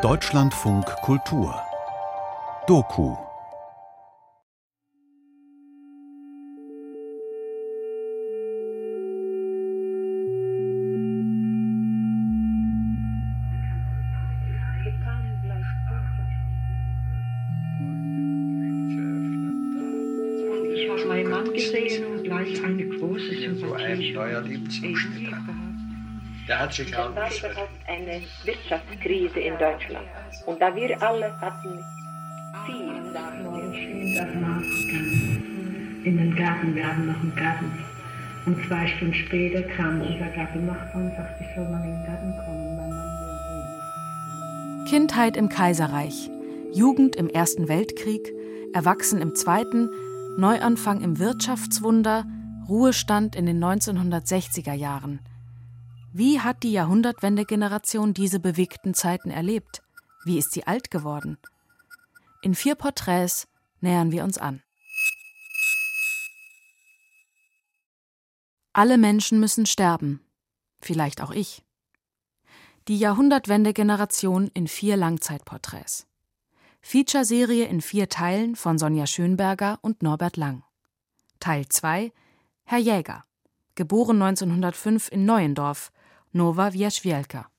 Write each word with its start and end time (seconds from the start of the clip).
Deutschlandfunk 0.00 0.86
Kultur. 1.02 1.54
Doku. 2.66 3.14
Der 26.48 26.58
hat 26.58 26.72
sich 26.72 26.96
auch 26.96 27.10
überhaupt 27.10 27.71
eine 28.02 28.20
Wirtschaftskrise 28.44 29.40
in 29.40 29.58
Deutschland. 29.58 30.06
Und 30.46 30.60
da 30.60 30.74
wir 30.74 31.00
alle 31.02 31.40
hatten 31.40 31.78
viel 32.66 32.90
in 36.04 36.18
den 36.18 36.36
Garten, 36.36 36.74
wir 36.74 36.86
haben 36.86 37.06
noch 37.06 37.20
einen 37.20 37.34
Garten. 37.36 37.70
Und 38.44 38.56
zwei 38.66 38.86
Stunden 38.88 39.14
später 39.14 39.62
kam 39.62 40.00
unser 40.00 40.26
Gartennachbar 40.34 41.02
und 41.02 41.14
sagte, 41.16 41.44
ich 41.44 41.54
soll 41.54 41.68
mal 41.68 41.84
in 41.84 41.92
den 41.92 42.04
Garten 42.04 42.34
kommen. 42.44 42.68
Kindheit 44.88 45.36
im 45.36 45.48
Kaiserreich, 45.48 46.28
Jugend 46.72 47.14
im 47.16 47.28
Ersten 47.28 47.68
Weltkrieg, 47.68 48.32
Erwachsen 48.74 49.22
im 49.22 49.34
Zweiten, 49.34 49.90
Neuanfang 50.36 51.02
im 51.02 51.18
Wirtschaftswunder, 51.18 52.24
Ruhestand 52.68 53.36
in 53.36 53.46
den 53.46 53.62
1960er 53.62 54.74
Jahren– 54.74 55.20
wie 56.12 56.40
hat 56.40 56.62
die 56.62 56.72
Jahrhundertwende-Generation 56.72 58.14
diese 58.14 58.38
bewegten 58.38 58.94
Zeiten 58.94 59.30
erlebt? 59.30 59.82
Wie 60.24 60.38
ist 60.38 60.52
sie 60.52 60.66
alt 60.66 60.90
geworden? 60.90 61.38
In 62.42 62.54
vier 62.54 62.74
Porträts 62.74 63.48
nähern 63.80 64.12
wir 64.12 64.24
uns 64.24 64.38
an. 64.38 64.62
Alle 68.72 68.98
Menschen 68.98 69.38
müssen 69.40 69.66
sterben, 69.66 70.20
vielleicht 70.80 71.20
auch 71.20 71.30
ich. 71.30 71.62
Die 72.88 72.98
Jahrhundertwende-Generation 72.98 74.50
in 74.54 74.66
vier 74.66 74.96
Langzeitporträts. 74.96 76.06
Feature-Serie 76.80 77.66
in 77.66 77.80
vier 77.80 78.08
Teilen 78.08 78.56
von 78.56 78.78
Sonja 78.78 79.06
Schönberger 79.06 79.78
und 79.82 80.02
Norbert 80.02 80.36
Lang. 80.36 80.64
Teil 81.38 81.68
2 81.68 82.12
Herr 82.64 82.78
Jäger, 82.78 83.24
geboren 83.74 84.22
1905 84.22 85.10
in 85.12 85.24
Neuendorf, 85.24 85.92
Nova 86.32 86.72
Wierzwielka. 86.72 87.50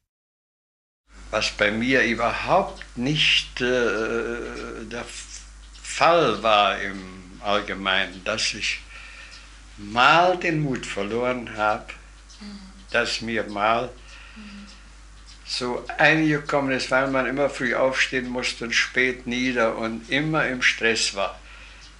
Was 1.32 1.52
bei 1.52 1.72
mir 1.72 2.04
überhaupt 2.04 2.98
nicht 2.98 3.62
äh, 3.62 4.86
der 4.92 5.06
Fall 5.82 6.42
war 6.44 6.80
im 6.80 7.02
Allgemeinen, 7.42 8.24
dass 8.24 8.54
ich 8.54 8.80
mal 9.78 10.38
den 10.38 10.62
Mut 10.62 10.86
verloren 10.86 11.56
habe, 11.58 11.88
dass 12.92 13.22
mir 13.22 13.44
mal 13.46 13.90
so 15.46 15.84
eingekommen 15.98 16.72
ist, 16.72 16.90
weil 16.92 17.10
man 17.10 17.26
immer 17.26 17.50
früh 17.50 17.76
aufstehen 17.76 18.30
musste 18.30 18.66
und 18.66 18.74
spät 18.74 19.28
nieder 19.28 19.78
und 19.78 20.10
immer 20.10 20.48
im 20.48 20.62
Stress 20.62 21.16
war 21.16 21.40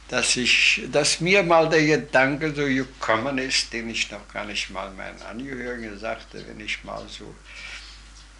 dass, 0.10 0.36
ich, 0.36 0.84
dass 0.92 1.22
mir 1.22 1.44
mal 1.44 1.70
der 1.70 1.86
Gedanke 1.86 2.54
so 2.54 2.66
gekommen 2.66 3.38
ist, 3.38 3.72
den 3.74 3.90
ich 3.90 4.12
noch 4.12 4.28
gar 4.32 4.46
nicht 4.46 4.70
mal 4.70 4.92
meinen 4.92 5.22
Angehörigen 5.22 5.98
sagte, 5.98 6.44
wenn 6.48 6.60
ich 6.60 6.84
mal 6.84 7.04
so 7.08 7.34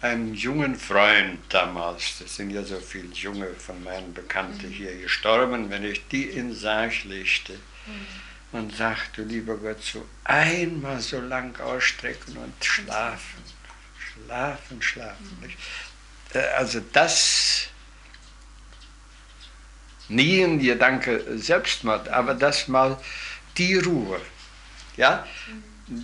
einen 0.00 0.34
jungen 0.34 0.76
Freund 0.76 1.40
damals, 1.48 2.18
das 2.18 2.36
sind 2.36 2.50
ja 2.50 2.62
so 2.62 2.78
viele 2.78 3.12
junge 3.14 3.54
von 3.54 3.82
meinen 3.82 4.12
Bekannten 4.12 4.68
mhm. 4.68 4.72
hier 4.72 5.00
gestorben, 5.00 5.70
wenn 5.70 5.84
ich 5.84 6.06
die 6.08 6.24
in 6.24 6.54
Sarg 6.54 7.04
legte 7.04 7.54
mhm. 7.54 8.58
und 8.58 8.76
sagte, 8.76 9.22
lieber 9.22 9.56
Gott, 9.56 9.82
so 9.82 10.06
einmal 10.24 11.00
so 11.00 11.20
lang 11.20 11.58
ausstrecken 11.58 12.36
und 12.36 12.52
schlafen, 12.62 13.42
schlafen, 13.98 14.82
schlafen. 14.82 15.38
Mhm. 15.40 16.40
Also 16.58 16.80
das 16.92 17.68
nie 20.08 20.42
ein 20.42 20.58
Gedanke 20.58 21.38
Selbstmord, 21.38 22.08
aber 22.08 22.34
das 22.34 22.68
mal 22.68 22.98
die 23.56 23.76
Ruhe. 23.76 24.20
Ja, 24.96 25.26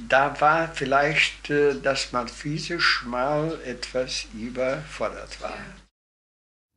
da 0.08 0.40
war 0.40 0.68
vielleicht, 0.68 1.50
äh, 1.50 1.80
dass 1.80 2.12
man 2.12 2.28
physisch 2.28 3.04
mal 3.06 3.58
etwas 3.64 4.26
überfordert 4.34 5.40
war. 5.40 5.56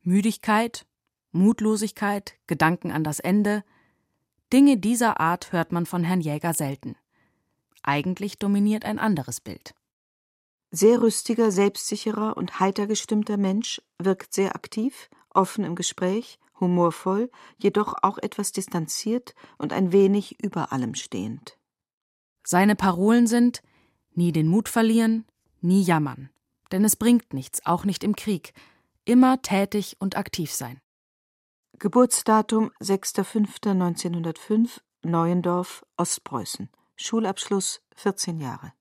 Müdigkeit, 0.02 0.86
Mutlosigkeit, 1.32 2.36
Gedanken 2.48 2.92
an 2.92 3.04
das 3.04 3.20
Ende, 3.20 3.64
Dinge 4.52 4.78
dieser 4.78 5.20
Art 5.20 5.52
hört 5.52 5.72
man 5.72 5.86
von 5.86 6.04
Herrn 6.04 6.22
Jäger 6.22 6.54
selten. 6.54 6.96
Eigentlich 7.82 8.38
dominiert 8.38 8.86
ein 8.86 9.00
anderes 9.00 9.42
Bild. 9.42 9.74
Sehr 10.72 11.02
rüstiger, 11.02 11.52
selbstsicherer 11.52 12.38
und 12.38 12.60
heiter 12.60 12.88
gestimmter 12.88 13.38
Mensch, 13.38 13.82
wirkt 13.98 14.34
sehr 14.34 14.56
aktiv, 14.56 15.10
offen 15.30 15.64
im 15.64 15.76
Gespräch, 15.76 16.40
humorvoll, 16.64 17.30
jedoch 17.58 17.96
auch 18.02 18.18
etwas 18.18 18.52
distanziert 18.52 19.36
und 19.58 19.74
ein 19.74 19.92
wenig 19.92 20.44
über 20.44 20.72
allem 20.72 20.96
stehend. 20.96 21.58
Seine 22.44 22.76
Parolen 22.76 23.28
sind 23.28 23.62
nie 24.14 24.32
den 24.32 24.48
Mut 24.48 24.70
verlieren, 24.70 25.26
nie 25.62 25.84
jammern, 25.84 26.30
denn 26.72 26.84
es 26.84 26.96
bringt 26.96 27.34
nichts, 27.34 27.66
auch 27.66 27.86
nicht 27.86 28.04
im 28.04 28.16
Krieg, 28.16 28.54
immer 29.06 29.42
tätig 29.42 29.98
und 30.00 30.18
aktiv 30.18 30.52
sein. 30.52 30.80
Geburtsdatum 31.80 32.72
6.5.1905, 32.82 34.82
Neuendorf, 35.04 35.86
Ostpreußen. 35.98 36.70
Schulabschluss 36.96 37.82
14 37.96 38.40
Jahre. 38.40 38.74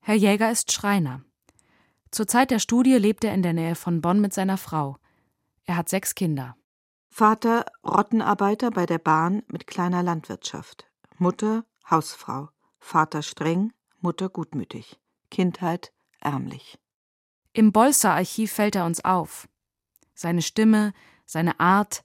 Herr 0.00 0.14
Jäger 0.14 0.50
ist 0.50 0.72
Schreiner. 0.72 1.22
Zur 2.10 2.26
Zeit 2.26 2.50
der 2.50 2.58
Studie 2.58 2.94
lebt 2.94 3.24
er 3.24 3.34
in 3.34 3.42
der 3.42 3.52
Nähe 3.52 3.74
von 3.74 4.00
Bonn 4.00 4.20
mit 4.20 4.32
seiner 4.32 4.56
Frau. 4.56 4.96
Er 5.68 5.76
hat 5.76 5.90
sechs 5.90 6.14
Kinder. 6.14 6.56
Vater 7.10 7.66
Rottenarbeiter 7.86 8.70
bei 8.70 8.86
der 8.86 8.96
Bahn 8.98 9.42
mit 9.48 9.66
kleiner 9.66 10.02
Landwirtschaft. 10.02 10.86
Mutter 11.18 11.66
Hausfrau. 11.90 12.48
Vater 12.80 13.20
streng, 13.20 13.74
Mutter 14.00 14.30
gutmütig. 14.30 14.98
Kindheit 15.30 15.92
ärmlich. 16.20 16.78
Im 17.52 17.72
Bolzer-Archiv 17.72 18.50
fällt 18.50 18.76
er 18.76 18.86
uns 18.86 19.04
auf. 19.04 19.46
Seine 20.14 20.40
Stimme, 20.40 20.94
seine 21.26 21.60
Art. 21.60 22.02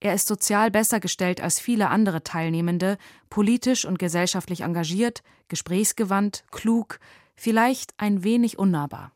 Er 0.00 0.12
ist 0.12 0.26
sozial 0.28 0.70
besser 0.70 1.00
gestellt 1.00 1.40
als 1.40 1.58
viele 1.58 1.88
andere 1.88 2.22
Teilnehmende, 2.22 2.98
politisch 3.30 3.86
und 3.86 3.98
gesellschaftlich 3.98 4.60
engagiert, 4.60 5.22
gesprächsgewandt, 5.48 6.44
klug, 6.50 7.00
vielleicht 7.34 7.94
ein 7.96 8.24
wenig 8.24 8.58
unnahbar 8.58 9.12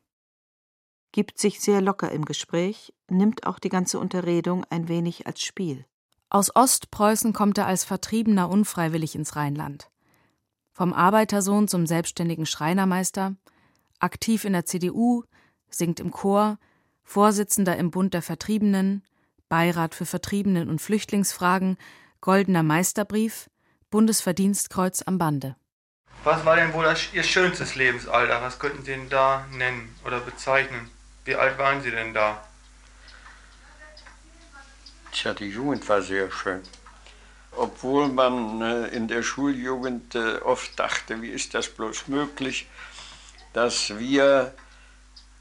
gibt 1.14 1.38
sich 1.38 1.60
sehr 1.60 1.80
locker 1.80 2.10
im 2.10 2.24
Gespräch, 2.24 2.92
nimmt 3.08 3.46
auch 3.46 3.60
die 3.60 3.68
ganze 3.68 4.00
Unterredung 4.00 4.64
ein 4.68 4.88
wenig 4.88 5.28
als 5.28 5.42
Spiel. 5.42 5.86
Aus 6.28 6.56
Ostpreußen 6.56 7.32
kommt 7.32 7.56
er 7.56 7.68
als 7.68 7.84
Vertriebener 7.84 8.50
unfreiwillig 8.50 9.14
ins 9.14 9.36
Rheinland. 9.36 9.90
Vom 10.72 10.92
Arbeitersohn 10.92 11.68
zum 11.68 11.86
selbstständigen 11.86 12.46
Schreinermeister, 12.46 13.36
aktiv 14.00 14.44
in 14.44 14.54
der 14.54 14.66
CDU, 14.66 15.22
singt 15.70 16.00
im 16.00 16.10
Chor, 16.10 16.58
Vorsitzender 17.04 17.76
im 17.76 17.92
Bund 17.92 18.12
der 18.12 18.22
Vertriebenen, 18.22 19.04
Beirat 19.48 19.94
für 19.94 20.06
Vertriebenen 20.06 20.68
und 20.68 20.82
Flüchtlingsfragen, 20.82 21.76
Goldener 22.22 22.64
Meisterbrief, 22.64 23.48
Bundesverdienstkreuz 23.90 25.02
am 25.06 25.18
Bande. 25.18 25.54
Was 26.24 26.44
war 26.44 26.56
denn 26.56 26.72
wohl 26.72 26.92
Ihr 27.12 27.22
schönstes 27.22 27.76
Lebensalter? 27.76 28.42
Was 28.42 28.58
könnten 28.58 28.82
Sie 28.82 28.90
denn 28.90 29.08
da 29.10 29.46
nennen 29.52 29.94
oder 30.04 30.18
bezeichnen? 30.18 30.90
Wie 31.24 31.34
alt 31.34 31.56
waren 31.58 31.80
Sie 31.80 31.90
denn 31.90 32.12
da? 32.12 32.42
Tja, 35.12 35.32
die 35.32 35.48
Jugend 35.48 35.88
war 35.88 36.02
sehr 36.02 36.30
schön. 36.30 36.62
Obwohl 37.56 38.08
man 38.08 38.60
äh, 38.60 38.88
in 38.88 39.08
der 39.08 39.22
Schuljugend 39.22 40.14
äh, 40.16 40.38
oft 40.38 40.78
dachte, 40.78 41.22
wie 41.22 41.30
ist 41.30 41.54
das 41.54 41.68
bloß 41.68 42.08
möglich, 42.08 42.66
dass 43.52 43.96
wir 43.96 44.52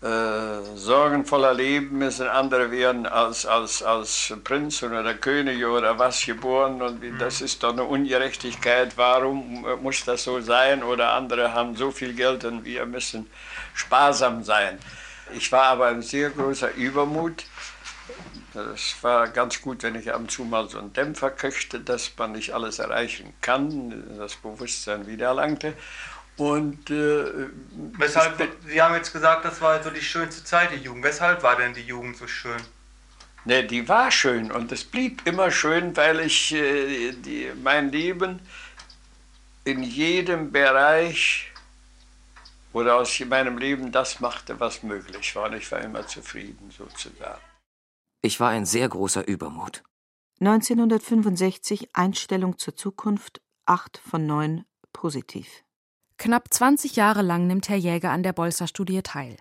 äh, 0.04 0.62
sorgenvoller 0.76 1.54
leben 1.54 1.98
müssen, 1.98 2.28
andere 2.28 2.72
werden 2.72 3.06
als, 3.06 3.46
als, 3.46 3.82
als 3.82 4.34
Prinz 4.44 4.84
oder 4.84 5.14
König 5.16 5.66
oder 5.66 5.98
was 5.98 6.26
geboren 6.26 6.82
und 6.82 7.02
wie, 7.02 7.12
das 7.18 7.40
mhm. 7.40 7.46
ist 7.46 7.64
doch 7.64 7.72
eine 7.72 7.86
Ungerechtigkeit, 7.86 8.98
warum 8.98 9.66
äh, 9.66 9.76
muss 9.78 10.06
das 10.06 10.24
so 10.26 10.40
sein 10.40 10.84
oder 10.84 11.14
andere 11.14 11.54
haben 11.54 11.76
so 11.76 11.90
viel 11.92 12.14
Geld 12.14 12.46
und 12.46 12.64
wir 12.64 12.86
müssen 12.86 13.30
sparsam 13.74 14.44
sein. 14.44 14.78
Ich 15.32 15.52
war 15.52 15.64
aber 15.64 15.88
ein 15.88 16.02
sehr 16.02 16.30
großer 16.30 16.74
Übermut. 16.76 17.46
Es 18.76 18.96
war 19.02 19.28
ganz 19.30 19.62
gut, 19.62 19.82
wenn 19.84 19.96
ich 19.96 20.14
ab 20.14 20.20
und 20.20 20.30
zu 20.30 20.44
mal 20.44 20.70
so 20.70 20.78
einen 20.78 20.94
Dämpfer 20.94 21.32
kriegte, 21.32 21.80
dass 21.80 22.12
man 22.18 22.34
nicht 22.34 22.54
alles 22.54 22.80
erreichen 22.80 23.34
kann, 23.42 24.18
das 24.18 24.36
Bewusstsein 24.36 25.08
wiedererlangte. 25.08 25.74
Und 26.38 26.90
äh, 26.90 27.26
weshalb, 27.98 28.42
Sie 28.68 28.82
haben 28.82 28.96
jetzt 28.96 29.14
gesagt, 29.14 29.46
das 29.46 29.62
war 29.62 29.82
so 29.82 29.90
die 29.90 30.02
schönste 30.02 30.44
Zeit 30.44 30.72
der 30.72 30.80
Jugend. 30.80 31.04
Weshalb 31.04 31.44
war 31.44 31.56
denn 31.56 31.74
die 31.74 31.82
Jugend 31.82 32.18
so 32.18 32.28
schön? 32.28 32.62
Ne, 33.46 33.64
die 33.64 33.88
war 33.90 34.10
schön 34.10 34.52
und 34.52 34.72
es 34.72 34.86
blieb 34.86 35.22
immer 35.26 35.52
schön, 35.52 35.96
weil 35.98 36.22
ich 36.22 36.54
äh, 36.54 37.12
die, 37.12 37.52
mein 37.62 37.92
Leben 37.92 38.40
in 39.66 39.84
jedem 39.84 40.52
Bereich 40.52 41.52
oder 42.74 42.98
aus 42.98 43.20
meinem 43.22 43.58
Leben 43.58 43.92
das 43.92 44.20
machte, 44.20 44.60
was 44.60 44.84
möglich 44.84 45.36
war. 45.36 45.50
Und 45.50 45.54
ich 45.54 45.72
war 45.72 45.80
immer 45.80 46.06
zufrieden 46.06 46.72
sozusagen. 46.72 47.42
Ich 48.22 48.40
war 48.40 48.50
ein 48.50 48.66
sehr 48.66 48.90
großer 48.90 49.28
Übermut. 49.28 49.84
1965 50.40 51.90
Einstellung 51.94 52.58
zur 52.58 52.76
Zukunft, 52.76 53.42
8 53.66 53.98
von 53.98 54.26
9 54.26 54.66
positiv. 54.92 55.64
Knapp 56.18 56.54
20 56.54 56.96
Jahre 56.96 57.22
lang 57.22 57.48
nimmt 57.48 57.70
Herr 57.70 57.78
Jäger 57.78 58.12
an 58.12 58.24
der 58.24 58.34
Bolzer-Studie 58.34 59.02
teil. 59.02 59.38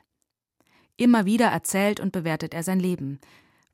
Immer 0.96 1.24
wieder 1.24 1.46
erzählt 1.46 2.00
und 2.00 2.12
bewertet 2.12 2.54
er 2.54 2.62
sein 2.62 2.80
Leben. 2.80 3.20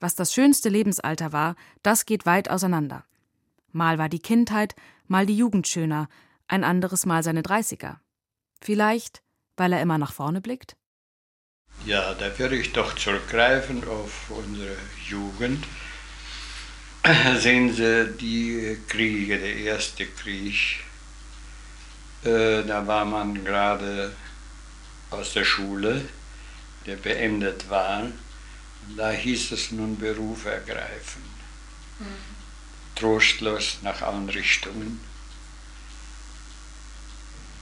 Was 0.00 0.14
das 0.14 0.32
schönste 0.32 0.68
Lebensalter 0.68 1.32
war, 1.32 1.56
das 1.82 2.06
geht 2.06 2.26
weit 2.26 2.50
auseinander. 2.50 3.04
Mal 3.72 3.98
war 3.98 4.08
die 4.08 4.20
Kindheit, 4.20 4.74
mal 5.06 5.26
die 5.26 5.36
Jugend 5.36 5.66
schöner, 5.66 6.08
ein 6.46 6.64
anderes 6.64 7.06
Mal 7.06 7.22
seine 7.22 7.42
Dreißiger. 7.42 8.00
Vielleicht, 8.60 9.22
weil 9.58 9.72
er 9.72 9.82
immer 9.82 9.98
nach 9.98 10.12
vorne 10.12 10.40
blickt? 10.40 10.76
Ja, 11.86 12.14
da 12.14 12.38
würde 12.38 12.56
ich 12.56 12.72
doch 12.72 12.94
zurückgreifen 12.96 13.86
auf 13.88 14.30
unsere 14.30 14.76
Jugend. 15.08 15.64
Sehen 17.38 17.72
Sie 17.72 18.12
die 18.20 18.78
Kriege, 18.88 19.38
der 19.38 19.56
erste 19.56 20.06
Krieg, 20.06 20.80
äh, 22.24 22.64
da 22.64 22.86
war 22.86 23.04
man 23.04 23.44
gerade 23.44 24.12
aus 25.10 25.32
der 25.32 25.44
Schule, 25.44 26.02
der 26.86 26.96
beendet 26.96 27.70
war. 27.70 28.02
Und 28.02 28.96
da 28.96 29.10
hieß 29.10 29.52
es 29.52 29.70
nun 29.70 29.98
Beruf 29.98 30.46
ergreifen. 30.46 31.22
Mhm. 31.98 32.04
Trostlos 32.96 33.78
nach 33.82 34.02
allen 34.02 34.28
Richtungen. 34.28 35.00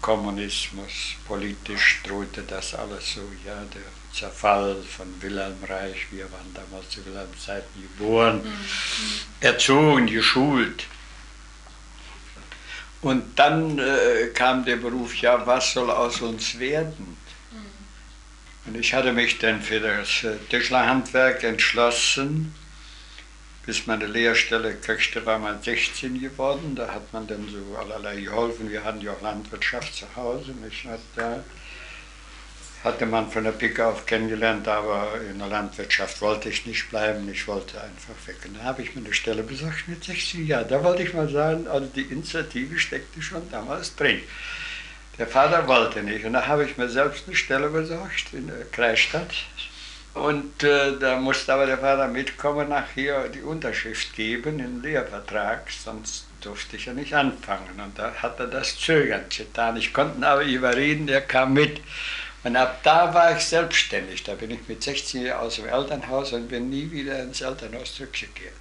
Kommunismus, 0.01 1.17
politisch 1.27 2.01
drohte 2.05 2.43
das 2.43 2.75
alles 2.75 3.15
so, 3.15 3.23
ja, 3.45 3.63
der 3.75 3.83
Zerfall 4.13 4.77
von 4.83 5.07
Wilhelmreich, 5.21 6.07
wir 6.11 6.25
waren 6.33 6.55
damals 6.55 6.91
zu 6.91 7.05
Wilhelmzeiten 7.05 7.83
geboren, 7.83 8.43
mhm. 8.43 8.55
erzogen, 9.41 10.07
geschult. 10.07 10.85
Und 13.03 13.39
dann 13.39 13.79
äh, 13.79 14.29
kam 14.35 14.65
der 14.65 14.77
Beruf, 14.77 15.15
ja, 15.17 15.47
was 15.47 15.73
soll 15.73 15.91
aus 15.91 16.21
uns 16.23 16.59
werden? 16.59 17.17
Mhm. 17.53 18.67
Und 18.67 18.81
ich 18.81 18.95
hatte 18.95 19.13
mich 19.13 19.39
dann 19.39 19.61
für 19.61 19.81
das 19.81 20.25
äh, 20.25 20.37
Tischlerhandwerk 20.49 21.45
entschlossen. 21.45 22.55
Bis 23.67 23.85
meine 23.89 24.07
Lehrstelle 24.07 24.77
kriegte, 24.77 25.27
war 25.27 25.41
man 25.41 25.61
16 25.61 26.21
geworden. 26.21 26.77
Da 26.77 26.87
hat 26.87 27.13
man 27.13 27.27
dann 27.27 27.49
so 27.49 27.77
allerlei 27.77 28.21
geholfen. 28.21 28.71
Wir 28.71 28.85
hatten 28.85 29.01
ja 29.01 29.13
auch 29.13 29.21
Landwirtschaft 29.21 29.93
zu 29.93 30.07
Hause. 30.15 30.53
Nicht? 30.53 30.87
Da 31.17 31.43
hatte 32.85 33.07
man 33.07 33.29
von 33.29 33.43
der 33.43 33.51
Picke 33.51 33.85
auf 33.85 34.07
kennengelernt, 34.07 34.69
aber 34.69 35.21
in 35.29 35.41
der 35.41 35.49
Landwirtschaft 35.49 36.21
wollte 36.21 36.49
ich 36.49 36.65
nicht 36.65 36.89
bleiben. 36.91 37.29
Ich 37.29 37.49
wollte 37.49 37.81
einfach 37.81 38.15
weg. 38.27 38.37
Und 38.47 38.57
da 38.57 38.63
habe 38.63 38.83
ich 38.83 38.95
mir 38.95 39.05
eine 39.05 39.13
Stelle 39.13 39.43
besorgt 39.43 39.89
mit 39.89 40.05
16 40.05 40.47
Jahren. 40.47 40.69
Da 40.69 40.85
wollte 40.85 41.03
ich 41.03 41.13
mal 41.13 41.29
sagen, 41.29 41.67
also 41.67 41.89
die 41.89 42.03
Initiative 42.03 42.79
steckte 42.79 43.21
schon 43.21 43.51
damals 43.51 43.97
drin. 43.97 44.21
Der 45.19 45.27
Vater 45.27 45.67
wollte 45.67 46.05
nicht. 46.05 46.25
Und 46.25 46.35
da 46.35 46.47
habe 46.47 46.65
ich 46.65 46.77
mir 46.77 46.89
selbst 46.89 47.25
eine 47.27 47.35
Stelle 47.35 47.69
besorgt 47.71 48.33
in 48.33 48.47
der 48.47 48.65
Kreisstadt 48.71 49.35
und 50.17 50.63
äh, 50.63 50.99
da 50.99 51.21
musste 51.21 51.53
aber 51.53 51.67
der 51.67 51.77
Vater 51.77 52.09
mitkommen, 52.09 52.71
nachher 52.71 53.29
die 53.29 53.43
Unterschrift 53.43 54.15
geben 54.17 54.59
im 54.61 54.81
Lehrvertrag, 54.81 55.71
sonst 55.71 56.25
durfte 56.41 56.77
ich 56.77 56.87
ja 56.87 56.95
nicht 56.95 57.13
anfangen. 57.13 57.79
Und 57.79 57.99
da 57.99 58.15
hat 58.15 58.41
er 58.41 58.47
das 58.47 58.79
zögernd 58.79 59.37
getan. 59.37 59.77
Ich 59.77 59.93
konnte 59.93 60.19
ihn 60.19 60.25
aber 60.25 60.43
überreden, 60.43 61.07
der 61.07 61.21
kam 61.21 61.53
mit. 61.53 61.83
Und 62.45 62.57
ab 62.57 62.81
da 62.83 63.13
war 63.13 63.37
ich 63.37 63.45
selbstständig. 63.45 64.23
Da 64.23 64.35
bin 64.35 64.51
ich 64.53 64.67
mit 64.67 64.83
16 64.83 65.27
Jahren 65.27 65.45
aus 65.45 65.57
dem 65.57 65.69
Elternhaus 65.69 66.33
und 66.33 66.49
bin 66.49 66.71
nie 66.71 66.91
wieder 66.91 67.23
ins 67.23 67.43
Elternhaus 67.43 67.95
zurückgekehrt. 67.95 68.55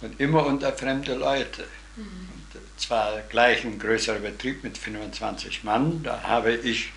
Und 0.00 0.18
immer 0.18 0.44
unter 0.44 0.72
fremde 0.72 1.14
Leute. 1.14 1.62
Mhm. 1.94 2.02
Und 2.02 2.56
äh, 2.56 2.64
zwar 2.76 3.20
gleich 3.28 3.64
ein 3.64 3.78
größerer 3.78 4.18
Betrieb 4.18 4.64
mit 4.64 4.76
25 4.76 5.62
Mann. 5.62 6.02
Da 6.02 6.24
habe 6.24 6.52
ich 6.54 6.90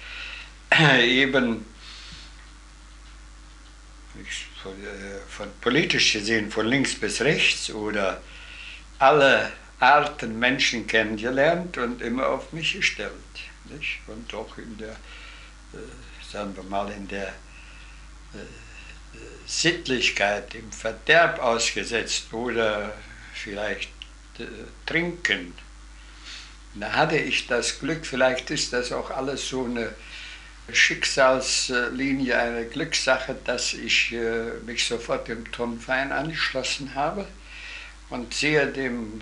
eben 1.03 1.67
von, 4.61 4.73
äh, 4.73 5.19
von 5.27 5.47
politisch 5.61 6.13
gesehen 6.13 6.51
von 6.51 6.65
links 6.65 6.95
bis 6.95 7.21
rechts 7.21 7.69
oder 7.69 8.21
alle 8.99 9.51
Arten 9.79 10.39
Menschen 10.39 10.87
kennengelernt 10.87 11.77
und 11.77 12.01
immer 12.01 12.27
auf 12.27 12.53
mich 12.53 12.73
gestellt. 12.73 13.11
Nicht? 13.65 13.99
Und 14.07 14.33
auch 14.33 14.57
in 14.57 14.77
der, 14.77 14.91
äh, 15.73 16.31
sagen 16.31 16.55
wir 16.55 16.63
mal, 16.63 16.91
in 16.91 17.07
der 17.07 17.27
äh, 17.27 18.37
Sittlichkeit, 19.45 20.55
im 20.55 20.71
Verderb 20.71 21.39
ausgesetzt 21.39 22.33
oder 22.33 22.93
vielleicht 23.33 23.91
äh, 24.39 24.45
trinken. 24.85 25.53
Da 26.75 26.91
hatte 26.91 27.17
ich 27.17 27.47
das 27.47 27.79
Glück, 27.79 28.05
vielleicht 28.05 28.49
ist 28.51 28.73
das 28.73 28.91
auch 28.91 29.09
alles 29.11 29.47
so 29.47 29.65
eine 29.65 29.93
Schicksalslinie, 30.71 32.37
eine 32.37 32.65
Glückssache, 32.65 33.35
dass 33.45 33.73
ich 33.73 34.11
äh, 34.13 34.51
mich 34.65 34.85
sofort 34.85 35.27
dem 35.27 35.51
Turnverein 35.51 36.11
angeschlossen 36.11 36.95
habe 36.95 37.27
und 38.09 38.33
sehr 38.33 38.65
dem 38.65 39.21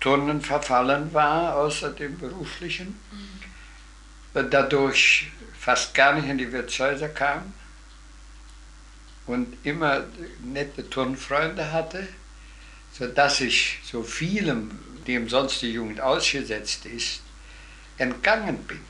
Turnen 0.00 0.40
verfallen 0.40 1.12
war, 1.12 1.56
außer 1.56 1.90
dem 1.90 2.18
beruflichen. 2.18 2.98
Mhm. 3.12 4.50
Dadurch 4.50 5.30
fast 5.58 5.94
gar 5.94 6.14
nicht 6.14 6.28
in 6.28 6.38
die 6.38 6.52
Wirtshäuser 6.52 7.08
kam 7.08 7.52
und 9.26 9.56
immer 9.64 10.04
nette 10.42 10.88
Turnfreunde 10.88 11.72
hatte, 11.72 12.08
sodass 12.92 13.40
ich 13.40 13.78
so 13.84 14.02
vielem, 14.02 14.70
dem 15.06 15.28
sonst 15.28 15.62
die 15.62 15.72
Jugend 15.72 16.00
ausgesetzt 16.00 16.86
ist, 16.86 17.20
entgangen 17.98 18.58
bin 18.64 18.80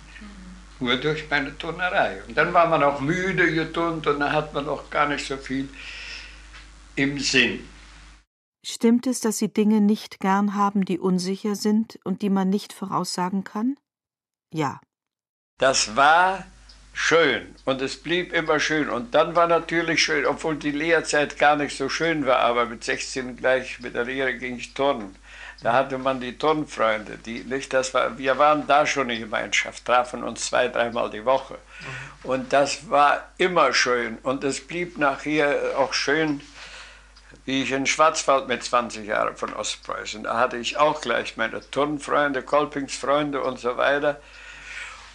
nur 0.80 0.96
durch 0.96 1.28
meine 1.28 1.56
Turnerei. 1.56 2.22
Und 2.26 2.36
dann 2.36 2.52
war 2.52 2.66
man 2.68 2.82
auch 2.82 3.00
müde 3.00 3.52
geturnt 3.52 4.06
und 4.06 4.20
dann 4.20 4.32
hat 4.32 4.54
man 4.54 4.68
auch 4.68 4.90
gar 4.90 5.06
nicht 5.06 5.26
so 5.26 5.36
viel 5.36 5.68
im 6.96 7.18
Sinn. 7.18 7.68
Stimmt 8.64 9.06
es, 9.06 9.20
dass 9.20 9.38
Sie 9.38 9.52
Dinge 9.52 9.80
nicht 9.80 10.20
gern 10.20 10.54
haben, 10.54 10.84
die 10.84 10.98
unsicher 10.98 11.54
sind 11.54 11.98
und 12.04 12.20
die 12.20 12.28
man 12.28 12.50
nicht 12.50 12.72
voraussagen 12.72 13.42
kann? 13.42 13.76
Ja. 14.52 14.80
Das 15.58 15.96
war 15.96 16.44
schön 16.92 17.54
und 17.64 17.80
es 17.80 18.02
blieb 18.02 18.32
immer 18.32 18.60
schön. 18.60 18.90
Und 18.90 19.14
dann 19.14 19.34
war 19.34 19.46
natürlich 19.46 20.02
schön, 20.02 20.26
obwohl 20.26 20.56
die 20.56 20.72
Lehrzeit 20.72 21.38
gar 21.38 21.56
nicht 21.56 21.76
so 21.76 21.88
schön 21.88 22.26
war, 22.26 22.40
aber 22.40 22.66
mit 22.66 22.84
16 22.84 23.36
gleich 23.36 23.80
mit 23.80 23.94
der 23.94 24.04
Lehre 24.04 24.36
ging 24.36 24.56
ich 24.56 24.74
turnen. 24.74 25.16
Da 25.62 25.74
hatte 25.74 25.98
man 25.98 26.20
die 26.20 26.38
Turnfreunde, 26.38 27.18
die 27.18 27.40
nicht, 27.40 27.72
das 27.72 27.92
war, 27.92 28.16
wir 28.16 28.38
waren 28.38 28.66
da 28.66 28.86
schon 28.86 29.10
in 29.10 29.20
Gemeinschaft, 29.20 29.84
trafen 29.84 30.24
uns 30.24 30.46
zwei, 30.46 30.68
dreimal 30.68 31.10
die 31.10 31.24
Woche. 31.24 31.54
Mhm. 31.54 32.30
Und 32.30 32.52
das 32.52 32.88
war 32.88 33.28
immer 33.36 33.74
schön. 33.74 34.18
Und 34.22 34.42
es 34.42 34.66
blieb 34.66 34.96
nachher 34.96 35.78
auch 35.78 35.92
schön, 35.92 36.40
wie 37.44 37.62
ich 37.62 37.72
in 37.72 37.86
Schwarzwald 37.86 38.48
mit 38.48 38.64
20 38.64 39.06
Jahren 39.06 39.36
von 39.36 39.52
Ostpreußen. 39.52 40.22
Da 40.22 40.38
hatte 40.38 40.56
ich 40.56 40.78
auch 40.78 41.00
gleich 41.00 41.36
meine 41.36 41.60
Turnfreunde, 41.70 42.42
Kolpingsfreunde 42.42 43.42
und 43.42 43.58
so 43.58 43.76
weiter. 43.76 44.20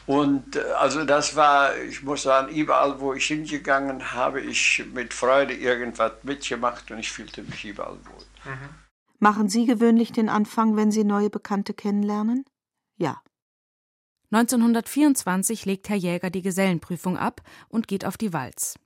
Und 0.05 0.55
äh, 0.55 0.61
also 0.77 1.03
das 1.05 1.35
war, 1.35 1.75
ich 1.77 2.03
muss 2.03 2.23
sagen, 2.23 2.49
überall, 2.49 2.99
wo 2.99 3.13
ich 3.13 3.25
hingegangen 3.25 4.13
habe, 4.13 4.41
ich 4.41 4.83
mit 4.93 5.13
Freude 5.13 5.53
irgendwas 5.53 6.11
mitgemacht 6.23 6.91
und 6.91 6.99
ich 6.99 7.11
fühlte 7.11 7.41
mich 7.41 7.65
überall 7.65 7.97
wohl. 8.05 8.51
Mhm. 8.51 8.84
Machen 9.25 9.49
Sie 9.49 9.65
gewöhnlich 9.65 10.11
den 10.11 10.29
Anfang, 10.29 10.75
wenn 10.75 10.91
Sie 10.91 11.03
neue 11.03 11.31
Bekannte 11.31 11.73
kennenlernen? 11.73 12.45
Ja. 12.95 13.23
1924 14.29 15.65
legt 15.65 15.89
Herr 15.89 15.95
Jäger 15.95 16.29
die 16.29 16.43
Gesellenprüfung 16.43 17.17
ab 17.17 17.41
und 17.67 17.87
geht 17.87 18.05
auf 18.05 18.17
die 18.17 18.33
Walz. 18.33 18.77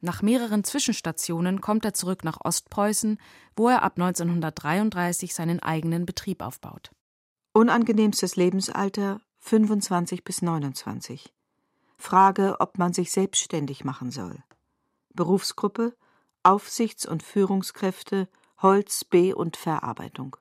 Nach 0.00 0.20
mehreren 0.20 0.64
Zwischenstationen 0.64 1.60
kommt 1.60 1.84
er 1.84 1.94
zurück 1.94 2.24
nach 2.24 2.40
Ostpreußen, 2.40 3.18
wo 3.54 3.68
er 3.68 3.84
ab 3.84 3.92
1933 4.00 5.32
seinen 5.32 5.60
eigenen 5.60 6.06
Betrieb 6.06 6.42
aufbaut. 6.42 6.90
Unangenehmstes 7.52 8.34
Lebensalter 8.34 9.20
25 9.38 10.24
bis 10.24 10.42
29. 10.42 11.32
Frage, 11.98 12.56
ob 12.58 12.78
man 12.78 12.92
sich 12.92 13.12
selbstständig 13.12 13.84
machen 13.84 14.10
soll. 14.10 14.42
Berufsgruppe 15.14 15.94
Aufsichts- 16.42 17.06
und 17.06 17.22
Führungskräfte 17.22 18.28
Holz, 18.62 19.04
B- 19.04 19.32
und 19.32 19.56
Verarbeitung. 19.56 20.36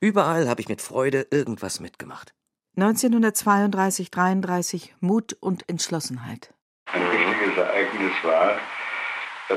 Überall 0.00 0.48
habe 0.48 0.60
ich 0.60 0.68
mit 0.68 0.82
Freude 0.82 1.28
irgendwas 1.30 1.78
mitgemacht. 1.78 2.34
1932, 2.76 4.10
33 4.10 4.94
Mut 5.00 5.36
und 5.40 5.68
Entschlossenheit. 5.68 6.52
Ein 6.86 7.02
wichtiges 7.12 7.56
Ereignis 7.56 8.12
war, 8.22 8.58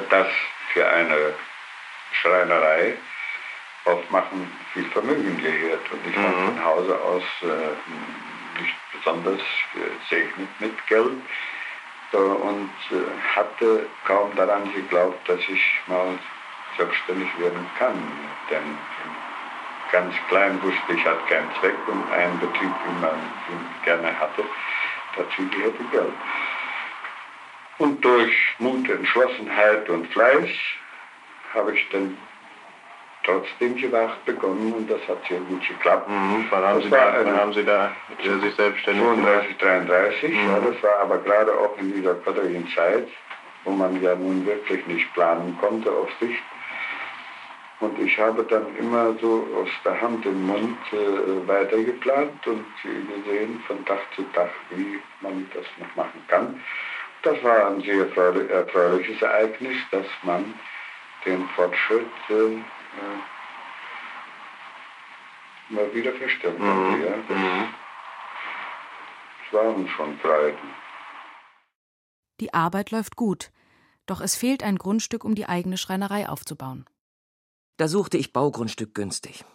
dass 0.09 0.27
für 0.73 0.87
eine 0.87 1.33
Schreinerei 2.11 2.97
aufmachen 3.85 4.51
viel 4.73 4.85
Vermögen 4.85 5.37
gehört. 5.37 5.91
Und 5.91 6.07
ich 6.07 6.15
war 6.15 6.29
mhm. 6.29 6.45
von 6.45 6.65
Hause 6.65 7.01
aus 7.01 7.23
äh, 7.41 8.61
nicht 8.61 8.75
besonders 8.93 9.41
gesegnet 9.73 10.49
mit 10.59 10.87
Geld 10.87 11.21
äh, 12.11 12.17
und 12.17 12.69
äh, 12.91 13.35
hatte 13.35 13.87
kaum 14.05 14.35
daran 14.35 14.71
geglaubt, 14.73 15.27
dass 15.27 15.39
ich 15.39 15.61
mal 15.87 16.17
selbstständig 16.77 17.27
werden 17.39 17.65
kann. 17.77 17.95
Denn 18.49 18.77
ganz 19.91 20.13
klein 20.27 20.61
wusste 20.61 20.93
ich, 20.93 21.05
hat 21.05 21.27
keinen 21.27 21.49
Zweck 21.59 21.75
und 21.87 22.03
ein 22.11 22.39
Betrieb, 22.39 22.71
wie 22.85 23.01
man 23.01 23.15
ihn 23.49 23.65
gerne 23.83 24.19
hatte, 24.19 24.43
dazu 25.15 25.47
gehörte 25.49 25.83
Geld. 25.91 26.13
Und 27.77 28.03
durch 28.03 28.33
Mut, 28.59 28.89
Entschlossenheit 28.89 29.89
und 29.89 30.07
Fleiß 30.07 30.49
habe 31.53 31.75
ich 31.75 31.89
dann 31.89 32.17
trotzdem 33.23 33.75
gewagt 33.75 34.25
begonnen 34.25 34.73
und 34.73 34.89
das 34.89 35.01
hat 35.07 35.17
sehr 35.27 35.39
gut 35.39 35.65
geklappt. 35.67 36.09
Mhm. 36.09 36.45
Wann, 36.49 36.63
haben 36.63 36.81
Sie 36.81 36.89
da, 36.89 37.13
wann 37.23 37.37
haben 37.37 37.53
Sie 37.53 37.63
da 37.63 37.91
sich 38.41 38.55
selbstständig 38.55 39.03
32, 39.03 39.57
33, 39.57 40.29
mhm. 40.31 40.49
ja, 40.49 40.59
das 40.59 40.83
war 40.83 40.99
aber 41.01 41.17
gerade 41.19 41.51
auch 41.53 41.77
in 41.77 41.93
dieser 41.93 42.15
quadrigen 42.15 42.67
Zeit, 42.75 43.07
wo 43.63 43.71
man 43.71 44.01
ja 44.01 44.15
nun 44.15 44.45
wirklich 44.45 44.85
nicht 44.87 45.11
planen 45.13 45.57
konnte 45.59 45.89
auf 45.91 46.09
Sicht. 46.19 46.43
Und 47.83 47.99
ich 47.99 48.17
habe 48.17 48.43
dann 48.45 48.73
immer 48.77 49.13
so 49.19 49.45
aus 49.57 49.67
der 49.83 49.99
Hand 49.99 50.25
im 50.25 50.47
Mund 50.47 50.77
äh, 50.93 51.45
weitergeplant 51.45 52.47
und 52.47 52.65
gesehen 52.81 53.59
von 53.67 53.83
Tag 53.83 53.99
zu 54.15 54.23
Tag, 54.31 54.51
wie 54.69 55.01
man 55.19 55.45
das 55.53 55.65
noch 55.77 55.93
machen 55.97 56.23
kann. 56.29 56.63
Das 57.23 57.43
war 57.43 57.67
ein 57.67 57.81
sehr 57.81 58.07
erfreuliches 58.49 59.21
Ereignis, 59.21 59.75
dass 59.91 60.05
man 60.23 60.53
den 61.25 61.45
Fortschritt 61.49 62.07
äh, 62.29 62.61
mal 65.67 65.93
wieder 65.93 66.13
feststellen 66.13 66.57
konnte. 66.57 66.97
Mhm. 66.97 67.03
Ja. 67.03 67.09
Das, 67.27 67.37
mhm. 67.37 67.73
das 69.43 69.59
waren 69.59 69.87
schon 69.89 70.17
Freuden. 70.19 70.69
Die 72.39 72.53
Arbeit 72.53 72.91
läuft 72.91 73.17
gut, 73.17 73.51
doch 74.05 74.21
es 74.21 74.37
fehlt 74.37 74.63
ein 74.63 74.77
Grundstück, 74.77 75.25
um 75.25 75.35
die 75.35 75.47
eigene 75.47 75.77
Schreinerei 75.77 76.29
aufzubauen. 76.29 76.85
Da 77.77 77.87
suchte 77.87 78.17
ich 78.17 78.33
Baugrundstück 78.33 78.93
günstig. 78.93 79.45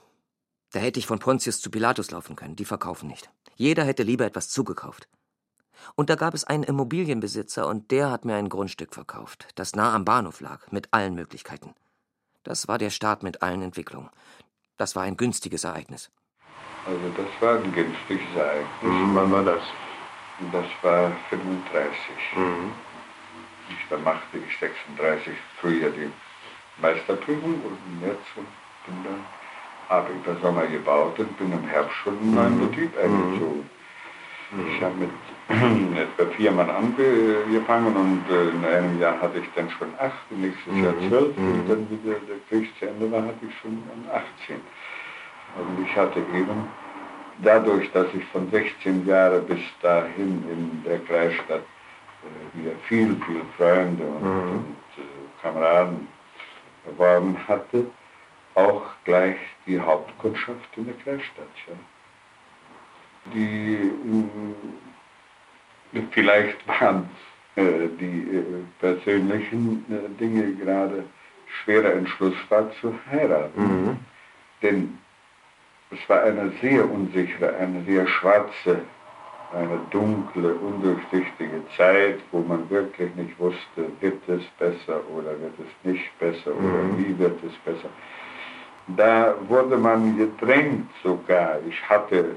Da 0.72 0.80
hätte 0.80 0.98
ich 0.98 1.06
von 1.06 1.20
Pontius 1.20 1.60
zu 1.60 1.70
Pilatus 1.70 2.10
laufen 2.10 2.34
können, 2.34 2.56
die 2.56 2.64
verkaufen 2.64 3.08
nicht. 3.08 3.30
Jeder 3.54 3.84
hätte 3.84 4.02
lieber 4.02 4.26
etwas 4.26 4.48
zugekauft. 4.48 5.08
Und 5.94 6.10
da 6.10 6.16
gab 6.16 6.34
es 6.34 6.42
einen 6.42 6.64
Immobilienbesitzer 6.64 7.68
und 7.68 7.92
der 7.92 8.10
hat 8.10 8.24
mir 8.24 8.34
ein 8.34 8.48
Grundstück 8.48 8.92
verkauft, 8.92 9.46
das 9.54 9.76
nah 9.76 9.94
am 9.94 10.04
Bahnhof 10.04 10.40
lag, 10.40 10.72
mit 10.72 10.88
allen 10.92 11.14
Möglichkeiten. 11.14 11.74
Das 12.42 12.66
war 12.66 12.78
der 12.78 12.90
Start 12.90 13.22
mit 13.22 13.40
allen 13.42 13.62
Entwicklungen. 13.62 14.10
Das 14.78 14.96
war 14.96 15.04
ein 15.04 15.16
günstiges 15.16 15.62
Ereignis. 15.62 16.10
Also 16.86 17.08
das 17.16 17.40
war 17.40 17.62
ein 17.62 17.72
günstiges 17.72 18.34
Ereignis. 18.34 18.82
Mhm, 18.82 19.14
wann 19.14 19.30
war 19.30 19.44
das? 19.44 19.62
Das 20.50 20.66
war 20.82 21.12
35. 21.30 21.92
Mhm. 22.36 22.72
da 23.90 23.98
machte 23.98 24.38
ich 24.38 24.58
36 24.58 25.36
früher 25.60 25.90
die 25.90 26.10
Meisterprüfung 26.80 27.54
und 27.54 28.06
jetzt 28.06 28.34
bin 28.34 28.96
dann, 29.04 29.24
habe 29.88 30.08
ich 30.16 30.24
das 30.24 30.40
Sommer 30.42 30.66
gebaut 30.66 31.18
und 31.18 31.38
bin 31.38 31.52
im 31.52 31.66
Herbst 31.68 31.96
schon 32.04 32.18
in 32.20 32.34
meinen 32.34 32.58
mhm. 32.58 32.68
Betrieb 32.68 32.92
eingezogen. 32.98 33.68
Ich 34.66 34.82
habe 34.82 34.94
mit 34.94 35.10
etwa 35.98 36.30
vier 36.36 36.52
Mann 36.52 36.70
angefangen 36.70 37.94
und 37.94 38.24
äh, 38.30 38.48
in 38.50 38.64
einem 38.64 38.98
Jahr 39.00 39.20
hatte 39.20 39.40
ich 39.40 39.48
dann 39.54 39.68
schon 39.70 39.88
acht, 39.98 40.30
nächstes 40.30 40.74
Jahr 40.76 40.92
mhm. 40.92 41.08
zwölf 41.08 41.36
und 41.36 41.64
mhm. 41.64 41.68
dann 41.68 41.90
wieder 41.90 42.16
der 42.20 42.38
Krieg 42.48 42.70
zu 42.78 42.86
Ende 42.86 43.10
war, 43.12 43.22
hatte 43.22 43.46
ich 43.46 43.58
schon 43.60 43.82
18. 44.10 44.56
Und 45.56 45.86
ich 45.86 45.96
hatte 45.96 46.20
eben 46.20 46.68
dadurch, 47.42 47.90
dass 47.92 48.06
ich 48.14 48.24
von 48.26 48.50
16 48.50 49.06
Jahren 49.06 49.44
bis 49.46 49.60
dahin 49.82 50.44
in 50.50 50.82
der 50.84 50.98
Kreisstadt 51.00 51.62
äh, 51.62 52.58
wieder 52.58 52.72
viel, 52.86 53.16
viel 53.26 53.42
Freunde 53.56 54.04
und, 54.04 54.22
mhm. 54.22 54.50
und 54.50 54.76
äh, 54.96 55.42
Kameraden 55.42 56.08
erworben 56.88 57.36
hatte, 57.46 57.86
auch 58.54 58.82
gleich 59.04 59.36
die 59.66 59.80
Hauptkundschaft 59.80 60.76
in 60.76 60.86
der 60.86 60.94
Kreisstadt. 60.96 61.46
Ja 61.66 61.74
die 63.34 63.92
äh, 65.94 66.02
vielleicht 66.10 66.66
waren 66.66 67.08
äh, 67.56 67.88
die 68.00 68.36
äh, 68.36 68.44
persönlichen 68.80 69.84
Dinge 70.18 70.54
gerade 70.54 71.04
schwerer 71.46 71.92
Entschluss 71.94 72.34
war 72.48 72.70
zu 72.80 72.94
heiraten. 73.10 73.62
Mhm. 73.62 73.96
Denn 74.62 74.98
es 75.90 76.08
war 76.08 76.22
eine 76.22 76.52
sehr 76.60 76.88
unsichere, 76.90 77.56
eine 77.56 77.82
sehr 77.84 78.06
schwarze, 78.06 78.82
eine 79.54 79.80
dunkle, 79.90 80.54
undurchsichtige 80.54 81.62
Zeit, 81.76 82.20
wo 82.32 82.40
man 82.40 82.68
wirklich 82.70 83.14
nicht 83.14 83.38
wusste, 83.38 83.90
wird 84.00 84.28
es 84.28 84.42
besser 84.58 85.00
oder 85.14 85.30
wird 85.40 85.54
es 85.58 85.90
nicht 85.90 86.18
besser 86.18 86.54
mhm. 86.54 86.66
oder 86.66 86.98
wie 86.98 87.18
wird 87.18 87.38
es 87.44 87.56
besser. 87.64 87.88
Da 88.96 89.34
wurde 89.48 89.76
man 89.76 90.16
gedrängt 90.16 90.90
sogar. 91.02 91.58
Ich 91.68 91.88
hatte 91.88 92.36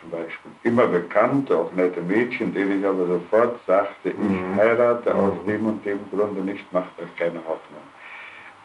zum 0.00 0.10
Beispiel 0.10 0.50
immer 0.64 0.86
bekannte, 0.86 1.56
auch 1.56 1.72
nette 1.72 2.00
Mädchen, 2.00 2.52
denen 2.52 2.80
ich 2.80 2.86
aber 2.86 3.06
sofort 3.06 3.58
sagte, 3.66 4.10
ich 4.10 4.16
mhm. 4.16 4.56
heirate 4.56 5.14
aus 5.14 5.34
mhm. 5.44 5.48
dem 5.48 5.66
und 5.66 5.86
dem 5.86 6.00
Grunde 6.10 6.42
nicht, 6.42 6.72
macht 6.72 6.90
euch 7.00 7.16
keine 7.16 7.38
Hoffnung. 7.38 7.82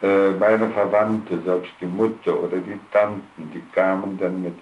Äh, 0.02 0.30
meine 0.38 0.68
Verwandte, 0.70 1.40
selbst 1.44 1.72
die 1.80 1.86
Mutter 1.86 2.40
oder 2.40 2.58
die 2.58 2.78
Tanten, 2.92 3.50
die 3.52 3.62
kamen 3.72 4.16
dann 4.18 4.42
mit 4.42 4.54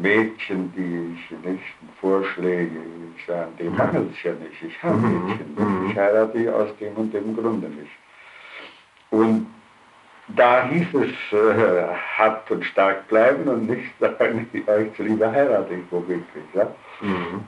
Mädchen, 0.00 0.72
die 0.76 1.14
ich 1.14 1.44
nicht 1.44 1.74
Vorschläge, 2.00 2.78
ich 3.16 3.26
sage, 3.26 3.50
dem 3.58 3.76
mangelt 3.76 4.12
es 4.12 4.22
ja 4.22 4.32
nicht, 4.32 4.62
ich 4.62 4.82
habe 4.82 4.96
mhm. 4.96 5.26
Mädchen, 5.26 5.90
ich 5.90 5.96
heirate 5.96 6.54
aus 6.54 6.76
dem 6.78 6.94
und 6.94 7.12
dem 7.12 7.36
Grunde 7.36 7.68
nicht. 7.68 7.90
Und 9.10 9.46
da 10.36 10.64
hieß 10.68 10.86
es, 10.94 11.38
äh, 11.38 11.86
hart 12.16 12.50
und 12.50 12.64
stark 12.64 13.08
bleiben 13.08 13.48
und 13.48 13.68
nicht 13.68 13.90
sagen, 13.98 14.48
ich 14.52 14.68
euch 14.68 14.98
lieber 14.98 15.30
heirate 15.30 15.74
ich 15.74 15.84
womöglich. 15.90 16.44
Ja? 16.54 16.72
Mhm. 17.00 17.44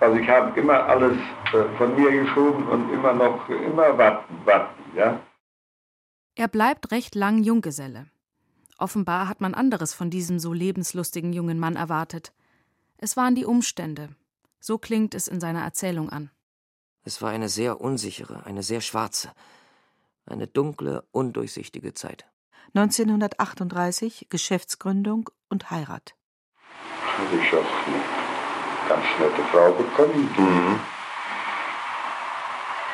Also 0.00 0.16
ich 0.18 0.28
habe 0.28 0.58
immer 0.58 0.84
alles 0.86 1.16
äh, 1.52 1.76
von 1.78 1.94
mir 1.94 2.10
geschoben 2.10 2.66
und 2.66 2.92
immer 2.92 3.12
noch, 3.12 3.48
immer 3.48 3.96
warten, 3.96 4.34
warten, 4.44 4.82
ja. 4.96 5.20
Er 6.34 6.48
bleibt 6.48 6.90
recht 6.90 7.14
lang 7.14 7.42
Junggeselle. 7.42 8.06
Offenbar 8.82 9.28
hat 9.28 9.40
man 9.40 9.54
anderes 9.54 9.94
von 9.94 10.10
diesem 10.10 10.40
so 10.40 10.52
lebenslustigen 10.52 11.32
jungen 11.32 11.60
Mann 11.60 11.76
erwartet. 11.76 12.32
Es 12.98 13.16
waren 13.16 13.36
die 13.36 13.44
Umstände. 13.44 14.08
So 14.58 14.76
klingt 14.76 15.14
es 15.14 15.28
in 15.28 15.38
seiner 15.38 15.62
Erzählung 15.62 16.10
an. 16.10 16.32
Es 17.04 17.22
war 17.22 17.30
eine 17.30 17.48
sehr 17.48 17.80
unsichere, 17.80 18.44
eine 18.44 18.64
sehr 18.64 18.80
schwarze, 18.80 19.30
eine 20.26 20.48
dunkle, 20.48 21.04
undurchsichtige 21.12 21.94
Zeit. 21.94 22.26
1938 22.74 24.26
Geschäftsgründung 24.30 25.30
und 25.48 25.70
Heirat. 25.70 26.16
Habe 27.06 27.36
ich 27.40 27.54
auch 27.54 27.86
eine 27.86 28.02
ganz 28.88 29.06
nette 29.20 29.44
Frau 29.52 29.70
bekommen, 29.74 30.28
die 30.36 30.40
mhm. 30.40 30.80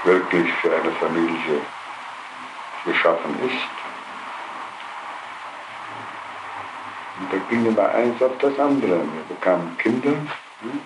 wirklich 0.05 0.53
für 0.61 0.77
eine 0.77 0.93
Familie 0.97 1.63
geschaffen 2.85 3.41
ist. 3.41 3.78
Und 7.21 7.33
da 7.33 7.39
ging 7.49 7.67
immer 7.67 7.89
eins 7.89 8.23
auf 8.23 8.37
das 8.39 8.59
andere. 8.59 9.01
Wir 9.01 9.25
bekamen 9.29 9.77
Kinder. 9.79 10.13
Hm? 10.61 10.81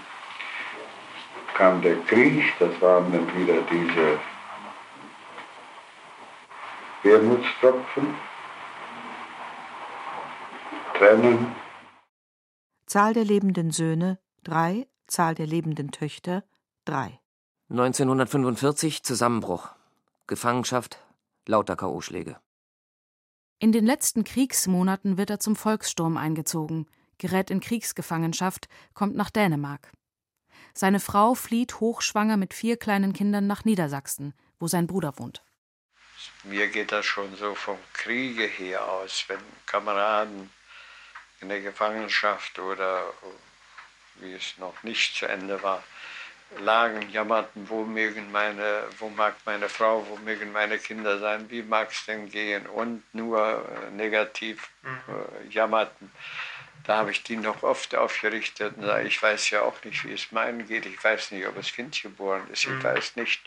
kam 1.54 1.82
der 1.82 1.96
Krieg, 2.02 2.42
das 2.58 2.80
waren 2.80 3.12
dann 3.12 3.26
wieder 3.36 3.62
diese 3.62 4.18
Wermutstropfen, 7.02 8.14
Tränen. 10.98 11.54
Zahl 12.86 13.14
der 13.14 13.24
lebenden 13.24 13.70
Söhne 13.70 14.18
drei, 14.44 14.86
Zahl 15.06 15.34
der 15.34 15.46
lebenden 15.46 15.90
Töchter 15.90 16.44
drei. 16.84 17.20
1945 17.70 19.02
Zusammenbruch, 19.02 19.70
Gefangenschaft, 20.26 20.98
lauter 21.46 21.76
K.O.-Schläge. 21.76 22.36
In 23.62 23.71
den 23.71 23.87
letzten 23.87 24.25
Kriegsmonaten 24.25 25.16
wird 25.16 25.31
er 25.31 25.38
zum 25.38 25.54
Volkssturm 25.54 26.16
eingezogen, 26.16 26.87
gerät 27.19 27.49
in 27.49 27.61
Kriegsgefangenschaft, 27.61 28.69
kommt 28.92 29.14
nach 29.14 29.31
Dänemark. 29.31 29.92
Seine 30.75 30.99
Frau 30.99 31.35
flieht 31.35 31.78
hochschwanger 31.78 32.37
mit 32.37 32.54
vier 32.54 32.76
kleinen 32.76 33.12
Kindern 33.12 33.47
nach 33.47 33.64
Niedersachsen, 33.64 34.35
wo 34.59 34.66
sein 34.66 34.88
Bruder 34.88 35.19
wohnt 35.19 35.42
mir 36.45 36.69
geht 36.69 36.92
das 36.92 37.07
schon 37.07 37.35
so 37.37 37.54
vom 37.54 37.78
Kriege 37.92 38.45
her 38.45 38.85
aus, 38.85 39.25
wenn 39.28 39.40
Kameraden 39.66 40.50
in 41.40 41.49
der 41.49 41.61
Gefangenschaft 41.61 42.59
oder 42.59 43.12
wie 44.16 44.33
es 44.33 44.59
noch 44.59 44.83
nicht 44.83 45.16
zu 45.16 45.26
Ende 45.26 45.62
war, 45.62 45.83
lagen, 46.61 47.09
jammerten, 47.11 47.68
wo 47.68 47.85
mögen 47.85 48.30
meine, 48.32 48.85
wo 48.99 49.09
mag 49.09 49.35
meine 49.44 49.68
Frau, 49.68 50.06
wo 50.09 50.16
mögen 50.16 50.52
meine 50.52 50.78
Kinder 50.78 51.18
sein, 51.18 51.49
wie 51.50 51.62
mag 51.62 51.90
es 51.90 52.04
denn 52.06 52.30
gehen 52.30 52.66
und 52.66 53.02
nur 53.14 53.40
äh, 53.40 53.90
negativ 53.90 54.68
mhm. 54.82 54.99
äh, 55.09 55.49
jammerten. 55.49 56.11
Da 56.85 56.97
habe 56.97 57.12
ich 57.12 57.23
die 57.23 57.37
noch 57.37 57.62
oft 57.62 57.94
aufgerichtet 57.94 58.76
und 58.76 58.85
sage, 58.85 59.06
ich 59.06 59.23
weiß 59.23 59.50
ja 59.50 59.62
auch 59.62 59.82
nicht, 59.85 60.04
wie 60.04 60.12
es 60.12 60.32
meinen 60.32 60.66
geht. 60.66 60.85
Ich 60.87 61.02
weiß 61.02 61.30
nicht, 61.30 61.47
ob 61.47 61.54
das 61.54 61.73
Kind 61.73 62.00
geboren 62.02 62.42
ist. 62.52 62.66
Mhm. 62.66 62.78
Ich 62.78 62.85
weiß 62.85 63.16
nicht, 63.16 63.40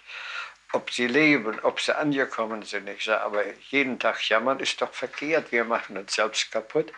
ob 0.72 0.92
sie 0.92 1.08
leben, 1.08 1.60
ob 1.62 1.82
sie 1.82 1.98
angekommen 1.98 2.64
sind. 2.64 2.88
Ich 2.90 3.04
sage, 3.04 3.22
aber 3.22 3.44
jeden 3.70 4.00
Tag 4.00 4.28
jammern 4.30 4.60
ist 4.60 4.82
doch 4.82 4.94
verkehrt. 4.94 5.52
Wir 5.52 5.66
machen 5.66 5.98
uns 5.98 6.16
selbst 6.16 6.52
kaputt. 6.52 6.94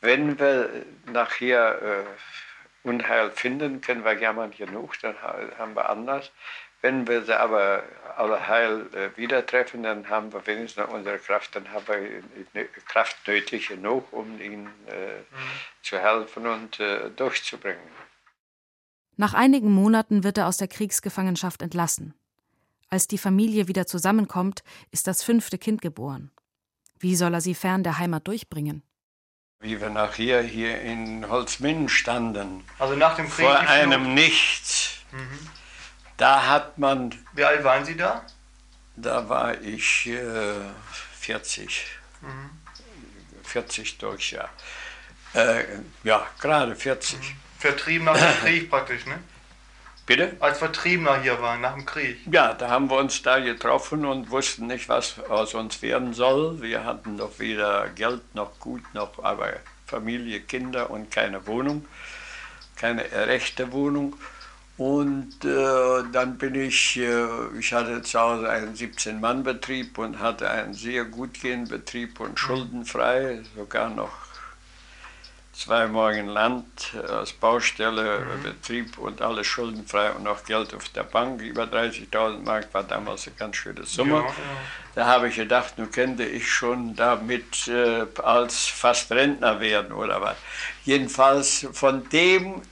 Wenn 0.00 0.38
wir 0.38 0.84
nachher 1.06 1.82
äh, 1.82 2.04
Unheil 2.88 3.30
finden, 3.30 3.80
können 3.80 4.04
wir 4.04 4.18
jammern 4.18 4.50
genug, 4.50 4.98
dann 5.00 5.14
haben 5.22 5.74
wir 5.74 5.88
anders. 5.88 6.32
Wenn 6.80 7.08
wir 7.08 7.24
sie 7.24 7.38
aber 7.38 7.82
alle 8.16 8.46
heil 8.46 8.86
äh, 8.94 9.16
wieder 9.16 9.44
treffen, 9.44 9.82
dann 9.82 10.08
haben 10.08 10.32
wir 10.32 10.46
wenigstens 10.46 10.84
noch 10.84 10.94
unsere 10.94 11.18
Kraft, 11.18 11.56
dann 11.56 11.68
haben 11.72 11.84
wir 11.88 12.68
Kraft 12.86 13.26
nötig 13.26 13.68
genug, 13.68 14.12
um 14.12 14.40
ihnen 14.40 14.66
äh, 14.86 15.18
mhm. 15.18 15.24
zu 15.82 15.98
helfen 15.98 16.46
und 16.46 16.78
äh, 16.78 17.10
durchzubringen. 17.10 17.82
Nach 19.16 19.34
einigen 19.34 19.72
Monaten 19.72 20.22
wird 20.22 20.38
er 20.38 20.46
aus 20.46 20.58
der 20.58 20.68
Kriegsgefangenschaft 20.68 21.62
entlassen. 21.62 22.14
Als 22.88 23.08
die 23.08 23.18
Familie 23.18 23.66
wieder 23.66 23.86
zusammenkommt, 23.86 24.62
ist 24.92 25.08
das 25.08 25.24
fünfte 25.24 25.58
Kind 25.58 25.82
geboren. 25.82 26.30
Wie 27.00 27.16
soll 27.16 27.34
er 27.34 27.40
sie 27.40 27.54
fern 27.54 27.82
der 27.82 27.98
Heimat 27.98 28.26
durchbringen? 28.28 28.82
Wie 29.60 29.80
wir 29.80 29.90
nachher 29.90 30.40
hier 30.40 30.80
in 30.80 31.28
Holzminden 31.28 31.88
standen. 31.88 32.64
Also 32.78 32.94
nach 32.94 33.16
dem 33.16 33.28
Krieg. 33.28 33.44
Vor 33.44 33.58
einem 33.58 34.14
Nichts. 34.14 34.98
Mhm. 35.10 35.48
Da 36.16 36.46
hat 36.46 36.78
man. 36.78 37.12
Wie 37.32 37.42
alt 37.42 37.64
waren 37.64 37.84
Sie 37.84 37.96
da? 37.96 38.24
Da 38.94 39.28
war 39.28 39.60
ich 39.60 40.06
äh, 40.06 40.54
40. 41.18 41.86
Mhm. 42.20 42.50
40 43.42 43.98
durch, 43.98 44.30
ja. 44.30 44.48
Äh, 45.34 45.64
ja, 46.04 46.24
gerade 46.38 46.76
40. 46.76 47.18
Mhm. 47.18 47.22
Vertrieben 47.58 48.04
nach 48.04 48.16
dem 48.16 48.40
Krieg 48.40 48.70
praktisch, 48.70 49.06
ne? 49.06 49.18
Bitte? 50.08 50.34
Als 50.40 50.58
Vertriebener 50.58 51.20
hier 51.20 51.38
waren, 51.42 51.60
nach 51.60 51.74
dem 51.74 51.84
Krieg. 51.84 52.16
Ja, 52.32 52.54
da 52.54 52.70
haben 52.70 52.88
wir 52.88 52.96
uns 52.96 53.20
da 53.22 53.40
getroffen 53.40 54.06
und 54.06 54.30
wussten 54.30 54.66
nicht, 54.66 54.88
was 54.88 55.20
aus 55.28 55.52
uns 55.52 55.82
werden 55.82 56.14
soll. 56.14 56.62
Wir 56.62 56.84
hatten 56.84 57.18
doch 57.18 57.38
weder 57.38 57.90
Geld 57.90 58.22
noch 58.34 58.58
Gut, 58.58 58.82
noch 58.94 59.22
aber 59.22 59.52
Familie, 59.86 60.40
Kinder 60.40 60.88
und 60.88 61.10
keine 61.10 61.46
Wohnung, 61.46 61.84
keine 62.76 63.02
rechte 63.12 63.70
Wohnung. 63.70 64.14
Und 64.78 65.44
äh, 65.44 66.04
dann 66.10 66.38
bin 66.38 66.54
ich, 66.54 66.96
äh, 66.96 67.26
ich 67.58 67.74
hatte 67.74 68.00
zu 68.00 68.18
Hause 68.18 68.48
einen 68.48 68.74
17-Mann-Betrieb 68.74 69.98
und 69.98 70.20
hatte 70.20 70.48
einen 70.48 70.72
sehr 70.72 71.04
gut 71.04 71.38
gehenden 71.42 71.68
Betrieb 71.68 72.18
und 72.18 72.38
schuldenfrei, 72.38 73.42
sogar 73.54 73.90
noch 73.90 74.27
zwei 75.58 75.88
Morgen 75.88 76.28
Land 76.28 76.94
als 77.08 77.32
Baustelle, 77.32 78.20
mhm. 78.20 78.42
Betrieb 78.44 78.96
und 78.96 79.20
alles 79.20 79.46
schuldenfrei 79.48 80.12
und 80.12 80.22
noch 80.22 80.44
Geld 80.44 80.72
auf 80.72 80.88
der 80.90 81.02
Bank. 81.02 81.42
Über 81.42 81.64
30.000 81.64 82.44
Mark 82.44 82.72
war 82.72 82.84
damals 82.84 83.26
eine 83.26 83.34
ganz 83.36 83.56
schöne 83.56 83.84
Summe. 83.84 84.12
Ja, 84.12 84.20
ja. 84.20 84.32
Da 84.94 85.06
habe 85.06 85.28
ich 85.28 85.36
gedacht, 85.36 85.76
nun 85.76 85.90
könnte 85.90 86.24
ich 86.24 86.48
schon 86.48 86.94
damit 86.94 87.66
äh, 87.66 88.06
als 88.22 88.66
fast 88.66 89.10
Rentner 89.10 89.60
werden 89.60 89.92
oder 89.92 90.20
was. 90.20 90.36
Jedenfalls 90.84 91.66
von 91.72 92.08
dem 92.10 92.62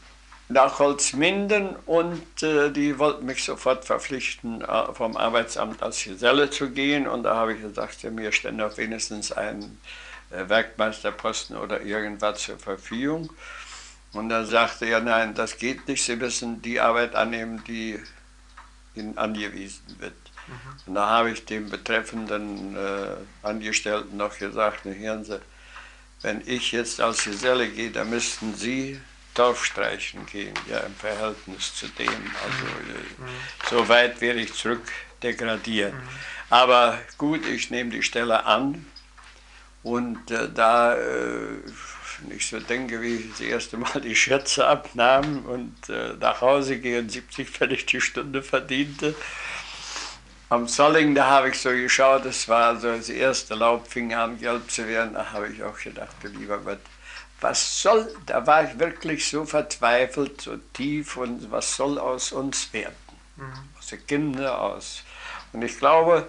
nach 0.48 0.78
Holzminden 0.78 1.74
und 1.86 2.42
äh, 2.44 2.70
die 2.70 3.00
wollten 3.00 3.26
mich 3.26 3.42
sofort 3.42 3.84
verpflichten, 3.84 4.62
äh, 4.62 4.92
vom 4.94 5.16
Arbeitsamt 5.16 5.82
als 5.82 6.04
Geselle 6.04 6.50
zu 6.50 6.70
gehen. 6.70 7.08
Und 7.08 7.24
da 7.24 7.34
habe 7.34 7.54
ich 7.54 7.62
gesagt, 7.62 8.04
ja, 8.04 8.10
mir 8.10 8.30
stände 8.30 8.64
auch 8.64 8.76
wenigstens 8.76 9.32
ein 9.32 9.62
äh, 9.62 9.66
Werkmeisterposten 10.30 11.56
oder 11.56 11.82
irgendwas 11.82 12.42
zur 12.42 12.58
Verfügung. 12.58 13.30
Und 14.12 14.28
dann 14.28 14.46
sagte 14.46 14.86
er, 14.86 15.00
nein, 15.00 15.34
das 15.34 15.58
geht 15.58 15.86
nicht, 15.88 16.02
Sie 16.02 16.16
müssen 16.16 16.62
die 16.62 16.80
Arbeit 16.80 17.14
annehmen, 17.14 17.62
die 17.64 18.00
Ihnen 18.94 19.18
angewiesen 19.18 19.96
wird. 19.98 20.14
Mhm. 20.46 20.54
Und 20.86 20.94
da 20.94 21.08
habe 21.08 21.30
ich 21.32 21.44
dem 21.44 21.68
betreffenden 21.68 22.76
äh, 22.76 23.16
Angestellten 23.42 24.16
noch 24.16 24.38
gesagt, 24.38 24.84
hören 24.84 25.24
Sie, 25.24 25.40
wenn 26.22 26.42
ich 26.46 26.72
jetzt 26.72 27.00
als 27.00 27.24
Geselle 27.24 27.68
gehe, 27.68 27.90
dann 27.90 28.08
müssten 28.08 28.54
Sie 28.54 29.00
Dorfstreichen 29.34 30.24
gehen, 30.24 30.54
ja, 30.70 30.78
im 30.78 30.94
Verhältnis 30.94 31.74
zu 31.74 31.88
dem. 31.88 32.08
Also 32.08 32.66
äh, 32.66 33.22
mhm. 33.22 33.68
so 33.68 33.88
weit 33.88 34.20
werde 34.22 34.40
ich 34.40 34.54
zurück 34.54 34.90
degradieren. 35.22 35.94
Mhm. 35.94 36.08
Aber 36.48 36.98
gut, 37.18 37.44
ich 37.46 37.70
nehme 37.70 37.90
die 37.90 38.02
Stelle 38.02 38.44
an 38.46 38.86
und 39.86 40.32
äh, 40.32 40.48
da 40.52 40.96
äh, 40.96 41.60
ich 42.30 42.48
so 42.48 42.58
denke, 42.58 43.00
wie 43.00 43.16
ich 43.16 43.30
das 43.30 43.40
erste 43.40 43.76
Mal 43.76 44.00
die 44.00 44.16
Schürze 44.16 44.66
abnahm 44.66 45.46
und 45.46 45.88
äh, 45.88 46.14
nach 46.18 46.40
Hause 46.40 46.80
gehe 46.80 46.98
und 46.98 47.10
70 47.10 47.48
Pfennig 47.48 47.86
die 47.86 48.00
Stunde 48.00 48.42
verdiente. 48.42 49.14
Am 50.48 50.66
Solling, 50.66 51.14
da 51.14 51.26
habe 51.26 51.50
ich 51.50 51.60
so 51.60 51.70
geschaut, 51.70 52.24
das 52.24 52.48
war 52.48 52.76
so 52.80 52.96
das 52.96 53.08
erste 53.08 53.54
Laub, 53.54 53.86
fing 53.86 54.12
an 54.12 54.40
gelb 54.40 54.68
zu 54.70 54.88
werden. 54.88 55.14
Da 55.14 55.30
habe 55.32 55.48
ich 55.48 55.62
auch 55.62 55.78
gedacht, 55.78 56.16
lieber 56.24 56.58
Gott, 56.58 56.80
was 57.40 57.80
soll, 57.80 58.12
da 58.26 58.44
war 58.44 58.64
ich 58.64 58.76
wirklich 58.80 59.28
so 59.28 59.44
verzweifelt, 59.44 60.40
so 60.40 60.56
tief 60.72 61.16
und 61.16 61.52
was 61.52 61.76
soll 61.76 61.98
aus 61.98 62.32
uns 62.32 62.72
werden? 62.72 62.96
Mhm. 63.36 63.52
Aus 63.78 63.86
den 63.86 64.04
Kindern, 64.04 64.46
aus. 64.46 65.04
Und 65.52 65.62
ich 65.62 65.78
glaube, 65.78 66.26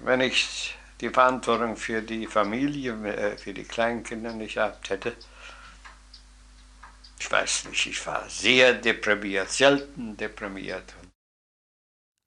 wenn 0.00 0.20
ich 0.20 0.75
die 1.00 1.10
Verantwortung 1.10 1.76
für 1.76 2.02
die 2.02 2.26
Familie, 2.26 2.92
äh, 3.06 3.36
für 3.36 3.52
die 3.52 3.64
Kleinkinder 3.64 4.32
nicht 4.32 4.54
gehabt 4.54 4.90
hätte. 4.90 5.14
Ich 7.18 7.30
weiß 7.30 7.66
nicht, 7.70 7.86
ich 7.86 8.06
war 8.06 8.28
sehr 8.28 8.74
deprimiert, 8.74 9.50
selten 9.50 10.16
deprimiert. 10.16 10.94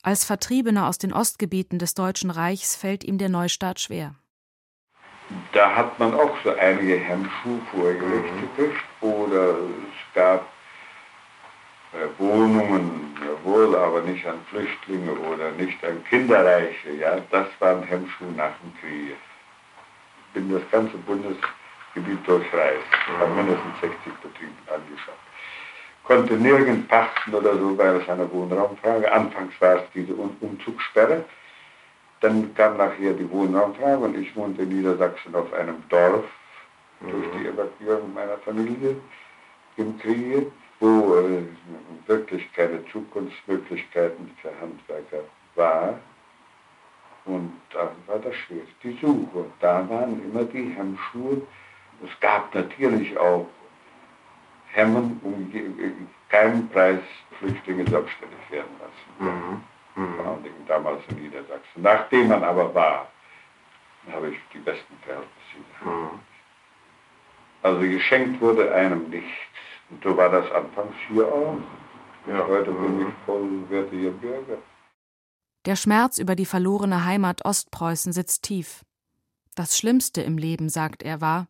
Als 0.02 0.24
Vertriebener 0.24 0.88
aus 0.88 0.98
den 0.98 1.14
Ostgebieten 1.14 1.78
des 1.78 1.94
Deutschen 1.94 2.32
Reichs 2.32 2.76
fällt 2.76 3.04
ihm 3.04 3.18
der 3.18 3.30
Neustart 3.30 3.80
schwer. 3.80 4.16
Da 5.54 5.76
hat 5.76 6.00
man 6.00 6.14
auch 6.14 6.36
so 6.44 6.56
einige 6.56 6.98
Hemmschuhe 6.98 7.62
vorgelegt 7.72 8.56
gekriegt 8.56 8.84
oder 9.02 9.60
es 9.60 10.14
gab 10.16 10.52
Wohnungen, 12.20 13.18
jawohl, 13.26 13.76
aber 13.76 14.02
nicht 14.02 14.26
an 14.28 14.40
Flüchtlinge 14.50 15.12
oder 15.12 15.52
nicht 15.52 15.84
an 15.84 16.04
Kinderreiche. 16.06 16.92
Ja, 17.00 17.18
das 17.32 17.48
waren 17.60 17.84
Hemmschuhe 17.84 18.32
nach 18.36 18.52
dem 18.62 18.74
Krieg. 18.80 19.16
Ich 20.28 20.34
bin 20.34 20.52
das 20.54 20.62
ganze 20.72 20.98
Bundesgebiet 20.98 22.28
durchreist, 22.28 22.84
mhm. 23.08 23.20
habe 23.20 23.34
mindestens 23.34 23.82
60 23.82 24.14
Betriebe 24.22 24.52
angeschaut. 24.68 25.16
Konnte 26.04 26.34
nirgend 26.36 26.88
pachten 26.88 27.34
oder 27.34 27.56
so, 27.58 27.78
weil 27.78 27.96
es 27.98 28.10
eine 28.10 28.32
Wohnraumfrage. 28.32 29.12
Anfangs 29.12 29.54
war 29.60 29.78
es 29.78 29.84
diese 29.94 30.14
Umzugssperre. 30.14 31.26
Dann 32.22 32.54
kam 32.54 32.78
nachher 32.78 33.14
die 33.14 33.30
Wohnraumfrage 33.32 33.98
und 33.98 34.18
ich 34.18 34.36
wohnte 34.36 34.64
in 34.64 34.70
Niedersachsen 34.70 35.34
auf 35.34 35.52
einem 35.54 35.84
Dorf 35.90 36.26
mhm. 37.00 37.12
durch 37.12 37.28
die 37.38 37.48
Evakuierung 37.48 38.14
meiner 38.14 38.38
Familie 38.40 38.98
im 39.78 39.98
Krieg 40.00 40.52
wo 40.80 41.16
äh, 41.16 41.44
wirklich 42.08 42.52
keine 42.54 42.86
Zukunftsmöglichkeiten 42.88 44.32
für 44.42 44.52
Handwerker 44.60 45.24
war. 45.56 46.00
Und 47.26 47.54
da 47.72 47.92
war 48.08 48.20
das 48.20 48.36
schwer, 48.36 48.64
die 48.84 48.98
Suche. 49.02 49.46
Da 49.60 49.88
waren 49.90 50.24
immer 50.24 50.46
die 50.46 50.70
Hemmschuhe. 50.70 51.42
Es 52.04 52.20
gab 52.22 52.54
natürlich 52.56 53.18
auch 53.18 53.48
Hemmen, 54.72 55.20
um 55.24 56.08
keinen 56.30 56.70
Preis 56.70 57.02
Flüchtlinge 57.40 57.88
selbstständig 57.90 58.40
werden 58.50 58.72
lassen. 58.80 59.64
Mhm. 59.96 60.04
Mhm. 60.04 60.16
Vor 60.16 60.26
allen 60.28 60.44
Dingen 60.44 60.66
damals 60.68 61.02
in 61.10 61.24
Niedersachsen. 61.24 61.82
Nachdem 61.82 62.28
man 62.30 62.44
aber 62.44 62.74
war, 62.74 63.08
habe 64.12 64.30
ich 64.30 64.38
die 64.54 64.60
besten 64.60 64.96
Verhältnisse. 65.04 65.84
Mhm. 65.84 66.20
Also 67.62 67.82
geschenkt 67.82 68.42
wurde 68.42 68.74
einem 68.74 69.10
nichts. 69.10 69.30
Und 69.90 70.04
so 70.04 70.16
war 70.16 70.30
das 70.30 70.50
anfangs 70.52 70.94
hier 71.08 71.28
auch. 71.28 71.58
Ja. 72.28 72.46
Heute 72.48 72.72
bin 72.72 73.08
ich 73.08 73.14
vollwertiger 73.26 74.12
Bürger. 74.12 74.58
Der 75.66 75.76
Schmerz 75.76 76.18
über 76.18 76.36
die 76.36 76.46
verlorene 76.46 77.06
Heimat 77.06 77.44
Ostpreußen 77.44 78.14
sitzt 78.14 78.44
tief. 78.44 78.84
Das 79.56 79.78
Schlimmste 79.78 80.22
im 80.22 80.38
Leben, 80.38 80.70
sagt 80.70 81.04
er, 81.04 81.22
war 81.22 81.48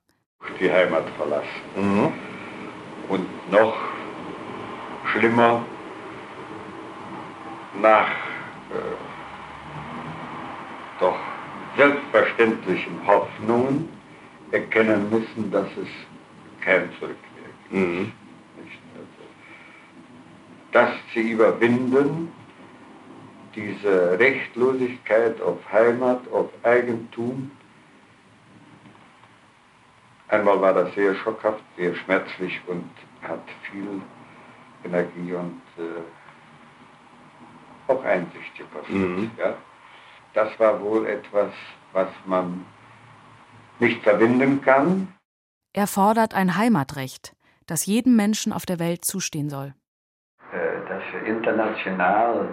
die 0.60 0.72
Heimat 0.72 1.04
verlassen. 1.18 1.48
Mhm. 1.76 2.14
Und 3.10 3.52
noch 3.52 3.76
schlimmer 5.12 5.64
nach 7.82 8.10
äh, 8.10 8.96
doch 11.00 11.18
selbstverständlichen 11.78 13.06
Hoffnungen 13.06 13.90
erkennen 14.52 15.10
müssen, 15.10 15.52
dass 15.52 15.68
es 15.78 15.88
kein 16.62 16.90
Zurück 17.00 17.18
mehr 17.36 17.80
gibt. 17.82 17.90
Mhm. 17.90 18.12
Dass 20.72 20.92
sie 21.14 21.32
überwinden, 21.32 22.32
diese 23.56 24.20
Rechtlosigkeit 24.20 25.42
auf 25.42 25.58
Heimat, 25.72 26.22
auf 26.32 26.50
Eigentum. 26.64 27.52
Einmal 30.28 30.62
war 30.62 30.74
das 30.74 30.94
sehr 30.94 31.16
schockhaft, 31.16 31.64
sehr 31.76 31.96
schmerzlich 31.96 32.62
und 32.68 32.90
hat 33.24 33.42
viel 33.72 34.02
Energie 34.84 35.34
und 35.34 35.62
äh, 35.78 36.02
auch 37.92 38.04
Einsicht 38.04 38.56
gekostet. 38.56 38.96
Mhm. 38.96 39.32
Ja? 39.38 39.56
Das 40.34 40.58
war 40.60 40.80
wohl 40.82 41.08
etwas, 41.08 41.52
was 41.92 42.10
man 42.26 42.66
nicht 43.80 44.04
verbinden 44.04 44.62
kann. 44.62 45.14
Er 45.74 45.88
fordert 45.88 46.34
ein 46.34 46.56
Heimatrecht, 46.56 47.36
das 47.66 47.86
jedem 47.86 48.16
Menschen 48.16 48.54
auf 48.54 48.66
der 48.66 48.80
Welt 48.80 49.06
zustehen 49.06 49.50
soll. 49.50 49.74
Dass 51.00 51.28
international 51.28 52.48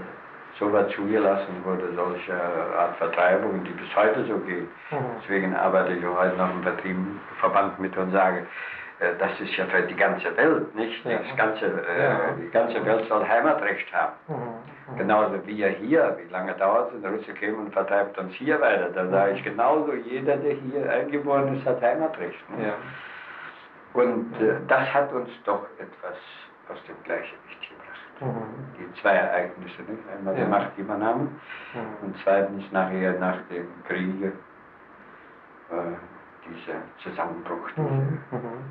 so 0.59 0.73
weit 0.73 0.91
zugelassen 0.93 1.65
wurde, 1.65 1.93
solche 1.95 2.33
Art 2.79 2.97
Vertreibungen, 2.97 3.65
die 3.65 3.73
bis 3.73 3.95
heute 3.95 4.25
so 4.25 4.39
gehen. 4.39 4.69
Mhm. 4.91 4.97
Deswegen 5.23 5.55
arbeite 5.55 5.93
ich 5.95 6.05
heute 6.05 6.37
noch 6.37 6.51
im 6.51 6.63
Vertriebsverband 6.63 7.79
mit 7.79 7.97
und 7.97 8.13
sage, 8.13 8.47
äh, 9.01 9.13
das 9.19 9.39
ist 9.41 9.55
ja 9.57 9.67
für 9.67 9.83
die 9.83 9.97
ganze 9.97 10.35
Welt, 10.37 10.75
nicht? 10.75 11.05
Ja. 11.05 11.19
Das 11.19 11.37
ganze, 11.37 11.67
äh, 11.67 12.41
Die 12.41 12.51
ganze 12.51 12.85
Welt 12.87 13.07
soll 13.09 13.27
Heimatrecht 13.29 13.93
haben. 13.93 14.15
Mhm. 14.29 14.35
Mhm. 14.95 14.99
Genauso 14.99 15.47
wie 15.47 15.65
hier, 15.67 16.17
wie 16.19 16.33
lange 16.33 16.55
dauert 16.55 16.95
es, 16.95 17.03
der 17.03 17.11
Russe 17.11 17.35
käme 17.35 17.59
und 17.59 17.73
vertreibt 17.73 18.17
uns 18.17 18.33
hier 18.35 18.61
weiter. 18.61 18.89
Da 18.95 19.07
sage 19.09 19.33
ich 19.33 19.45
genauso, 19.45 19.93
jeder, 19.93 20.37
der 20.37 20.55
hier 20.55 20.91
eingeboren 20.91 21.57
ist, 21.57 21.67
hat 21.67 21.83
Heimatrecht. 21.83 22.39
Ja. 22.59 22.75
Und 23.93 24.33
äh, 24.41 24.55
das 24.69 24.95
hat 24.95 25.13
uns 25.13 25.29
doch 25.45 25.67
etwas 25.79 26.17
aus 26.71 26.83
dem 26.85 26.97
Gleichgewicht. 27.05 27.66
Mhm. 28.21 28.73
Die 28.79 29.01
zwei 29.01 29.13
Ereignisse, 29.13 29.83
nicht? 29.83 30.09
einmal 30.09 30.37
ja. 30.39 30.45
die 30.45 30.51
Machtübernahme 30.51 31.25
mhm. 31.25 31.97
und 32.03 32.17
zweitens 32.23 32.65
nachher 32.73 33.19
nach 33.19 33.47
dem 33.49 33.67
Kriege 33.87 34.33
äh, 35.71 35.97
dieser 36.49 36.81
Zusammenbruch, 37.03 37.69
diese 37.77 37.83
mhm. 37.83 38.71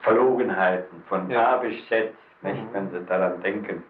Verlogenheiten 0.00 1.02
von 1.08 1.28
ja. 1.30 1.56
A 1.56 1.56
bis 1.58 1.76
Z, 1.88 2.14
nicht, 2.42 2.62
mhm. 2.62 2.72
wenn 2.72 2.90
Sie 2.90 3.04
daran 3.04 3.42
denken. 3.42 3.82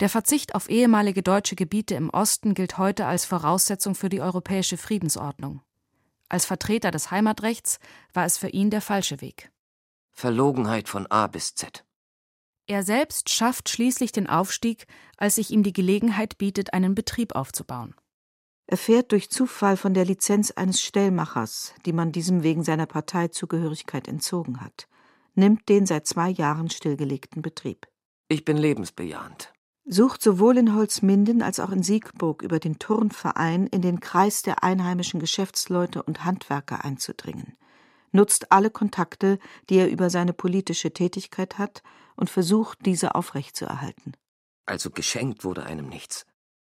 Der 0.00 0.08
Verzicht 0.10 0.54
auf 0.54 0.68
ehemalige 0.68 1.22
deutsche 1.22 1.56
Gebiete 1.56 1.94
im 1.94 2.10
Osten 2.10 2.52
gilt 2.52 2.76
heute 2.76 3.06
als 3.06 3.24
Voraussetzung 3.24 3.94
für 3.94 4.10
die 4.10 4.20
europäische 4.20 4.76
Friedensordnung. 4.76 5.62
Als 6.28 6.44
Vertreter 6.44 6.90
des 6.90 7.10
Heimatrechts 7.10 7.78
war 8.12 8.26
es 8.26 8.36
für 8.36 8.48
ihn 8.48 8.68
der 8.68 8.82
falsche 8.82 9.20
Weg. 9.20 9.50
Verlogenheit 10.12 10.88
von 10.88 11.06
A 11.06 11.28
bis 11.28 11.54
Z. 11.54 11.85
Er 12.66 12.82
selbst 12.82 13.30
schafft 13.30 13.68
schließlich 13.68 14.12
den 14.12 14.26
Aufstieg, 14.26 14.86
als 15.16 15.36
sich 15.36 15.50
ihm 15.50 15.62
die 15.62 15.72
Gelegenheit 15.72 16.38
bietet, 16.38 16.74
einen 16.74 16.94
Betrieb 16.94 17.34
aufzubauen. 17.34 17.94
Er 18.66 18.76
fährt 18.76 19.12
durch 19.12 19.30
Zufall 19.30 19.76
von 19.76 19.94
der 19.94 20.04
Lizenz 20.04 20.50
eines 20.50 20.82
Stellmachers, 20.82 21.72
die 21.84 21.92
man 21.92 22.10
diesem 22.10 22.42
wegen 22.42 22.64
seiner 22.64 22.86
Parteizugehörigkeit 22.86 24.08
entzogen 24.08 24.60
hat 24.60 24.88
nimmt 25.36 25.68
den 25.68 25.86
seit 25.86 26.06
zwei 26.06 26.30
Jahren 26.30 26.70
stillgelegten 26.70 27.42
Betrieb. 27.42 27.86
Ich 28.28 28.44
bin 28.44 28.56
lebensbejahend. 28.56 29.52
Sucht 29.84 30.20
sowohl 30.20 30.58
in 30.58 30.74
Holzminden 30.74 31.42
als 31.42 31.60
auch 31.60 31.70
in 31.70 31.84
Siegburg 31.84 32.42
über 32.42 32.58
den 32.58 32.80
Turnverein 32.80 33.68
in 33.68 33.82
den 33.82 34.00
Kreis 34.00 34.42
der 34.42 34.64
einheimischen 34.64 35.20
Geschäftsleute 35.20 36.02
und 36.02 36.24
Handwerker 36.24 36.84
einzudringen. 36.84 37.56
Nutzt 38.10 38.50
alle 38.50 38.70
Kontakte, 38.70 39.38
die 39.68 39.76
er 39.76 39.90
über 39.90 40.10
seine 40.10 40.32
politische 40.32 40.92
Tätigkeit 40.92 41.58
hat, 41.58 41.82
und 42.16 42.30
versucht, 42.30 42.78
diese 42.84 43.14
aufrechtzuerhalten. 43.14 44.14
Also 44.64 44.90
geschenkt 44.90 45.44
wurde 45.44 45.64
einem 45.64 45.88
nichts. 45.88 46.26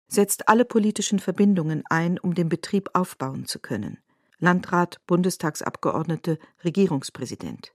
Setzt 0.08 0.50
alle 0.50 0.66
politischen 0.66 1.20
Verbindungen 1.20 1.84
ein, 1.90 2.20
um 2.20 2.36
den 2.36 2.50
Betrieb 2.50 2.90
aufbauen 2.94 3.46
zu 3.46 3.60
können. 3.60 3.98
Landrat, 4.38 5.00
Bundestagsabgeordnete, 5.08 6.38
Regierungspräsident. 6.64 7.74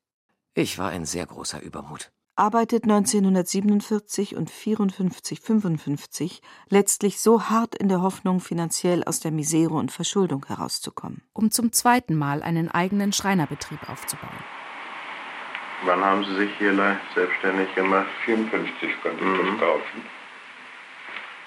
Ich 0.55 0.79
war 0.79 0.91
ein 0.91 1.07
sehr 1.07 1.27
großer 1.27 1.61
Übermut. 1.63 2.13
Arbeitet 2.37 2.85
1947 2.85 4.37
und 4.37 4.51
54, 4.51 5.41
55 5.41 6.41
letztlich 6.69 7.21
so 7.21 7.45
hart 7.45 7.75
in 7.75 7.89
der 7.89 8.01
Hoffnung, 8.01 8.41
finanziell 8.41 9.05
aus 9.05 9.21
der 9.21 9.31
Misere 9.31 9.75
und 9.75 9.93
Verschuldung 9.93 10.47
herauszukommen. 10.47 11.23
Um 11.33 11.51
zum 11.51 11.73
zweiten 11.73 12.15
Mal 12.15 12.43
einen 12.43 12.71
eigenen 12.71 13.13
Schreinerbetrieb 13.13 13.89
aufzubauen. 13.89 14.39
Wann 15.83 16.05
haben 16.05 16.25
Sie 16.25 16.35
sich 16.37 16.51
hier 16.59 16.97
selbstständig 17.15 17.75
gemacht? 17.75 18.07
54 18.25 19.03
konnte 19.03 19.19
ich 19.19 19.31
mhm. 19.31 19.59
das 19.59 19.61
kaufen. 19.61 20.05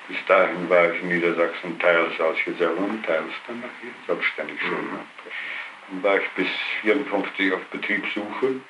Bis 0.08 0.18
dahin 0.28 0.70
war 0.70 0.92
ich 0.92 1.02
in 1.02 1.10
Niedersachsen 1.10 1.80
teils 1.80 2.20
und 2.20 3.06
teils 3.06 3.32
dann 3.48 3.64
hier 3.82 3.92
selbstständig 4.08 4.60
schon. 4.62 4.72
Mhm. 4.72 5.00
Dann 5.90 6.04
war 6.04 6.18
ich 6.18 6.30
bis 6.32 6.48
54 6.82 7.54
auf 7.54 7.64
Betriebssuche 7.66 8.62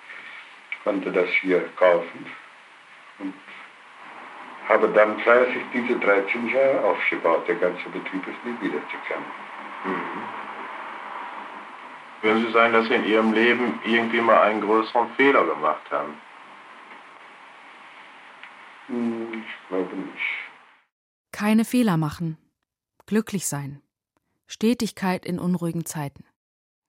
konnte 0.84 1.12
das 1.12 1.30
hier 1.42 1.62
kaufen 1.76 2.26
und 3.20 3.34
habe 4.68 4.88
dann 4.90 5.20
fleißig 5.20 5.64
diese 5.74 6.00
13 6.00 6.50
Jahre 6.50 6.82
aufgebaut. 6.82 7.48
Der 7.48 7.56
ganze 7.56 7.90
Betrieb 7.90 8.28
ist 8.28 8.46
nie 8.46 8.56
wiederzukennen. 8.62 9.26
Mhm. 9.86 10.43
Würden 12.24 12.46
Sie 12.46 12.54
sagen, 12.54 12.72
dass 12.72 12.88
Sie 12.88 12.94
in 12.94 13.04
Ihrem 13.04 13.34
Leben 13.34 13.82
irgendwie 13.86 14.22
mal 14.22 14.42
einen 14.44 14.62
größeren 14.62 15.10
Fehler 15.18 15.46
gemacht 15.46 15.92
haben? 15.92 16.14
Hm, 18.88 19.44
ich 19.44 19.68
glaube 19.68 19.94
nicht. 19.94 20.14
Keine 21.34 21.66
Fehler 21.66 21.98
machen. 21.98 22.38
Glücklich 23.08 23.46
sein. 23.46 23.82
Stetigkeit 24.48 25.26
in 25.26 25.38
unruhigen 25.38 25.86
Zeiten. 25.86 26.24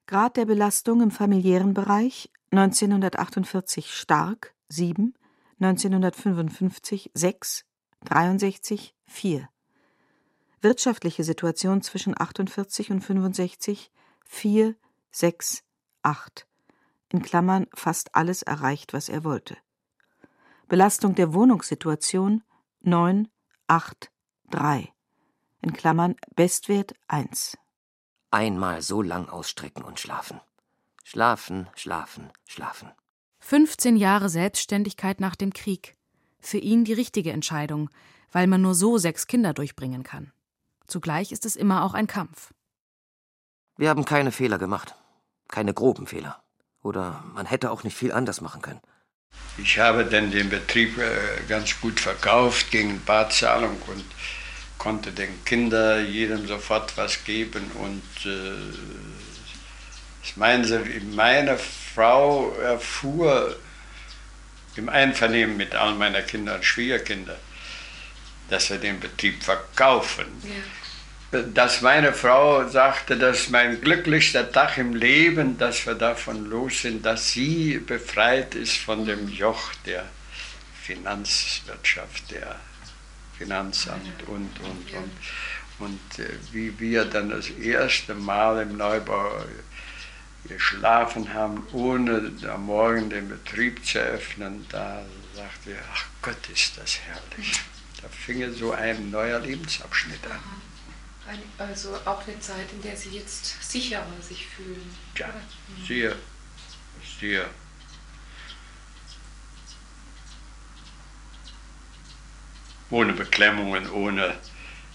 Grad 0.06 0.36
der 0.36 0.44
Belastung 0.44 1.02
im 1.02 1.10
familiären 1.10 1.74
Bereich 1.74 2.30
1948 2.52 3.92
stark 3.92 4.54
7, 4.68 5.14
1955 5.58 7.10
6, 7.12 7.64
63 8.04 8.94
4. 9.06 9.48
Wirtschaftliche 10.60 11.24
Situation 11.24 11.82
zwischen 11.82 12.14
48 12.16 12.92
und 12.92 13.00
65 13.00 13.90
4, 14.26 14.76
6, 15.16 15.62
8. 16.02 16.44
In 17.08 17.22
Klammern 17.22 17.68
fast 17.72 18.16
alles 18.16 18.42
erreicht, 18.42 18.92
was 18.92 19.08
er 19.08 19.22
wollte. 19.22 19.56
Belastung 20.66 21.14
der 21.14 21.32
Wohnungssituation 21.32 22.42
9, 22.80 23.28
8, 23.68 24.10
3. 24.50 24.92
In 25.60 25.72
Klammern 25.72 26.16
Bestwert 26.34 26.94
1. 27.06 27.56
Einmal 28.32 28.82
so 28.82 29.02
lang 29.02 29.28
ausstrecken 29.28 29.84
und 29.84 30.00
schlafen. 30.00 30.40
Schlafen, 31.04 31.68
schlafen, 31.76 32.32
schlafen. 32.44 32.90
15 33.38 33.96
Jahre 33.96 34.28
Selbstständigkeit 34.28 35.20
nach 35.20 35.36
dem 35.36 35.52
Krieg. 35.52 35.96
Für 36.40 36.58
ihn 36.58 36.84
die 36.84 36.92
richtige 36.92 37.30
Entscheidung, 37.30 37.88
weil 38.32 38.48
man 38.48 38.62
nur 38.62 38.74
so 38.74 38.98
sechs 38.98 39.28
Kinder 39.28 39.54
durchbringen 39.54 40.02
kann. 40.02 40.32
Zugleich 40.88 41.30
ist 41.30 41.46
es 41.46 41.54
immer 41.54 41.84
auch 41.84 41.94
ein 41.94 42.08
Kampf. 42.08 42.52
Wir 43.76 43.90
haben 43.90 44.04
keine 44.04 44.32
Fehler 44.32 44.58
gemacht. 44.58 44.96
Keine 45.48 45.74
groben 45.74 46.06
Fehler. 46.06 46.42
Oder 46.82 47.24
man 47.34 47.46
hätte 47.46 47.70
auch 47.70 47.84
nicht 47.84 47.96
viel 47.96 48.12
anders 48.12 48.40
machen 48.40 48.62
können. 48.62 48.80
Ich 49.58 49.78
habe 49.78 50.04
dann 50.04 50.30
den 50.30 50.50
Betrieb 50.50 50.98
äh, 50.98 51.42
ganz 51.48 51.80
gut 51.80 52.00
verkauft 52.00 52.70
gegen 52.70 53.02
Barzahlung 53.04 53.76
und 53.86 54.04
konnte 54.78 55.12
den 55.12 55.44
Kindern 55.44 56.06
jedem 56.06 56.46
sofort 56.46 56.96
was 56.96 57.24
geben 57.24 57.70
und 57.74 58.30
äh, 58.30 58.54
ich 60.22 60.36
meine, 60.36 60.84
meine 61.12 61.58
Frau 61.58 62.52
erfuhr 62.56 63.56
im 64.76 64.88
Einvernehmen 64.88 65.56
mit 65.56 65.74
all 65.74 65.94
meinen 65.94 66.26
Kindern 66.26 66.56
und 66.56 66.64
Schwiegerkindern, 66.64 67.38
dass 68.48 68.70
wir 68.70 68.78
den 68.78 68.98
Betrieb 69.00 69.42
verkaufen. 69.42 70.26
Ja. 70.42 70.50
Dass 71.34 71.80
meine 71.80 72.12
Frau 72.12 72.68
sagte, 72.68 73.16
das 73.16 73.40
ist 73.40 73.50
mein 73.50 73.80
glücklichster 73.80 74.52
Tag 74.52 74.78
im 74.78 74.94
Leben, 74.94 75.58
dass 75.58 75.84
wir 75.84 75.96
davon 75.96 76.44
los 76.48 76.82
sind, 76.82 77.04
dass 77.04 77.32
sie 77.32 77.78
befreit 77.78 78.54
ist 78.54 78.76
von 78.76 79.04
dem 79.04 79.28
Joch 79.28 79.72
der 79.84 80.04
Finanzwirtschaft, 80.80 82.30
der 82.30 82.60
Finanzamt 83.36 84.22
und, 84.28 84.60
und, 84.60 84.94
und. 84.94 85.12
Und 85.80 86.18
äh, 86.20 86.28
wie 86.52 86.78
wir 86.78 87.04
dann 87.04 87.30
das 87.30 87.50
erste 87.50 88.14
Mal 88.14 88.62
im 88.62 88.76
Neubau 88.76 89.44
geschlafen 90.44 91.34
haben, 91.34 91.66
ohne 91.72 92.30
am 92.48 92.66
Morgen 92.66 93.10
den 93.10 93.28
Betrieb 93.28 93.84
zu 93.84 93.98
öffnen, 93.98 94.64
da 94.68 95.04
sagten 95.34 95.70
wir, 95.70 95.78
ach 95.92 96.04
Gott, 96.22 96.48
ist 96.52 96.78
das 96.78 97.00
herrlich. 97.00 97.60
Da 98.00 98.08
fing 98.08 98.52
so 98.52 98.70
ein 98.70 99.10
neuer 99.10 99.40
Lebensabschnitt 99.40 100.24
an 100.26 100.63
also 101.58 101.96
auch 102.04 102.26
eine 102.26 102.38
Zeit, 102.40 102.72
in 102.72 102.82
der 102.82 102.96
sie 102.96 103.10
jetzt 103.10 103.62
sicherer 103.62 104.06
sich 104.20 104.46
fühlen. 104.46 104.96
Ja, 105.16 105.26
hm. 105.26 105.86
sehr, 105.86 106.16
sehr. 107.20 107.48
Ohne 112.90 113.12
Beklemmungen, 113.12 113.90
ohne 113.90 114.34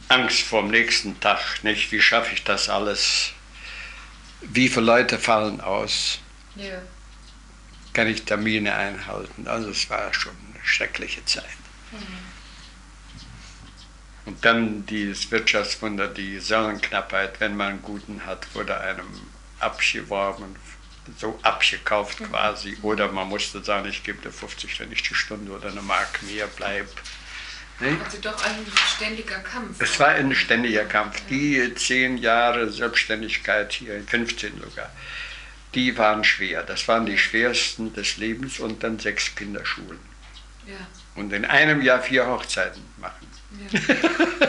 Angst 0.08 0.42
vorm 0.42 0.70
nächsten 0.70 1.20
Tag, 1.20 1.64
nicht? 1.64 1.92
Wie 1.92 2.02
schaffe 2.02 2.34
ich 2.34 2.44
das 2.44 2.70
alles? 2.70 3.32
Wie 4.42 4.70
viele 4.70 4.86
Leute 4.86 5.20
fallen 5.20 5.60
aus? 5.60 6.20
Ja. 6.56 6.82
Kann 7.94 8.08
ich 8.08 8.24
Termine 8.24 8.74
einhalten? 8.74 9.48
Also 9.48 9.70
es 9.70 9.90
war 9.90 10.14
schon 10.14 10.36
eine 10.54 10.66
schreckliche 10.66 11.26
Zeit. 11.26 11.46
Mhm. 11.92 12.29
Und 14.30 14.46
dann 14.46 14.86
dieses 14.86 15.32
Wirtschaftswunder, 15.32 16.08
die 16.08 16.38
Sonnenknappheit, 16.38 17.40
wenn 17.40 17.58
man 17.58 17.68
einen 17.70 17.82
guten 17.82 18.28
hat, 18.28 18.46
wurde 18.54 18.80
einem 18.80 19.08
abgeworben, 19.58 20.56
so 21.18 21.40
abgekauft 21.42 22.20
mhm. 22.20 22.26
quasi. 22.26 22.78
Oder 22.84 23.12
man 23.12 23.28
musste 23.28 23.64
sagen, 23.64 23.90
ich 23.90 24.04
gebe 24.04 24.22
dir 24.22 24.32
50 24.32 24.76
Pfennig 24.76 25.02
die 25.02 25.16
Stunde 25.16 25.52
oder 25.52 25.72
eine 25.72 25.82
Mark 25.82 26.22
mehr, 26.22 26.46
bleib. 26.46 26.86
Ne? 27.80 27.98
Also 28.06 28.20
doch 28.22 28.46
ein 28.46 28.68
ständiger 28.96 29.40
Kampf. 29.40 29.82
Es 29.82 30.00
war 30.00 30.10
ein 30.10 30.36
ständiger 30.36 30.86
Kampf. 30.86 31.20
Die 31.28 31.74
zehn 31.74 32.20
Jahre 32.20 32.70
Selbstständigkeit 32.70 33.74
hier, 33.74 34.04
15 34.06 34.62
sogar, 34.62 34.92
die 35.74 35.98
waren 35.98 36.24
schwer. 36.24 36.62
Das 36.62 36.88
waren 36.88 37.08
die 37.08 37.18
schwersten 37.18 37.94
des 37.96 38.18
Lebens 38.18 38.60
und 38.60 38.84
dann 38.84 39.00
sechs 39.00 39.34
Kinderschulen. 39.34 40.00
Ja. 40.68 40.76
Und 41.16 41.34
in 41.34 41.46
einem 41.46 41.82
Jahr 41.82 42.04
vier 42.04 42.28
Hochzeiten 42.28 42.84
machen. 42.98 43.29
Ja. 43.52 44.48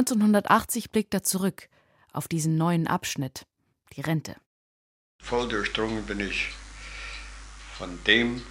1980 0.00 0.90
blickt 0.90 1.12
er 1.12 1.22
zurück 1.22 1.68
auf 2.12 2.26
diesen 2.26 2.56
neuen 2.56 2.86
Abschnitt, 2.86 3.46
die 3.92 4.00
Rente. 4.00 4.34
Voll 5.18 5.46
durchdrungen 5.48 6.06
bin 6.06 6.20
ich 6.20 6.48
von 7.76 8.02
dem, 8.04 8.42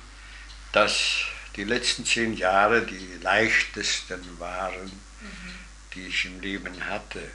dass 0.74 1.24
die 1.56 1.64
letzten 1.64 2.06
zehn 2.06 2.38
Jahre 2.38 2.86
die 2.86 3.18
leichtesten 3.24 4.22
waren, 4.40 4.86
mhm. 4.86 5.54
die 5.96 6.06
ich 6.06 6.26
im 6.26 6.40
Leben 6.40 6.86
hatte. 6.86 7.32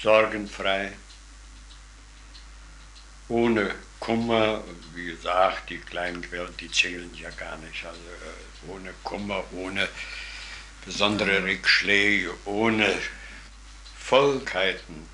sorgenfrei, 0.00 0.92
ohne 3.28 3.74
Kummer, 3.98 4.62
wie 4.94 5.06
gesagt, 5.06 5.70
die 5.70 5.78
kleinen 5.78 6.22
Quellen, 6.22 6.56
die 6.60 6.70
zählen 6.70 7.10
ja 7.14 7.30
gar 7.30 7.56
nicht, 7.56 7.84
also 7.84 7.98
äh, 7.98 8.70
ohne 8.70 8.92
Kummer, 9.02 9.42
ohne 9.52 9.88
besondere 10.86 11.44
Rückschläge, 11.44 12.32
ohne 12.44 12.86
Vollkeiten, 13.98 15.06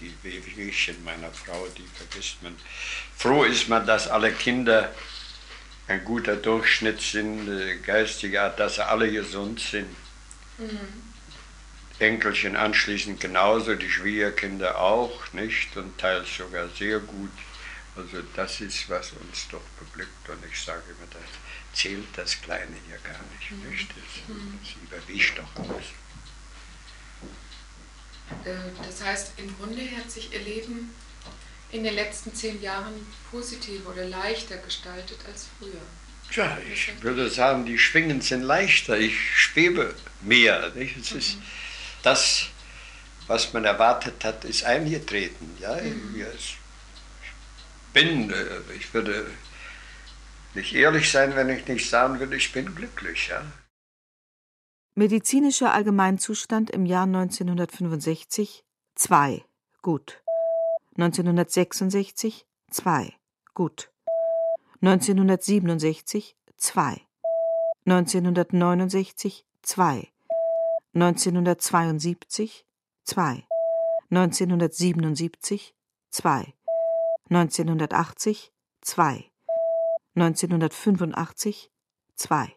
die 0.00 0.14
Wehwehchen 0.22 1.02
meiner 1.04 1.30
Frau, 1.32 1.66
die 1.76 1.86
vergisst 1.94 2.42
man. 2.42 2.56
Froh 3.16 3.44
ist 3.44 3.68
man, 3.68 3.86
dass 3.86 4.08
alle 4.08 4.32
Kinder 4.32 4.94
ein 5.88 6.04
guter 6.04 6.36
Durchschnitt 6.36 7.00
sind, 7.00 7.48
äh, 7.48 7.76
geistiger 7.78 8.44
Art, 8.44 8.58
dass 8.58 8.76
sie 8.76 8.86
alle 8.86 9.10
gesund 9.10 9.60
sind. 9.60 9.94
Mhm. 10.58 10.78
Enkelchen 11.98 12.56
anschließend 12.56 13.20
genauso, 13.20 13.74
die 13.74 13.90
Schwiegerkinder 13.90 14.80
auch, 14.80 15.32
nicht? 15.32 15.76
Und 15.76 15.98
teils 15.98 16.36
sogar 16.36 16.68
sehr 16.76 16.98
gut. 16.98 17.30
Also 17.96 18.22
das 18.34 18.60
ist, 18.60 18.88
was 18.90 19.12
uns 19.12 19.46
doch 19.50 19.62
beglückt. 19.78 20.28
Und 20.28 20.44
ich 20.50 20.60
sage 20.60 20.82
immer, 20.88 21.06
das 21.12 21.22
zählt 21.74 22.06
das 22.16 22.40
Kleine 22.40 22.76
hier 22.86 22.98
gar 22.98 23.20
nicht. 23.34 23.50
Mhm. 23.50 23.70
nicht? 23.70 23.90
Das, 23.90 24.36
mhm. 24.36 24.58
das 24.62 25.00
überwischt 25.00 25.38
doch 25.38 25.64
alles. 25.64 25.86
Äh, 28.44 28.70
das 28.86 29.04
heißt, 29.04 29.32
im 29.38 29.56
Grunde 29.58 29.82
hat 29.96 30.10
sich 30.10 30.32
Ihr 30.32 30.40
Leben 30.40 30.94
in 31.72 31.84
den 31.84 31.94
letzten 31.94 32.34
zehn 32.34 32.62
Jahren 32.62 32.94
positiver 33.30 33.90
oder 33.90 34.06
leichter 34.06 34.56
gestaltet 34.58 35.18
als 35.26 35.48
früher. 35.58 35.80
Tja, 36.30 36.58
ich 36.72 37.02
würde 37.02 37.28
sagen, 37.28 37.66
die 37.66 37.78
Schwingen 37.78 38.20
sind 38.20 38.42
leichter. 38.42 38.96
Ich 38.98 39.14
schwebe 39.36 39.94
mehr. 40.22 40.70
Nicht? 40.74 40.96
Es 40.96 41.10
mhm. 41.10 41.18
ist 41.18 41.36
das, 42.02 42.46
was 43.26 43.52
man 43.52 43.64
erwartet 43.64 44.24
hat, 44.24 44.44
ist 44.44 44.64
eingetreten. 44.64 45.56
Ja? 45.60 45.74
Mhm. 45.80 46.24
Ich 46.36 46.58
bin, 47.92 48.30
äh, 48.30 48.44
ich 48.76 48.92
würde 48.94 49.26
nicht 50.54 50.74
ehrlich 50.74 51.10
sein, 51.10 51.34
wenn 51.34 51.48
ich 51.48 51.66
nicht 51.66 51.88
sagen 51.88 52.18
würde, 52.20 52.36
ich 52.36 52.52
bin 52.52 52.74
glücklich. 52.74 53.28
Ja? 53.28 53.42
Medizinischer 54.94 55.72
Allgemeinzustand 55.72 56.70
im 56.70 56.86
Jahr 56.86 57.04
1965 57.04 58.64
2 58.94 59.44
gut. 59.82 60.22
1966 60.96 62.46
2 62.70 63.12
gut. 63.54 63.90
1967 64.80 66.36
2 66.56 67.00
1969 67.86 69.46
2 69.62 70.08
1972 70.94 72.66
2 73.02 73.44
1977 74.10 75.74
2 76.10 76.54
1980 77.30 78.52
2 78.82 79.33
1985 80.16 81.72
2 82.14 82.56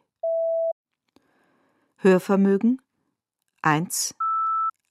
Hörvermögen 1.97 2.79
1 3.63 4.13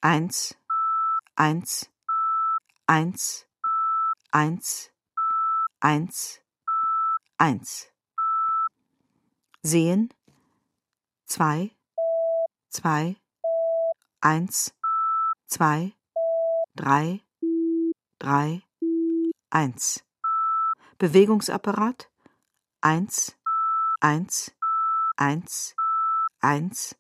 1 0.00 0.58
1 1.36 1.88
1 2.86 3.46
1 4.32 4.92
1 5.80 6.42
1 7.38 7.92
Sehen 9.62 10.12
2 11.26 11.70
2 12.70 13.16
1 14.22 14.74
2 15.46 15.92
3 16.74 17.20
3 18.18 18.62
1 19.50 20.04
Bewegungsapparat 20.98 22.10
eins, 22.86 23.34
eins, 24.00 24.52
eins, 25.16 25.74
eins, 26.40 26.94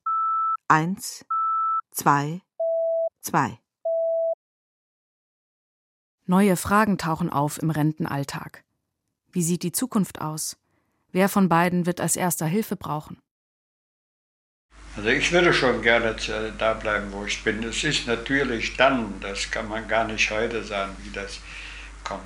eins, 0.66 1.24
zwei, 1.92 2.40
zwei. 3.22 3.60
Neue 6.24 6.56
Fragen 6.56 6.98
tauchen 6.98 7.30
auf 7.30 7.62
im 7.62 7.70
Rentenalltag. 7.70 8.64
Wie 9.30 9.44
sieht 9.44 9.62
die 9.62 9.70
Zukunft 9.70 10.20
aus? 10.20 10.56
Wer 11.12 11.28
von 11.28 11.48
beiden 11.48 11.86
wird 11.86 12.00
als 12.00 12.16
erster 12.16 12.46
Hilfe 12.46 12.74
brauchen? 12.74 13.22
Also 14.96 15.08
ich 15.10 15.30
würde 15.30 15.54
schon 15.54 15.82
gerne 15.82 16.16
da 16.58 16.74
bleiben, 16.74 17.12
wo 17.12 17.24
ich 17.26 17.44
bin. 17.44 17.62
Es 17.62 17.84
ist 17.84 18.08
natürlich 18.08 18.76
dann, 18.76 19.20
das 19.20 19.52
kann 19.52 19.68
man 19.68 19.86
gar 19.86 20.08
nicht 20.08 20.32
heute 20.32 20.64
sagen, 20.64 20.96
wie 21.04 21.10
das 21.10 21.38
kommt. 22.02 22.24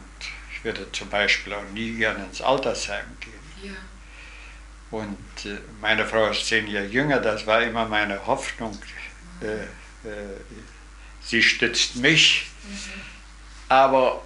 Ich 0.51 0.64
würde 0.64 0.90
zum 0.92 1.11
Beispiel 1.11 1.53
auch 1.53 1.70
nie 1.75 1.92
gerne 1.96 2.25
ins 2.25 2.40
Altersheim 2.40 3.05
gehen. 3.20 3.39
Ja. 3.62 3.73
Und 4.90 5.16
äh, 5.44 5.59
meine 5.81 6.05
Frau 6.05 6.31
ist 6.31 6.46
zehn 6.46 6.66
Jahre 6.66 6.87
jünger, 6.87 7.20
das 7.20 7.46
war 7.46 7.62
immer 7.62 7.87
meine 7.87 8.27
Hoffnung. 8.27 8.77
Äh, 9.40 9.62
äh, 10.09 10.40
sie 11.20 11.42
stützt 11.42 11.96
mich. 11.96 12.46
Mhm. 12.64 13.01
Aber 13.68 14.23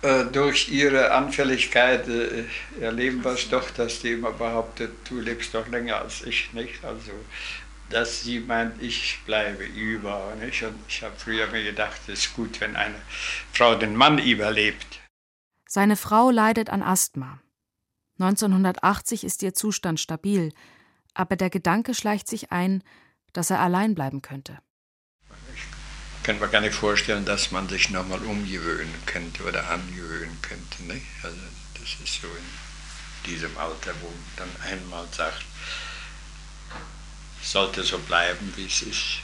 äh, 0.00 0.24
durch 0.24 0.68
ihre 0.68 1.10
Anfälligkeit 1.10 2.08
äh, 2.08 2.44
erleben 2.80 3.24
wir 3.24 3.32
es 3.32 3.48
doch, 3.48 3.68
dass 3.70 4.00
die 4.00 4.12
immer 4.12 4.32
behauptet, 4.32 4.92
du 5.08 5.20
lebst 5.20 5.54
doch 5.54 5.66
länger 5.68 5.96
als 5.98 6.22
ich, 6.22 6.52
nicht? 6.52 6.84
Also, 6.84 7.10
dass 7.90 8.22
sie 8.22 8.40
meint, 8.40 8.80
ich 8.80 9.18
bleibe 9.26 9.64
über, 9.64 10.34
nicht? 10.40 10.62
Und 10.62 10.78
ich 10.88 11.02
habe 11.02 11.14
früher 11.18 11.48
mir 11.48 11.64
gedacht, 11.64 12.00
es 12.06 12.20
ist 12.20 12.34
gut, 12.34 12.60
wenn 12.60 12.76
eine 12.76 12.94
Frau 13.52 13.74
den 13.74 13.96
Mann 13.96 14.18
überlebt. 14.18 15.00
Seine 15.66 15.96
Frau 15.96 16.30
leidet 16.30 16.70
an 16.70 16.82
Asthma. 16.82 17.40
1980 18.18 19.24
ist 19.24 19.42
ihr 19.42 19.54
Zustand 19.54 20.00
stabil, 20.00 20.52
aber 21.14 21.36
der 21.36 21.50
Gedanke 21.50 21.94
schleicht 21.94 22.28
sich 22.28 22.52
ein, 22.52 22.82
dass 23.32 23.50
er 23.50 23.60
allein 23.60 23.94
bleiben 23.94 24.22
könnte 24.22 24.58
kann 26.28 26.40
mir 26.40 26.48
gar 26.48 26.60
nicht 26.60 26.74
vorstellen, 26.74 27.24
dass 27.24 27.52
man 27.52 27.70
sich 27.70 27.88
nochmal 27.88 28.22
umgewöhnen 28.22 28.92
könnte 29.06 29.44
oder 29.44 29.66
angewöhnen 29.70 30.36
könnte. 30.42 30.82
Nicht? 30.82 31.06
Also 31.22 31.38
das 31.72 31.84
ist 32.04 32.20
so 32.20 32.26
in 32.26 33.30
diesem 33.30 33.56
Alter, 33.56 33.94
wo 34.02 34.08
man 34.08 34.18
dann 34.36 34.70
einmal 34.70 35.06
sagt, 35.10 35.42
sollte 37.42 37.82
so 37.82 37.96
bleiben, 38.00 38.52
wie 38.56 38.66
es 38.66 38.82
ist. 38.82 39.20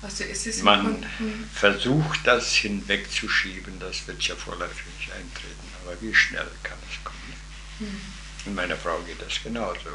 Also 0.00 0.24
man 0.62 1.04
versucht 1.52 2.20
das 2.24 2.52
hinwegzuschieben, 2.54 3.80
das 3.80 4.06
wird 4.06 4.22
ja 4.22 4.36
vorläufig 4.36 4.86
nicht 4.98 5.10
eintreten, 5.10 5.68
aber 5.84 6.00
wie 6.00 6.14
schnell 6.14 6.46
kann 6.62 6.78
es 6.88 7.04
kommen? 7.04 7.34
Mhm. 7.80 8.00
Und 8.46 8.54
meiner 8.54 8.76
Frau 8.76 8.98
geht 9.00 9.20
das 9.20 9.42
genauso. 9.42 9.90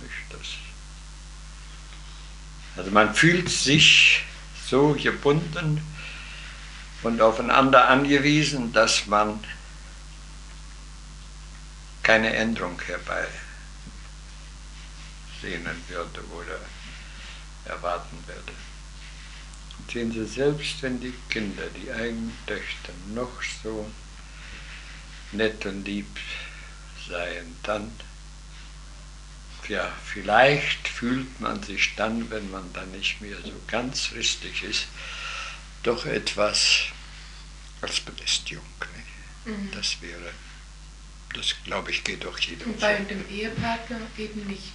Nicht? 0.00 0.12
Das 0.30 0.40
also 2.76 2.92
man 2.92 3.12
fühlt 3.12 3.48
sich 3.50 4.22
so 4.68 4.92
gebunden 4.92 5.82
und 7.02 7.20
aufeinander 7.20 7.88
angewiesen, 7.88 8.72
dass 8.72 9.06
man 9.06 9.42
keine 12.04 12.34
Änderung 12.34 12.80
herbei 12.86 13.26
sehnen 15.42 15.82
würde 15.88 16.20
oder 16.36 16.60
erwarten 17.64 18.16
würde. 18.26 18.52
Sehen 19.92 20.12
Sie, 20.12 20.26
selbst 20.26 20.82
wenn 20.82 21.00
die 21.00 21.14
Kinder, 21.30 21.64
die 21.82 21.90
eigenen 21.90 22.36
Töchter, 22.46 22.92
noch 23.14 23.42
so 23.62 23.90
nett 25.32 25.64
und 25.66 25.84
lieb 25.84 26.06
seien, 27.08 27.56
dann 27.62 27.90
ja, 29.68 29.92
vielleicht 30.04 30.88
fühlt 30.88 31.40
man 31.40 31.62
sich 31.62 31.94
dann, 31.96 32.30
wenn 32.30 32.50
man 32.50 32.72
dann 32.72 32.90
nicht 32.92 33.20
mehr 33.20 33.36
so 33.44 33.52
ganz 33.66 34.12
richtig 34.12 34.62
ist, 34.62 34.86
doch 35.82 36.06
etwas 36.06 36.84
als 37.82 38.00
Belästigung. 38.00 38.64
Mhm. 39.44 39.70
Das 39.72 40.00
wäre, 40.00 40.32
das 41.34 41.54
glaube 41.64 41.90
ich, 41.90 42.02
geht 42.02 42.24
doch 42.24 42.38
jedem 42.38 42.70
Und 42.70 42.80
bei 42.80 42.96
so. 42.98 43.04
dem 43.04 43.28
Ehepartner 43.30 44.00
eben 44.16 44.46
nicht. 44.46 44.72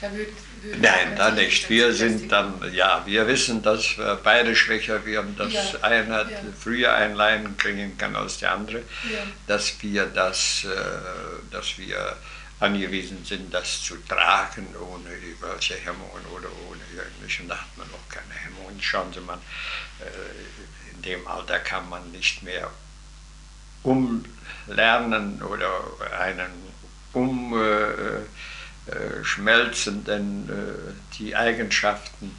Da 0.00 0.12
würd, 0.12 0.28
würd 0.62 0.80
Nein, 0.80 1.16
da 1.16 1.30
nicht. 1.30 1.70
Wir 1.70 1.92
sind 1.92 2.30
dann, 2.30 2.54
ja, 2.72 3.02
wir 3.06 3.26
wissen, 3.26 3.62
dass 3.62 3.96
wir 3.96 4.18
beide 4.22 4.56
schwächer 4.56 5.04
werden, 5.06 5.36
dass 5.36 5.52
ja. 5.52 5.80
einer 5.82 6.30
ja. 6.30 6.38
früher 6.58 6.92
ein 6.94 7.14
Leiden 7.14 7.56
kriegen 7.56 7.96
kann 7.96 8.16
als 8.16 8.38
der 8.38 8.52
andere, 8.52 8.78
ja. 8.78 9.20
dass 9.46 9.80
wir 9.82 10.06
das, 10.06 10.64
äh, 10.64 11.52
dass 11.52 11.78
wir 11.78 12.16
angewiesen 12.60 13.24
sind, 13.24 13.52
das 13.52 13.82
zu 13.82 13.96
tragen, 14.08 14.66
ohne 14.80 15.10
irgendwelche 15.14 15.74
Hemmungen 15.74 16.24
oder 16.34 16.48
ohne 16.68 16.80
irgendwelche. 16.94 17.42
Und 17.42 17.48
da 17.48 17.56
hat 17.56 17.76
man 17.76 17.86
auch 17.88 18.08
keine 18.08 18.34
Hemmungen. 18.34 18.80
Schauen 18.82 19.12
Sie 19.12 19.20
mal, 19.20 19.38
äh, 20.00 20.94
in 20.94 21.02
dem 21.02 21.26
Alter 21.26 21.60
kann 21.60 21.88
man 21.88 22.10
nicht 22.10 22.42
mehr 22.42 22.70
umlernen 23.82 25.42
oder 25.42 25.70
einen 26.18 26.52
umschmelzenden 27.12 28.43
äh, 30.48 30.92
die 31.18 31.34
Eigenschaften 31.34 32.30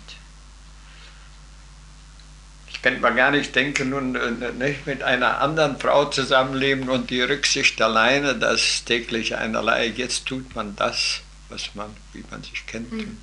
könnte 2.86 3.02
man 3.02 3.16
gar 3.16 3.32
nicht 3.32 3.56
denken, 3.56 3.90
nun 3.90 4.16
äh, 4.16 4.52
nicht 4.52 4.86
mit 4.86 5.02
einer 5.02 5.42
anderen 5.42 5.80
Frau 5.80 6.06
zusammenleben 6.06 6.88
und 6.88 7.10
die 7.10 7.24
Rücksicht 7.24 7.82
alleine, 7.82 8.36
das 8.36 8.84
täglich 8.86 9.36
einerlei. 9.36 9.88
Jetzt 9.88 10.28
tut 10.28 10.54
man 10.54 10.76
das, 10.76 11.22
was 11.50 11.74
man, 11.74 11.90
wie 12.14 12.24
man 12.30 12.44
sich 12.44 12.64
kennt. 12.68 12.92
Mhm. 12.92 13.00
Und, 13.00 13.18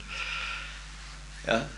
ja. 1.46 1.68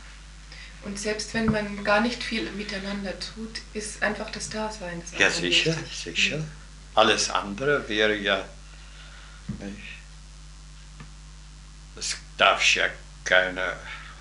Und 0.87 0.99
selbst 0.99 1.35
wenn 1.35 1.45
man 1.45 1.85
gar 1.85 2.01
nicht 2.01 2.23
viel 2.23 2.51
miteinander 2.53 3.13
tut, 3.21 3.61
ist 3.75 4.03
einfach 4.03 4.31
das 4.31 4.49
Dasein. 4.49 5.03
Das 5.03 5.21
ja, 5.21 5.29
sicher, 5.29 5.77
wichtig. 5.77 6.15
sicher. 6.15 6.39
Alles 6.95 7.29
andere 7.29 7.87
wäre 7.87 8.17
ja. 8.17 8.47
Nicht, 9.59 9.94
darf 12.37 12.75
ja 12.75 12.85
keine 13.25 13.75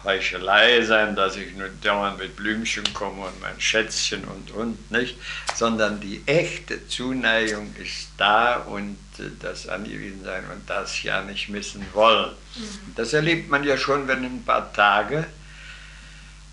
Heuchelei 0.03 0.81
sein, 0.81 1.15
dass 1.15 1.37
ich 1.37 1.55
nur 1.55 1.69
dauernd 1.81 2.19
mit 2.19 2.35
Blümchen 2.35 2.83
komme 2.93 3.25
und 3.25 3.41
mein 3.41 3.59
Schätzchen 3.59 4.23
und 4.25 4.51
und 4.51 4.91
nicht, 4.91 5.17
sondern 5.55 6.01
die 6.01 6.21
echte 6.25 6.87
Zuneigung 6.87 7.73
ist 7.81 8.09
da 8.17 8.57
und 8.57 8.97
äh, 9.19 9.23
das 9.39 9.67
Angewiesensein 9.67 10.43
und 10.53 10.69
das 10.69 11.03
ja 11.03 11.21
nicht 11.21 11.49
missen 11.49 11.85
wollen. 11.93 12.31
Mhm. 12.55 12.95
Das 12.95 13.13
erlebt 13.13 13.49
man 13.49 13.63
ja 13.63 13.77
schon, 13.77 14.07
wenn 14.07 14.25
ein 14.25 14.43
paar 14.43 14.73
Tage 14.73 15.25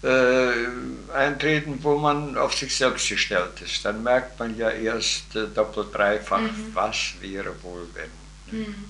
äh, 0.02 1.12
eintreten, 1.12 1.78
wo 1.82 1.98
man 1.98 2.38
auf 2.38 2.54
sich 2.54 2.74
selbst 2.74 3.08
gestellt 3.08 3.60
ist. 3.62 3.84
Dann 3.84 4.02
merkt 4.02 4.38
man 4.38 4.56
ja 4.56 4.70
erst 4.70 5.34
äh, 5.34 5.46
doppelt, 5.48 5.88
dreifach, 5.92 6.40
mhm. 6.40 6.70
was 6.72 7.14
wäre 7.20 7.52
wohl 7.62 7.86
wenn. 7.94 8.58
Mhm. 8.58 8.84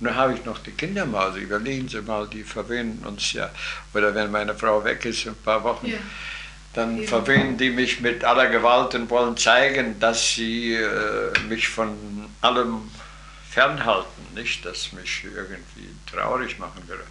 Und 0.00 0.06
dann 0.06 0.16
habe 0.16 0.34
ich 0.34 0.44
noch 0.46 0.58
die 0.58 0.70
Kindermause, 0.70 1.40
überlegen 1.40 1.86
Sie 1.88 2.00
mal, 2.00 2.26
die 2.26 2.42
verwöhnen 2.42 3.04
uns 3.06 3.34
ja. 3.34 3.50
Oder 3.92 4.14
wenn 4.14 4.30
meine 4.30 4.54
Frau 4.54 4.82
weg 4.82 5.04
ist, 5.04 5.26
ein 5.26 5.34
paar 5.34 5.62
Wochen, 5.62 5.88
ja. 5.88 5.98
dann 6.72 7.02
ja. 7.02 7.06
verwöhnen 7.06 7.58
die 7.58 7.68
mich 7.68 8.00
mit 8.00 8.24
aller 8.24 8.46
Gewalt 8.46 8.94
und 8.94 9.10
wollen 9.10 9.36
zeigen, 9.36 10.00
dass 10.00 10.34
sie 10.34 10.72
äh, 10.72 11.38
mich 11.50 11.68
von 11.68 12.30
allem 12.40 12.90
fernhalten, 13.50 14.34
nicht, 14.34 14.64
dass 14.64 14.92
mich 14.92 15.24
irgendwie 15.24 15.88
traurig 16.10 16.58
machen 16.58 16.82
würde. 16.86 17.04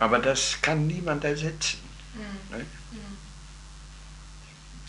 Aber 0.00 0.18
das 0.18 0.58
kann 0.60 0.88
niemand 0.88 1.22
ersetzen. 1.22 1.78
Mhm. 2.14 2.56
Ne? 2.56 2.64
Mhm. 2.90 3.16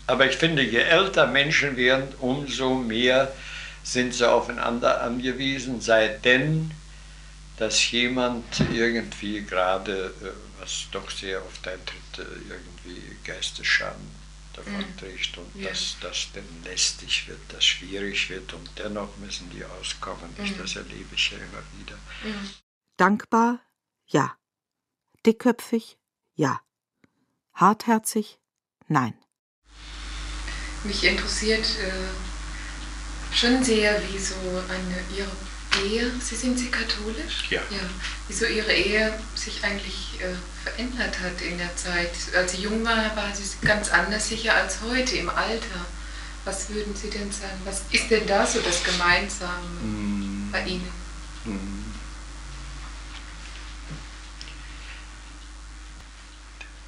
Aber 0.08 0.26
ich 0.26 0.36
finde, 0.36 0.62
je 0.62 0.80
älter 0.80 1.28
Menschen 1.28 1.76
werden, 1.76 2.08
umso 2.18 2.74
mehr 2.74 3.32
sind 3.82 4.14
sie 4.14 4.28
aufeinander 4.28 5.02
angewiesen, 5.02 5.80
sei 5.80 6.08
denn, 6.08 6.70
dass 7.56 7.90
jemand 7.90 8.60
irgendwie 8.72 9.42
gerade, 9.42 10.14
äh, 10.22 10.60
was 10.60 10.86
doch 10.90 11.10
sehr 11.10 11.44
oft 11.44 11.66
eintritt, 11.66 12.18
äh, 12.18 12.22
irgendwie 12.48 13.16
Geistesschaden 13.24 14.22
davon 14.54 14.78
mhm. 14.78 14.96
trägt 14.98 15.38
und 15.38 15.54
ja. 15.54 15.68
dass 15.68 15.96
das 16.00 16.28
dann 16.34 16.44
lästig 16.64 17.28
wird, 17.28 17.40
dass 17.48 17.64
schwierig 17.64 18.28
wird 18.30 18.52
und 18.52 18.70
dennoch 18.78 19.16
müssen 19.18 19.50
die 19.50 19.64
auskommen. 19.64 20.34
Mhm. 20.36 20.58
Das 20.58 20.76
erlebe 20.76 21.14
ich 21.14 21.30
ja 21.30 21.38
immer 21.38 21.62
wieder. 21.78 21.96
Mhm. 22.24 22.50
Dankbar? 22.96 23.60
Ja. 24.06 24.36
Dickköpfig? 25.24 25.98
Ja. 26.34 26.60
Hartherzig? 27.54 28.38
Nein. 28.88 29.14
Mich 30.84 31.04
interessiert 31.04 31.64
äh 31.64 32.31
schon 33.34 33.62
sehr, 33.64 34.00
wie 34.08 34.18
so 34.18 34.34
eine, 34.68 35.02
ihre 35.16 35.30
Ehe, 35.84 36.10
Sie 36.20 36.36
sind 36.36 36.58
Sie 36.58 36.70
katholisch? 36.70 37.46
Ja. 37.50 37.60
ja. 37.70 37.80
Wie 38.28 38.34
so 38.34 38.44
Ihre 38.44 38.72
Ehe 38.72 39.12
sich 39.34 39.64
eigentlich 39.64 40.20
äh, 40.20 40.34
verändert 40.62 41.18
hat 41.20 41.40
in 41.40 41.56
der 41.58 41.74
Zeit. 41.76 42.10
Als 42.36 42.52
Sie 42.52 42.62
jung 42.62 42.84
war, 42.84 43.16
war 43.16 43.34
sie 43.34 43.66
ganz 43.66 43.88
anders 43.90 44.28
sicher 44.28 44.54
als 44.54 44.80
heute 44.82 45.16
im 45.16 45.30
Alter. 45.30 45.86
Was 46.44 46.68
würden 46.70 46.94
Sie 46.94 47.08
denn 47.08 47.30
sagen? 47.32 47.60
Was 47.64 47.82
ist 47.90 48.10
denn 48.10 48.26
da 48.26 48.46
so 48.46 48.60
das 48.60 48.82
Gemeinsame 48.82 49.66
mm. 49.82 50.50
bei 50.50 50.64
Ihnen? 50.64 50.92
Mm. 51.44 51.84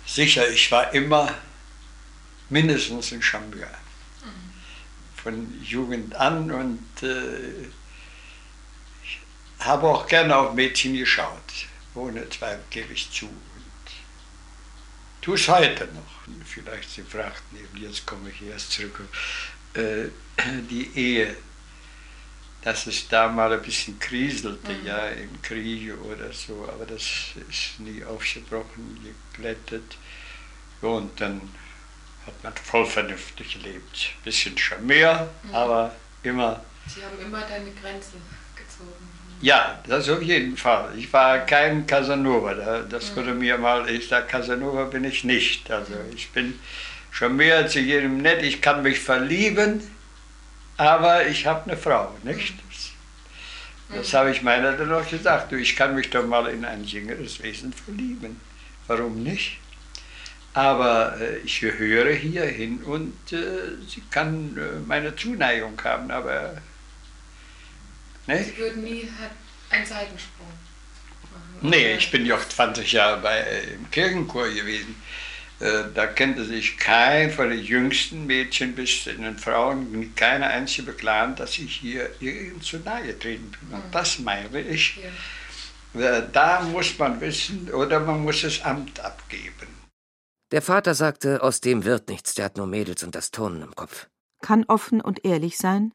Sicher, 0.05 0.49
ich 0.49 0.71
war 0.71 0.93
immer 0.93 1.33
mindestens 2.51 3.13
in 3.13 3.23
Schambia 3.23 3.69
von 5.25 5.61
Jugend 5.65 6.15
an 6.15 6.53
und 6.53 7.03
äh, 7.03 7.67
habe 9.59 9.89
auch 9.89 10.07
gerne 10.07 10.37
auf 10.37 10.55
Mädchen 10.55 10.95
geschaut, 10.95 11.67
ohne 11.95 12.29
Zweifel 12.29 12.63
gebe 12.71 12.93
ich 12.93 13.11
zu. 13.11 13.25
Und 13.25 13.93
tue 15.23 15.35
es 15.37 15.49
heute 15.49 15.87
noch. 15.87 16.45
Vielleicht 16.45 16.91
Sie 16.91 17.03
fragten 17.03 17.59
eben, 17.59 17.83
jetzt 17.83 18.07
komme 18.07 18.31
ich 18.31 18.47
erst 18.47 18.73
zurück, 18.73 19.01
äh, 19.73 20.09
die 20.71 20.91
Ehe, 20.95 21.35
dass 22.61 22.87
es 22.87 23.09
da 23.09 23.29
mal 23.29 23.51
ein 23.53 23.63
bisschen 23.63 23.99
kriselte, 23.99 24.73
mhm. 24.73 24.87
ja, 24.87 25.09
im 25.09 25.41
Krieg 25.41 25.95
oder 26.03 26.33
so, 26.33 26.69
aber 26.71 26.85
das 26.85 27.03
ist 27.49 27.81
nie 27.81 28.05
aufgebrochen, 28.05 29.15
geglättet. 29.33 29.97
Und 30.83 31.19
dann 31.19 31.41
hat 32.27 32.43
man 32.43 32.53
voll 32.55 32.87
vernünftig 32.87 33.55
gelebt. 33.55 34.11
Bisschen 34.25 34.57
Charmeur, 34.57 35.29
mhm. 35.43 35.55
aber 35.55 35.95
immer. 36.23 36.63
Sie 36.87 37.05
haben 37.05 37.19
immer 37.21 37.41
deine 37.41 37.71
Grenzen 37.71 38.21
gezogen. 38.57 39.09
Ja, 39.41 39.79
das 39.87 40.09
auf 40.09 40.23
jeden 40.23 40.57
Fall. 40.57 40.91
Ich 40.97 41.13
war 41.13 41.41
kein 41.41 41.87
Casanova. 41.87 42.55
Das 42.89 43.11
mhm. 43.11 43.17
wurde 43.17 43.35
mir 43.35 43.59
mal, 43.59 43.89
ich 43.89 44.09
sage, 44.09 44.27
Casanova 44.27 44.85
bin 44.85 45.05
ich 45.05 45.25
nicht. 45.25 45.71
Also 45.71 45.95
ich 46.15 46.31
bin 46.31 46.59
Charmeur 47.11 47.69
zu 47.69 47.81
jedem 47.81 48.19
nett, 48.19 48.43
ich 48.43 48.61
kann 48.61 48.83
mich 48.83 48.99
verlieben, 48.99 49.81
aber 50.77 51.27
ich 51.27 51.47
habe 51.47 51.71
eine 51.71 51.77
Frau, 51.77 52.13
nicht? 52.25 52.55
Das, 52.69 52.91
das 53.95 54.15
habe 54.15 54.33
ich 54.33 54.43
meiner 54.43 54.73
dann 54.73 54.93
auch 54.93 55.09
gesagt. 55.09 55.53
Du, 55.53 55.57
ich 55.57 55.77
kann 55.77 55.95
mich 55.95 56.11
doch 56.11 56.27
mal 56.27 56.49
in 56.49 56.65
ein 56.65 56.83
jüngeres 56.83 57.41
Wesen 57.43 57.73
verlieben. 57.73 58.41
Warum 58.89 59.23
nicht? 59.23 59.59
Aber 60.55 61.21
äh, 61.21 61.39
ich 61.39 61.61
gehöre 61.61 62.13
hier 62.15 62.45
hin 62.45 62.79
und 62.85 63.33
äh, 63.33 63.77
sie 63.89 64.03
kann 64.09 64.57
äh, 64.57 64.79
meine 64.87 65.15
Zuneigung 65.17 65.81
haben, 65.83 66.11
aber. 66.13 66.55
Ne? 68.29 68.45
Sie 68.45 68.57
würden 68.57 68.85
nie 68.85 69.09
einen 69.69 69.85
Seitensprung 69.85 70.47
machen? 71.33 71.71
Nee, 71.71 71.97
ich 71.97 72.09
bin 72.13 72.25
ja 72.25 72.37
auch 72.37 72.49
20 72.49 72.93
Jahre 72.93 73.21
bei, 73.21 73.41
im 73.75 73.91
Kirchenchor 73.91 74.49
gewesen. 74.49 74.95
Da 75.95 76.09
kannte 76.09 76.45
sich 76.45 76.77
kein 76.77 77.31
von 77.31 77.49
den 77.49 77.63
jüngsten 77.63 78.27
Mädchen 78.27 78.75
bis 78.75 79.05
zu 79.05 79.15
den 79.15 79.39
Frauen, 79.39 80.13
keine 80.17 80.49
einzige 80.49 80.91
beklagen, 80.91 81.37
dass 81.37 81.57
ich 81.59 81.77
hier 81.77 82.11
irgend 82.21 82.65
zu 82.65 82.79
nahe 82.79 83.17
treten 83.19 83.51
bin. 83.53 83.79
Und 83.79 83.87
mhm. 83.87 83.93
das 83.93 84.19
meine 84.19 84.61
ich. 84.61 84.99
Ja. 85.95 86.21
Da 86.21 86.61
muss 86.61 86.99
man 86.99 87.21
wissen 87.21 87.73
oder 87.73 88.01
man 88.01 88.23
muss 88.25 88.43
das 88.43 88.61
Amt 88.63 88.99
abgeben. 89.01 89.74
Der 90.55 90.63
Vater 90.63 90.95
sagte, 90.95 91.43
aus 91.43 91.61
dem 91.61 91.85
wird 91.85 92.09
nichts, 92.09 92.35
der 92.35 92.45
hat 92.45 92.57
nur 92.57 92.69
Mädels 92.69 93.03
und 93.03 93.17
das 93.17 93.33
Turnen 93.33 93.61
im 93.61 93.75
Kopf. 93.75 94.07
Kann 94.41 94.65
offen 94.69 95.01
und 95.01 95.25
ehrlich 95.25 95.59
sein? 95.59 95.93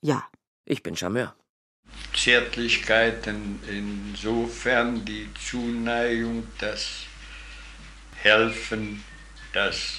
Ja. 0.00 0.26
Ich 0.64 0.82
bin 0.82 0.96
Charmeur. 0.96 1.36
Zärtlichkeiten 2.16 3.60
insofern 3.68 5.04
die 5.04 5.28
Zuneigung, 5.34 6.48
das 6.58 6.88
Helfen, 8.14 9.04
das 9.52 9.98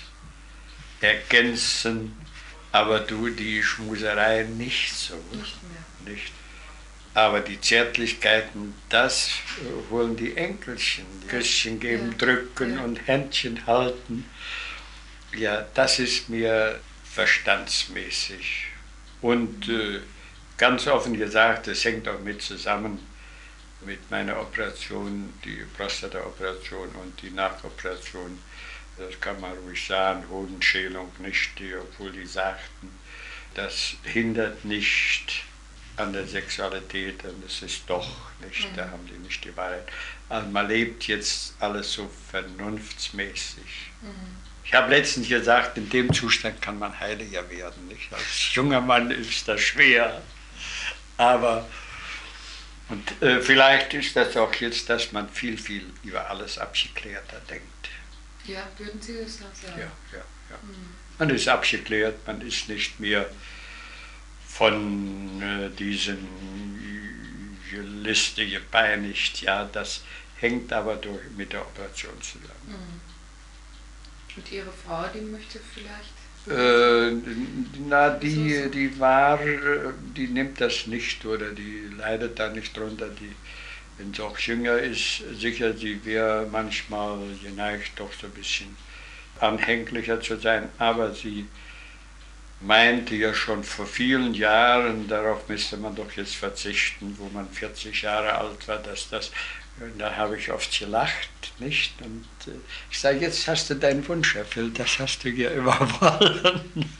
Ergänzen, 1.02 2.18
aber 2.72 3.02
du 3.02 3.30
die 3.30 3.62
Schmuserei 3.62 4.42
nicht 4.42 4.92
so. 4.92 5.14
Nicht 5.34 5.60
mehr. 5.62 6.14
Nicht. 6.16 6.34
Aber 7.20 7.42
die 7.42 7.60
Zärtlichkeiten, 7.60 8.74
das 8.88 9.32
wollen 9.90 10.16
die 10.16 10.38
Enkelchen. 10.38 11.06
Küsschen 11.28 11.78
geben, 11.78 12.12
ja. 12.12 12.18
drücken 12.18 12.78
ja. 12.78 12.84
und 12.86 13.08
Händchen 13.08 13.68
halten. 13.68 14.24
Ja, 15.36 15.68
das 15.74 16.00
ist 16.00 16.30
mir 16.30 16.80
verstandsmäßig. 17.04 18.68
Und 19.22 19.68
äh, 19.68 20.00
ganz 20.58 20.88
offen 20.88 21.18
gesagt, 21.18 21.68
das 21.68 21.84
hängt 21.84 22.08
auch 22.08 22.22
mit 22.22 22.42
zusammen 22.42 23.06
mit 23.82 24.10
meiner 24.10 24.40
Operation, 24.40 25.34
die 25.44 25.66
Prostata-Operation 25.76 26.88
und 27.04 27.22
die 27.22 27.32
Nachoperation. 27.32 28.40
Das 28.98 29.20
kann 29.20 29.42
man 29.42 29.58
ruhig 29.58 29.86
sagen, 29.86 30.24
Hodenschälung 30.30 31.12
nicht, 31.20 31.52
obwohl 31.82 32.14
die 32.14 32.26
sagten, 32.26 32.90
das 33.56 33.96
hindert 34.04 34.64
nicht 34.64 35.49
an 36.00 36.14
der 36.14 36.26
Sexualität 36.26 37.24
und 37.26 37.46
es 37.46 37.62
ist 37.62 37.84
doch 37.88 38.08
nicht, 38.46 38.72
mhm. 38.72 38.76
da 38.76 38.90
haben 38.90 39.06
die 39.08 39.18
nicht 39.20 39.44
die 39.44 39.56
Wahrheit. 39.56 39.88
Also 40.30 40.48
man 40.50 40.68
lebt 40.68 41.08
jetzt 41.08 41.56
alles 41.60 41.94
so 41.94 42.10
vernunftsmäßig. 42.32 43.92
Mhm. 44.02 44.38
Ich 44.64 44.74
habe 44.74 44.90
letztens 44.92 45.28
gesagt, 45.28 45.78
in 45.78 45.90
dem 45.90 46.14
Zustand 46.14 46.62
kann 46.62 46.78
man 46.78 46.98
heiliger 47.00 47.50
werden. 47.50 47.88
Nicht? 47.88 48.14
Als 48.14 48.54
junger 48.54 48.82
Mann 48.82 49.10
ist 49.10 49.48
das 49.48 49.62
schwer, 49.62 50.22
aber 51.18 51.68
und 52.90 53.22
äh, 53.22 53.40
vielleicht 53.40 53.94
ist 53.94 54.16
das 54.16 54.36
auch 54.36 54.54
jetzt, 54.56 54.90
dass 54.90 55.12
man 55.12 55.30
viel, 55.30 55.58
viel 55.58 55.86
über 56.04 56.28
alles 56.30 56.58
abgeklärter 56.58 57.40
denkt. 57.50 57.90
Ja, 58.46 58.68
würden 58.78 59.00
Sie 59.00 59.16
das 59.22 59.40
noch 59.42 59.54
sagen? 59.54 59.80
Ja, 59.80 59.92
ja, 60.18 60.24
ja. 60.50 60.58
Mhm. 60.64 60.96
Man 61.20 61.30
ist 61.30 61.48
abgeklärt, 61.48 62.26
man 62.26 62.42
ist 62.42 62.68
nicht 62.68 63.00
mehr 63.00 63.30
von 64.60 65.42
äh, 65.42 65.70
diesen 65.70 66.28
Liste 68.04 68.46
gepeinigt. 68.46 69.42
Ja, 69.42 69.64
das 69.64 70.04
hängt 70.38 70.74
aber 70.74 70.98
durch, 70.98 71.22
mit 71.38 71.54
der 71.54 71.62
Operation 71.62 72.12
zusammen. 72.22 72.68
Mhm. 72.68 73.02
Und 74.36 74.52
Ihre 74.52 74.72
Frau, 74.72 75.06
die 75.14 75.22
möchte 75.22 75.60
vielleicht? 75.74 76.14
Äh, 76.48 77.16
na, 77.88 78.10
die, 78.10 78.70
die 78.70 79.00
war, 79.00 79.40
die 80.18 80.28
nimmt 80.28 80.60
das 80.60 80.88
nicht 80.88 81.26
oder 81.26 81.52
die 81.52 81.90
leidet 81.98 82.38
da 82.38 82.50
nicht 82.50 82.76
drunter. 82.76 83.08
Die, 83.08 83.34
wenn 83.98 84.14
sie 84.14 84.22
auch 84.22 84.38
jünger 84.40 84.78
ist, 84.78 85.24
sicher, 85.40 85.74
sie 85.74 86.04
wäre 86.04 86.48
manchmal 86.52 87.20
geneigt, 87.42 87.92
doch 87.96 88.12
so 88.12 88.28
ein 88.28 88.34
bisschen 88.34 88.76
anhänglicher 89.40 90.20
zu 90.20 90.38
sein, 90.38 90.68
aber 90.78 91.14
sie 91.14 91.48
meinte 92.62 93.16
ja 93.16 93.34
schon 93.34 93.64
vor 93.64 93.86
vielen 93.86 94.34
Jahren, 94.34 95.08
darauf 95.08 95.48
müsste 95.48 95.78
man 95.78 95.96
doch 95.96 96.12
jetzt 96.14 96.36
verzichten, 96.36 97.16
wo 97.18 97.30
man 97.30 97.50
40 97.50 98.02
Jahre 98.02 98.36
alt 98.36 98.68
war, 98.68 98.78
dass 98.78 99.10
das, 99.10 99.32
da 99.98 100.16
habe 100.16 100.38
ich 100.38 100.52
oft 100.52 100.78
gelacht, 100.78 101.30
nicht? 101.60 101.94
Und 102.02 102.26
äh, 102.48 102.58
ich 102.92 103.00
sage, 103.00 103.20
jetzt 103.20 103.48
hast 103.48 103.70
du 103.70 103.76
deinen 103.76 104.06
Wunsch 104.08 104.36
erfüllt, 104.36 104.78
das 104.78 105.00
hast 105.00 105.24
du 105.24 105.30
ja 105.30 105.52
überwollen. 105.54 106.94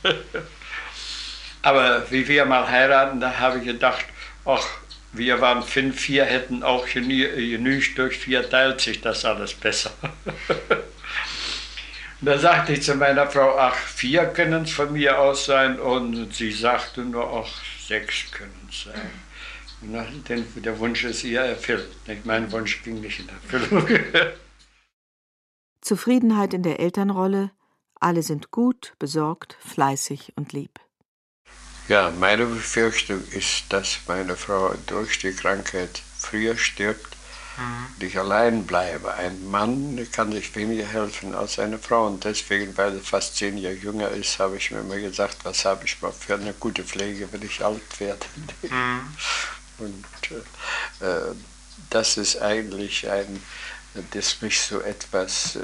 Aber 1.62 2.10
wie 2.10 2.28
wir 2.28 2.46
mal 2.46 2.70
heiraten, 2.70 3.20
da 3.20 3.38
habe 3.38 3.60
ich 3.60 3.66
gedacht, 3.66 4.06
ach, 4.46 4.66
wir 5.12 5.42
waren 5.42 5.64
fünf, 5.64 6.00
vier 6.00 6.24
hätten 6.24 6.64
auch 6.64 6.86
genügt, 6.88 7.98
durch 7.98 8.18
vier 8.18 8.48
teilt 8.50 8.80
sich 8.80 9.02
das 9.02 9.26
alles 9.26 9.54
besser. 9.54 9.92
Und 12.22 12.26
da 12.26 12.38
sagte 12.38 12.74
ich 12.74 12.84
zu 12.84 12.96
meiner 12.96 13.30
Frau, 13.30 13.58
ach, 13.58 13.76
vier 13.76 14.26
können 14.26 14.64
es 14.64 14.72
von 14.72 14.92
mir 14.92 15.20
aus 15.20 15.46
sein. 15.46 15.80
Und 15.80 16.34
sie 16.34 16.52
sagte 16.52 17.02
nur, 17.02 17.32
ach, 17.32 17.50
sechs 17.88 18.30
können 18.32 18.68
es 18.70 18.84
sein. 18.84 19.12
Und 19.82 20.28
denn 20.28 20.46
der 20.56 20.78
Wunsch 20.80 21.06
ist 21.06 21.24
ihr 21.24 21.42
erfüllt. 21.42 21.88
Mein 22.26 22.52
Wunsch 22.52 22.84
ging 22.84 23.00
nicht 23.00 23.20
in 23.22 23.30
Erfüllung. 23.30 23.88
Zufriedenheit 25.82 26.54
in 26.54 26.64
der 26.64 26.82
Elternrolle. 26.82 27.52
Alle 28.02 28.22
sind 28.22 28.52
gut, 28.52 28.94
besorgt, 29.00 29.58
fleißig 29.62 30.34
und 30.36 30.52
lieb. 30.52 30.80
Ja, 31.88 32.12
meine 32.20 32.46
Befürchtung 32.46 33.24
ist, 33.32 33.64
dass 33.70 34.00
meine 34.08 34.36
Frau 34.36 34.74
durch 34.88 35.20
die 35.20 35.32
Krankheit 35.32 36.02
früher 36.18 36.58
stirbt 36.58 37.19
mhm. 37.60 38.08
ich 38.08 38.18
allein 38.18 38.66
bleibe. 38.66 39.14
Ein 39.14 39.50
Mann 39.50 40.08
kann 40.12 40.32
sich 40.32 40.56
weniger 40.56 40.86
helfen 40.86 41.36
als 41.36 41.60
eine 41.60 41.78
Frau. 41.78 42.08
Und 42.08 42.24
deswegen, 42.24 42.76
weil 42.78 42.96
er 42.96 43.02
fast 43.02 43.36
zehn 43.36 43.58
Jahre 43.58 43.76
jünger 43.76 44.10
ist, 44.10 44.40
habe 44.40 44.58
ich 44.58 44.72
mir 44.72 44.80
immer 44.80 44.98
gesagt, 44.98 45.38
was 45.44 45.66
habe 45.66 45.86
ich 45.86 46.02
mal 46.02 46.12
für 46.12 46.36
eine 46.36 46.54
gute 46.54 46.84
Pflege, 46.84 47.28
wenn 47.32 47.42
ich 47.42 47.64
alt 47.64 48.00
werde. 48.00 48.26
Mhm. 48.64 49.02
Und 49.80 50.06
äh, 51.02 51.06
äh, 51.06 51.36
das 51.90 52.18
ist 52.18 52.42
eigentlich 52.42 53.10
ein, 53.10 53.42
das 54.12 54.42
mich 54.42 54.62
so 54.62 54.82
etwas 54.82 55.56
äh, 55.56 55.62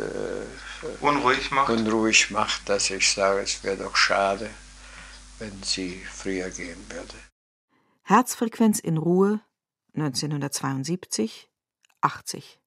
unruhig, 1.01 1.51
macht. 1.51 1.69
unruhig 1.69 2.31
macht, 2.31 2.67
dass 2.69 2.89
ich 2.89 3.11
sage, 3.11 3.41
es 3.41 3.63
wäre 3.63 3.77
doch 3.77 3.95
schade, 3.95 4.49
wenn 5.39 5.63
sie 5.63 6.01
früher 6.11 6.49
gehen 6.49 6.83
würde. 6.89 7.13
Herzfrequenz 8.03 8.79
in 8.79 8.97
Ruhe 8.97 9.41
1972 9.95 11.49
80. 12.05 12.59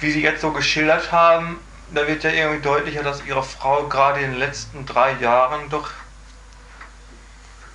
Wie 0.00 0.10
Sie 0.10 0.22
jetzt 0.22 0.42
so 0.42 0.52
geschildert 0.52 1.12
haben, 1.12 1.58
da 1.94 2.06
wird 2.06 2.24
ja 2.24 2.30
irgendwie 2.30 2.62
deutlicher, 2.62 3.02
dass 3.02 3.24
Ihre 3.24 3.42
Frau 3.42 3.88
gerade 3.88 4.20
in 4.20 4.32
den 4.32 4.38
letzten 4.38 4.84
drei 4.84 5.12
Jahren 5.14 5.70
doch 5.70 5.90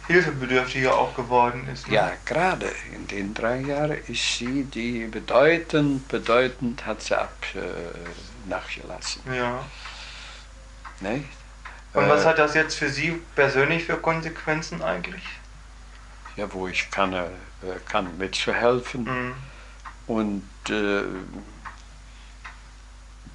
hilfebedürftiger 0.07 0.95
auch 0.95 1.15
geworden 1.15 1.67
ist. 1.71 1.87
Ne? 1.87 1.95
Ja, 1.95 2.11
gerade 2.25 2.69
in 2.93 3.07
den 3.07 3.33
drei 3.33 3.59
Jahren 3.59 3.97
ist 4.07 4.37
sie 4.37 4.65
die 4.65 5.05
bedeutend, 5.05 6.07
bedeutend 6.09 6.85
hat 6.85 7.01
sie 7.01 7.17
ab 7.17 7.33
äh, 7.55 8.49
nachgelassen. 8.49 9.21
Ja. 9.33 9.63
Ne? 10.99 11.23
Und 11.93 12.03
äh, 12.03 12.09
was 12.09 12.25
hat 12.25 12.37
das 12.37 12.53
jetzt 12.53 12.75
für 12.75 12.89
Sie 12.89 13.21
persönlich 13.35 13.85
für 13.85 13.97
Konsequenzen 13.97 14.81
eigentlich? 14.81 15.23
Ja, 16.35 16.51
wo 16.51 16.67
ich 16.67 16.89
kann, 16.91 17.13
äh, 17.13 17.27
kann 17.87 18.17
mitzuhelfen. 18.17 19.03
Mhm. 19.03 19.33
Und 20.07 20.43
äh, 20.69 21.03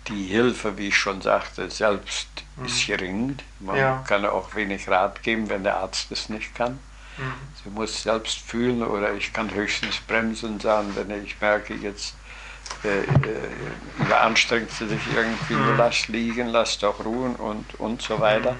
die 0.09 0.25
Hilfe, 0.25 0.77
wie 0.79 0.89
ich 0.89 0.97
schon 0.97 1.21
sagte, 1.21 1.71
selbst 1.71 2.29
mhm. 2.57 2.67
ist 2.67 2.87
gering. 2.87 3.37
Man 3.61 3.77
ja. 3.77 4.05
kann 4.07 4.25
auch 4.27 4.55
wenig 4.55 4.89
Rat 4.89 5.23
geben, 5.23 5.49
wenn 5.49 5.65
der 5.65 5.77
Arzt 5.77 6.11
es 6.11 6.29
nicht 6.29 6.55
kann. 6.55 6.79
Mhm. 7.19 7.33
Sie 7.63 7.71
muss 7.71 8.03
selbst 8.03 8.39
fühlen 8.39 8.83
oder 8.83 9.13
ich 9.15 9.33
kann 9.33 9.53
höchstens 9.53 9.99
bremsen 9.99 10.55
und 10.55 10.63
sagen, 10.63 10.95
wenn 10.95 11.25
ich 11.25 11.41
merke, 11.41 11.75
jetzt 11.75 12.15
äh, 12.85 13.01
äh, 13.01 13.05
überanstrengt 13.99 14.71
sie 14.71 14.87
sich 14.89 15.01
irgendwie, 15.15 15.55
mhm. 15.55 15.77
lass 15.77 16.09
liegen, 16.09 16.49
lass 16.49 16.79
doch 16.79 17.05
ruhen 17.05 17.35
und, 17.37 17.75
und 17.81 18.03
so 18.03 18.21
weiter. 18.21 18.53
Mhm. 18.53 18.59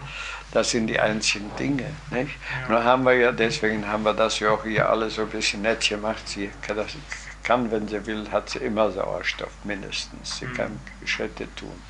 Das 0.51 0.71
sind 0.71 0.87
die 0.87 0.99
einzigen 0.99 1.55
Dinge. 1.57 1.85
Nicht? 2.11 2.35
Ja. 2.63 2.69
Nur 2.69 2.85
haben 2.85 3.05
wir 3.05 3.13
ja, 3.13 3.33
deswegen 3.33 3.87
haben 3.87 4.03
wir 4.05 4.15
das 4.15 4.41
ja 4.41 4.51
auch 4.51 4.65
hier 4.65 4.89
alles 4.89 5.17
so 5.17 5.23
ein 5.23 5.29
bisschen 5.29 5.63
nett 5.63 5.87
gemacht. 5.89 6.27
Sie 6.27 6.51
das, 6.67 6.97
kann, 7.43 7.71
wenn 7.71 7.89
sie 7.89 8.07
will, 8.07 8.31
hat 8.31 8.51
sie 8.51 8.59
immer 8.59 8.91
Sauerstoff 8.91 9.53
mindestens. 9.65 10.39
Sie 10.39 10.47
mhm. 10.47 10.55
kann 10.55 10.81
Schritte 11.05 11.47
tun. 11.55 11.83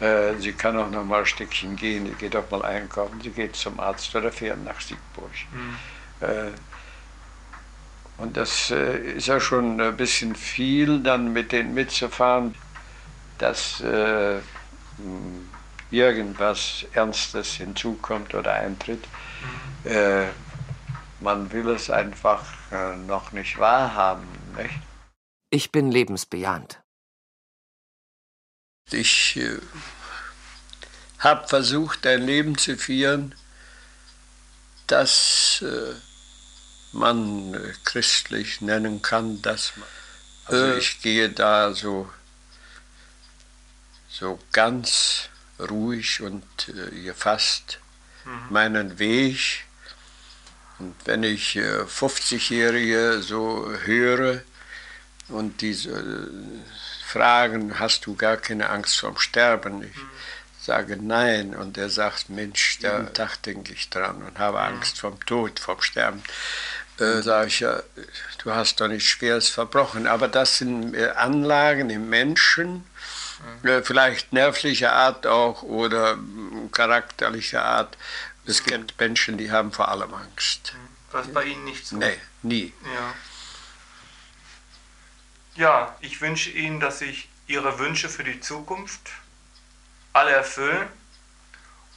Äh, 0.00 0.36
sie 0.38 0.52
kann 0.52 0.76
auch 0.76 0.90
noch 0.90 1.04
mal 1.04 1.20
ein 1.20 1.26
Stückchen 1.26 1.74
gehen, 1.76 2.06
sie 2.06 2.12
geht 2.12 2.36
auch 2.36 2.48
mal 2.50 2.62
einkaufen, 2.64 3.20
sie 3.20 3.30
geht 3.30 3.56
zum 3.56 3.80
Arzt 3.80 4.14
oder 4.14 4.30
fährt 4.30 4.62
nach 4.64 4.80
Siegburg. 4.80 5.30
Mhm. 5.52 5.76
Äh, 6.20 6.50
und 8.18 8.36
das 8.36 8.70
äh, 8.70 9.12
ist 9.12 9.26
ja 9.26 9.40
schon 9.40 9.80
ein 9.80 9.96
bisschen 9.96 10.36
viel, 10.36 11.00
dann 11.00 11.32
mit 11.32 11.52
denen 11.52 11.74
mitzufahren, 11.74 12.54
dass 13.38 13.80
irgendwas 15.92 16.84
Ernstes 16.92 17.54
hinzukommt 17.54 18.34
oder 18.34 18.52
eintritt. 18.54 19.06
Mhm. 19.84 20.24
Man 21.20 21.52
will 21.52 21.68
es 21.68 21.88
einfach 21.88 22.42
noch 23.06 23.30
nicht 23.30 23.60
wahrhaben. 23.60 24.26
Nicht? 24.58 24.74
Ich 25.50 25.72
bin 25.72 25.90
lebensbejahend. 25.90 26.80
Ich 28.90 29.36
äh, 29.36 29.58
habe 31.18 31.46
versucht, 31.48 32.06
ein 32.06 32.22
Leben 32.22 32.56
zu 32.56 32.76
führen, 32.76 33.34
das 34.86 35.62
äh, 35.62 35.94
man 36.92 37.54
äh, 37.54 37.72
christlich 37.84 38.60
nennen 38.60 39.02
kann, 39.02 39.42
dass 39.42 39.76
man. 39.76 39.88
Also 40.46 40.64
äh. 40.64 40.78
ich 40.78 41.02
gehe 41.02 41.28
da 41.28 41.74
so, 41.74 42.10
so 44.08 44.38
ganz 44.52 45.28
ruhig 45.58 46.20
und 46.22 46.44
äh, 46.68 47.02
gefasst 47.02 47.80
mhm. 48.24 48.46
meinen 48.50 48.98
Weg. 48.98 49.64
Und 50.78 50.94
wenn 51.04 51.22
ich 51.22 51.56
äh, 51.56 51.82
50-Jährige 51.82 53.20
so 53.22 53.70
höre 53.84 54.42
und 55.28 55.60
diese 55.60 55.90
äh, 55.90 56.28
fragen, 57.04 57.78
hast 57.78 58.06
du 58.06 58.14
gar 58.14 58.36
keine 58.36 58.70
Angst 58.70 58.98
vorm 59.00 59.18
Sterben? 59.18 59.82
Ich 59.82 59.96
mhm. 59.96 60.10
sage 60.60 60.96
nein. 60.96 61.54
Und 61.54 61.78
er 61.78 61.90
sagt, 61.90 62.30
Mensch, 62.30 62.78
da 62.80 63.00
mhm. 63.00 63.14
Tag 63.14 63.42
denke 63.42 63.72
ich 63.72 63.90
dran 63.90 64.22
und 64.22 64.38
habe 64.38 64.58
mhm. 64.58 64.64
Angst 64.64 65.00
vom 65.00 65.24
Tod, 65.26 65.60
vom 65.60 65.80
Sterben 65.80 66.22
äh, 67.00 67.22
sage 67.22 67.48
ich 67.48 67.60
ja, 67.60 67.82
du 68.42 68.52
hast 68.52 68.80
doch 68.80 68.88
nichts 68.88 69.08
Schweres 69.08 69.48
verbrochen. 69.48 70.06
Aber 70.06 70.28
das 70.28 70.58
sind 70.58 70.94
äh, 70.94 71.10
Anlagen 71.10 71.90
im 71.90 72.08
Menschen, 72.08 72.84
mhm. 73.62 73.68
äh, 73.68 73.82
vielleicht 73.82 74.32
nervlicher 74.32 74.92
Art 74.92 75.26
auch 75.26 75.62
oder 75.62 76.12
äh, 76.12 76.16
charakterlicher 76.72 77.64
Art. 77.64 77.96
Es 78.46 78.64
gibt 78.64 78.98
Menschen, 78.98 79.36
die 79.36 79.50
haben 79.50 79.72
vor 79.72 79.88
allem 79.88 80.12
Angst. 80.14 80.72
Mhm. 80.74 80.88
Was 81.10 81.28
bei 81.28 81.44
Ihnen 81.44 81.64
nicht 81.64 81.86
so? 81.86 81.96
Nee, 81.96 82.18
nie. 82.42 82.72
Ja. 82.84 83.14
Ja, 85.58 85.94
ich 86.00 86.20
wünsche 86.20 86.50
Ihnen, 86.50 86.80
dass 86.80 87.00
sich 87.00 87.28
Ihre 87.48 87.78
Wünsche 87.78 88.08
für 88.08 88.24
die 88.24 88.40
Zukunft 88.40 89.10
alle 90.12 90.30
erfüllen 90.30 90.88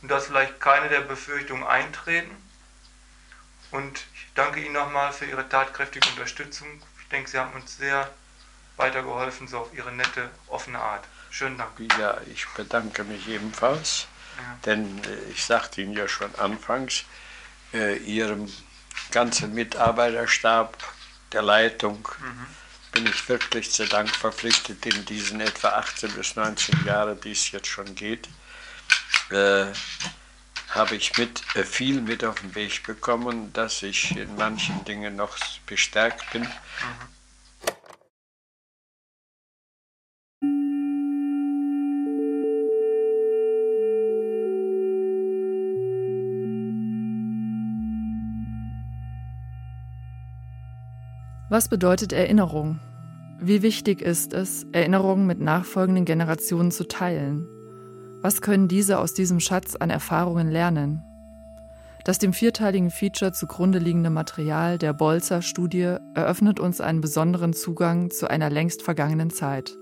und 0.01 0.09
dass 0.09 0.25
vielleicht 0.25 0.59
keine 0.59 0.89
der 0.89 1.01
Befürchtungen 1.01 1.63
eintreten. 1.63 2.31
Und 3.69 4.05
danke 4.35 4.61
Ihnen 4.61 4.73
nochmal 4.73 5.13
für 5.13 5.25
Ihre 5.25 5.47
tatkräftige 5.47 6.07
Unterstützung. 6.09 6.67
Ich 7.01 7.07
denke, 7.09 7.29
Sie 7.29 7.37
haben 7.37 7.53
uns 7.53 7.77
sehr 7.77 8.09
weitergeholfen, 8.77 9.47
so 9.47 9.59
auf 9.59 9.73
Ihre 9.73 9.91
nette, 9.91 10.29
offene 10.47 10.79
Art. 10.79 11.05
Schönen 11.29 11.57
Dank. 11.57 11.71
Ja, 11.99 12.17
ich 12.33 12.47
bedanke 12.49 13.03
mich 13.03 13.27
ebenfalls, 13.27 14.07
ja. 14.37 14.57
denn 14.65 15.03
äh, 15.03 15.31
ich 15.31 15.45
sagte 15.45 15.81
Ihnen 15.81 15.93
ja 15.93 16.07
schon 16.07 16.33
anfangs, 16.35 17.05
äh, 17.73 17.97
Ihrem 17.97 18.51
ganzen 19.11 19.53
Mitarbeiterstab 19.53 20.75
der 21.31 21.43
Leitung 21.43 22.07
mhm. 22.19 22.47
Bin 22.91 23.05
ich 23.05 23.27
wirklich 23.29 23.71
zu 23.71 23.85
Dank 23.87 24.09
verpflichtet 24.09 24.85
in 24.85 25.05
diesen 25.05 25.39
etwa 25.41 25.69
18 25.69 26.11
bis 26.13 26.35
19 26.35 26.85
Jahren, 26.85 27.19
die 27.21 27.31
es 27.31 27.51
jetzt 27.51 27.67
schon 27.67 27.95
geht. 27.95 28.27
Äh, 29.29 29.67
habe 30.69 30.95
ich 30.95 31.17
mit, 31.17 31.41
äh, 31.55 31.63
viel 31.63 32.01
mit 32.01 32.23
auf 32.23 32.39
den 32.39 32.55
Weg 32.55 32.83
bekommen, 32.83 33.51
dass 33.53 33.83
ich 33.83 34.15
in 34.15 34.35
manchen 34.35 34.83
Dingen 34.85 35.15
noch 35.15 35.37
bestärkt 35.65 36.31
bin. 36.31 36.43
Mhm. 36.43 36.49
Was 51.51 51.67
bedeutet 51.67 52.13
Erinnerung? 52.13 52.79
Wie 53.41 53.61
wichtig 53.61 54.01
ist 54.01 54.31
es, 54.31 54.65
Erinnerungen 54.71 55.27
mit 55.27 55.41
nachfolgenden 55.41 56.05
Generationen 56.05 56.71
zu 56.71 56.87
teilen? 56.87 57.45
Was 58.21 58.41
können 58.41 58.69
diese 58.69 58.99
aus 58.99 59.13
diesem 59.13 59.41
Schatz 59.41 59.75
an 59.75 59.89
Erfahrungen 59.89 60.49
lernen? 60.49 61.03
Das 62.05 62.19
dem 62.19 62.31
vierteiligen 62.31 62.89
Feature 62.89 63.33
zugrunde 63.33 63.79
liegende 63.79 64.09
Material 64.09 64.77
der 64.77 64.93
Bolzer-Studie 64.93 65.97
eröffnet 66.15 66.61
uns 66.61 66.79
einen 66.79 67.01
besonderen 67.01 67.51
Zugang 67.51 68.11
zu 68.11 68.29
einer 68.29 68.49
längst 68.49 68.81
vergangenen 68.81 69.29
Zeit. 69.29 69.77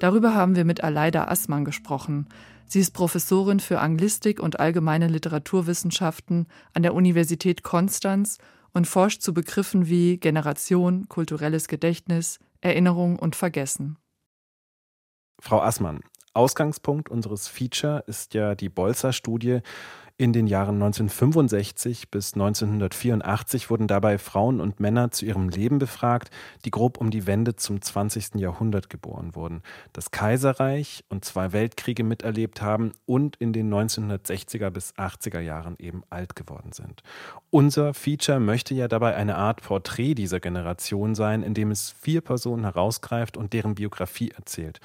Darüber 0.00 0.34
haben 0.34 0.56
wir 0.56 0.64
mit 0.64 0.82
Aleida 0.82 1.28
Assmann 1.28 1.64
gesprochen. 1.64 2.26
Sie 2.66 2.80
ist 2.80 2.94
Professorin 2.94 3.60
für 3.60 3.78
Anglistik 3.78 4.40
und 4.40 4.58
allgemeine 4.58 5.06
Literaturwissenschaften 5.06 6.48
an 6.74 6.82
der 6.82 6.94
Universität 6.94 7.62
Konstanz 7.62 8.38
und 8.72 8.86
forscht 8.86 9.22
zu 9.22 9.34
Begriffen 9.34 9.88
wie 9.88 10.18
Generation, 10.18 11.08
kulturelles 11.08 11.68
Gedächtnis, 11.68 12.38
Erinnerung 12.60 13.18
und 13.18 13.36
Vergessen. 13.36 13.96
Frau 15.40 15.60
Assmann, 15.60 16.00
Ausgangspunkt 16.34 17.08
unseres 17.08 17.48
Feature 17.48 18.04
ist 18.06 18.34
ja 18.34 18.54
die 18.54 18.68
Bolzer-Studie. 18.68 19.60
In 20.20 20.34
den 20.34 20.46
Jahren 20.46 20.74
1965 20.74 22.10
bis 22.10 22.34
1984 22.34 23.70
wurden 23.70 23.86
dabei 23.86 24.18
Frauen 24.18 24.60
und 24.60 24.78
Männer 24.78 25.10
zu 25.12 25.24
ihrem 25.24 25.48
Leben 25.48 25.78
befragt, 25.78 26.30
die 26.66 26.70
grob 26.70 26.98
um 26.98 27.10
die 27.10 27.26
Wende 27.26 27.56
zum 27.56 27.80
20. 27.80 28.34
Jahrhundert 28.34 28.90
geboren 28.90 29.34
wurden, 29.34 29.62
das 29.94 30.10
Kaiserreich 30.10 31.04
und 31.08 31.24
zwei 31.24 31.54
Weltkriege 31.54 32.04
miterlebt 32.04 32.60
haben 32.60 32.92
und 33.06 33.36
in 33.36 33.54
den 33.54 33.72
1960er 33.72 34.68
bis 34.68 34.92
80er 34.92 35.40
Jahren 35.40 35.76
eben 35.78 36.02
alt 36.10 36.36
geworden 36.36 36.72
sind. 36.72 37.02
Unser 37.48 37.94
Feature 37.94 38.40
möchte 38.40 38.74
ja 38.74 38.88
dabei 38.88 39.16
eine 39.16 39.36
Art 39.36 39.62
Porträt 39.62 40.12
dieser 40.16 40.38
Generation 40.38 41.14
sein, 41.14 41.42
in 41.42 41.54
dem 41.54 41.70
es 41.70 41.94
vier 41.98 42.20
Personen 42.20 42.64
herausgreift 42.64 43.38
und 43.38 43.54
deren 43.54 43.74
Biografie 43.74 44.32
erzählt. 44.36 44.80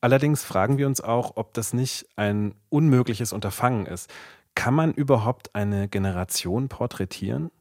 Allerdings 0.00 0.44
fragen 0.44 0.78
wir 0.78 0.86
uns 0.86 1.00
auch, 1.00 1.32
ob 1.34 1.54
das 1.54 1.72
nicht 1.72 2.06
ein 2.14 2.54
unmögliches 2.68 3.32
Unterfangen 3.32 3.86
ist. 3.86 4.12
Kann 4.56 4.74
man 4.74 4.92
überhaupt 4.94 5.54
eine 5.54 5.86
Generation 5.86 6.68
porträtieren? 6.68 7.52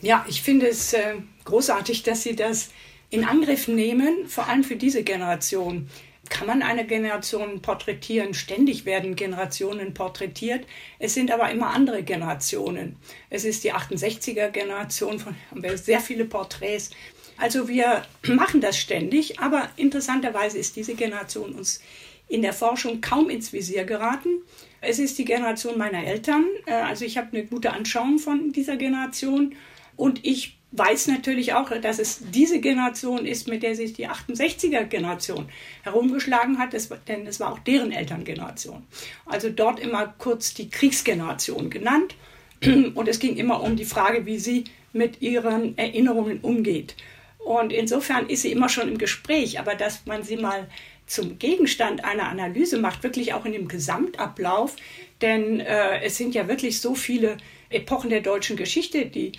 Ja, 0.00 0.24
ich 0.28 0.42
finde 0.42 0.68
es 0.68 0.92
äh, 0.92 1.14
großartig, 1.44 2.04
dass 2.04 2.22
Sie 2.22 2.36
das 2.36 2.70
in 3.08 3.24
Angriff 3.24 3.66
nehmen, 3.66 4.28
vor 4.28 4.46
allem 4.46 4.62
für 4.62 4.76
diese 4.76 5.02
Generation. 5.02 5.88
Kann 6.28 6.46
man 6.46 6.62
eine 6.62 6.86
Generation 6.86 7.62
porträtieren? 7.62 8.34
Ständig 8.34 8.84
werden 8.84 9.16
Generationen 9.16 9.94
porträtiert. 9.94 10.66
Es 10.98 11.14
sind 11.14 11.32
aber 11.32 11.50
immer 11.50 11.70
andere 11.70 12.02
Generationen. 12.02 12.96
Es 13.30 13.44
ist 13.44 13.64
die 13.64 13.72
68er 13.72 14.50
Generation, 14.50 15.18
von 15.18 15.34
haben 15.50 15.62
wir 15.62 15.76
sehr 15.78 16.00
viele 16.00 16.26
Porträts. 16.26 16.90
Also 17.38 17.66
wir 17.66 18.04
machen 18.26 18.60
das 18.60 18.78
ständig, 18.78 19.40
aber 19.40 19.70
interessanterweise 19.76 20.58
ist 20.58 20.76
diese 20.76 20.94
Generation 20.94 21.54
uns 21.54 21.80
in 22.28 22.42
der 22.42 22.52
Forschung 22.52 23.00
kaum 23.00 23.30
ins 23.30 23.52
Visier 23.54 23.84
geraten. 23.84 24.42
Es 24.80 24.98
ist 24.98 25.18
die 25.18 25.24
Generation 25.24 25.76
meiner 25.76 26.04
Eltern, 26.04 26.44
äh, 26.66 26.72
also 26.72 27.04
ich 27.04 27.18
habe 27.18 27.28
eine 27.32 27.46
gute 27.46 27.72
Anschauung 27.72 28.18
von 28.18 28.52
dieser 28.52 28.76
Generation. 28.76 29.54
Und 29.96 30.24
ich 30.24 30.56
weiß 30.72 31.08
natürlich 31.08 31.52
auch, 31.54 31.70
dass 31.80 31.98
es 31.98 32.20
diese 32.30 32.60
Generation 32.60 33.26
ist, 33.26 33.48
mit 33.48 33.62
der 33.62 33.74
sich 33.74 33.92
die 33.92 34.08
68er 34.08 34.84
Generation 34.84 35.48
herumgeschlagen 35.82 36.58
hat, 36.58 36.74
denn 37.08 37.26
es 37.26 37.40
war 37.40 37.52
auch 37.52 37.58
deren 37.58 37.92
Elterngeneration. 37.92 38.84
Also 39.26 39.50
dort 39.50 39.80
immer 39.80 40.14
kurz 40.18 40.54
die 40.54 40.70
Kriegsgeneration 40.70 41.70
genannt. 41.70 42.14
Und 42.94 43.08
es 43.08 43.18
ging 43.18 43.36
immer 43.36 43.62
um 43.62 43.76
die 43.76 43.84
Frage, 43.84 44.26
wie 44.26 44.38
sie 44.38 44.64
mit 44.92 45.22
ihren 45.22 45.76
Erinnerungen 45.76 46.40
umgeht. 46.40 46.94
Und 47.38 47.72
insofern 47.72 48.28
ist 48.28 48.42
sie 48.42 48.52
immer 48.52 48.68
schon 48.68 48.88
im 48.88 48.98
Gespräch, 48.98 49.58
aber 49.58 49.74
dass 49.74 50.04
man 50.06 50.22
sie 50.22 50.36
mal 50.36 50.68
zum 51.10 51.40
Gegenstand 51.40 52.04
einer 52.04 52.28
Analyse 52.28 52.78
macht, 52.78 53.02
wirklich 53.02 53.34
auch 53.34 53.44
in 53.44 53.52
dem 53.52 53.66
Gesamtablauf, 53.66 54.76
denn 55.20 55.58
äh, 55.58 56.02
es 56.02 56.16
sind 56.16 56.36
ja 56.36 56.46
wirklich 56.46 56.80
so 56.80 56.94
viele 56.94 57.36
Epochen 57.68 58.10
der 58.10 58.20
deutschen 58.20 58.56
Geschichte, 58.56 59.06
die 59.06 59.32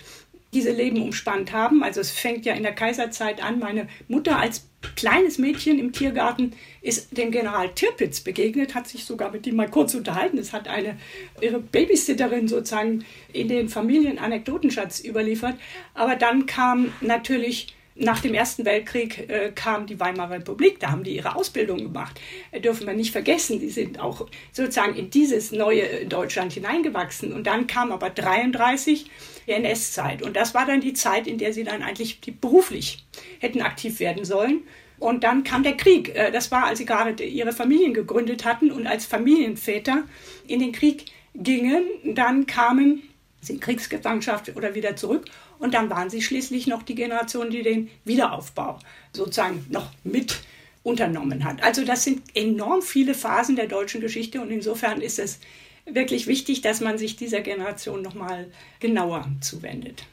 diese 0.52 0.70
Leben 0.70 1.00
umspannt 1.00 1.52
haben. 1.52 1.82
Also 1.82 2.02
es 2.02 2.10
fängt 2.10 2.44
ja 2.44 2.52
in 2.52 2.62
der 2.62 2.74
Kaiserzeit 2.74 3.42
an. 3.42 3.58
Meine 3.58 3.88
Mutter 4.06 4.38
als 4.38 4.68
kleines 4.96 5.38
Mädchen 5.38 5.78
im 5.78 5.92
Tiergarten 5.92 6.52
ist 6.82 7.16
dem 7.16 7.30
General 7.30 7.70
Tirpitz 7.70 8.20
begegnet, 8.20 8.74
hat 8.74 8.86
sich 8.86 9.06
sogar 9.06 9.32
mit 9.32 9.46
ihm 9.46 9.56
mal 9.56 9.70
kurz 9.70 9.94
unterhalten. 9.94 10.36
Es 10.36 10.52
hat 10.52 10.68
eine 10.68 10.98
ihre 11.40 11.58
Babysitterin 11.58 12.48
sozusagen 12.48 13.02
in 13.32 13.48
den 13.48 13.70
Familienanekdotenschatz 13.70 15.02
überliefert. 15.02 15.56
Aber 15.94 16.16
dann 16.16 16.44
kam 16.44 16.92
natürlich 17.00 17.74
nach 18.02 18.20
dem 18.20 18.34
Ersten 18.34 18.64
Weltkrieg 18.64 19.30
äh, 19.30 19.52
kam 19.54 19.86
die 19.86 19.98
Weimarer 20.00 20.32
Republik, 20.32 20.80
da 20.80 20.90
haben 20.90 21.04
die 21.04 21.16
ihre 21.16 21.36
Ausbildung 21.36 21.78
gemacht. 21.78 22.20
Äh, 22.50 22.60
dürfen 22.60 22.86
wir 22.86 22.94
nicht 22.94 23.12
vergessen, 23.12 23.60
die 23.60 23.70
sind 23.70 24.00
auch 24.00 24.26
sozusagen 24.50 24.94
in 24.94 25.10
dieses 25.10 25.52
neue 25.52 26.06
Deutschland 26.06 26.52
hineingewachsen. 26.52 27.32
Und 27.32 27.46
dann 27.46 27.66
kam 27.66 27.92
aber 27.92 28.10
33 28.10 29.10
die 29.46 29.52
NS-Zeit. 29.52 30.22
Und 30.22 30.36
das 30.36 30.54
war 30.54 30.66
dann 30.66 30.80
die 30.80 30.92
Zeit, 30.92 31.26
in 31.26 31.38
der 31.38 31.52
sie 31.52 31.64
dann 31.64 31.82
eigentlich 31.82 32.20
beruflich 32.40 33.04
hätten 33.38 33.62
aktiv 33.62 34.00
werden 34.00 34.24
sollen. 34.24 34.62
Und 34.98 35.24
dann 35.24 35.42
kam 35.42 35.62
der 35.62 35.76
Krieg. 35.76 36.14
Äh, 36.14 36.30
das 36.30 36.50
war, 36.50 36.66
als 36.66 36.78
sie 36.78 36.84
gerade 36.84 37.22
ihre 37.24 37.52
Familien 37.52 37.94
gegründet 37.94 38.44
hatten 38.44 38.70
und 38.70 38.86
als 38.86 39.06
Familienväter 39.06 40.04
in 40.46 40.60
den 40.60 40.72
Krieg 40.72 41.06
gingen. 41.34 41.84
Dann 42.04 42.46
kamen 42.46 43.02
sie 43.40 43.54
in 43.54 43.60
Kriegsgefangenschaft 43.60 44.54
oder 44.56 44.74
wieder 44.74 44.96
zurück. 44.96 45.26
Und 45.62 45.74
dann 45.74 45.90
waren 45.90 46.10
sie 46.10 46.20
schließlich 46.20 46.66
noch 46.66 46.82
die 46.82 46.96
Generation, 46.96 47.48
die 47.50 47.62
den 47.62 47.88
Wiederaufbau 48.04 48.80
sozusagen 49.12 49.64
noch 49.70 49.86
mit 50.02 50.40
unternommen 50.82 51.44
hat. 51.44 51.62
Also 51.62 51.84
das 51.84 52.02
sind 52.02 52.20
enorm 52.34 52.82
viele 52.82 53.14
Phasen 53.14 53.54
der 53.54 53.68
deutschen 53.68 54.00
Geschichte 54.00 54.42
und 54.42 54.50
insofern 54.50 55.00
ist 55.00 55.20
es 55.20 55.38
wirklich 55.86 56.26
wichtig, 56.26 56.62
dass 56.62 56.80
man 56.80 56.98
sich 56.98 57.14
dieser 57.14 57.42
Generation 57.42 58.02
noch 58.02 58.14
mal 58.14 58.50
genauer 58.80 59.24
zuwendet. 59.40 60.04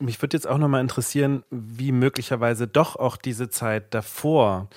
Mich 0.00 0.20
würde 0.20 0.36
jetzt 0.36 0.48
auch 0.48 0.58
noch 0.58 0.68
mal 0.68 0.80
interessieren, 0.80 1.44
wie 1.50 1.92
möglicherweise 1.92 2.66
doch 2.66 2.96
auch 2.96 3.16
diese 3.16 3.48
Zeit 3.48 3.94
davor, 3.94 4.68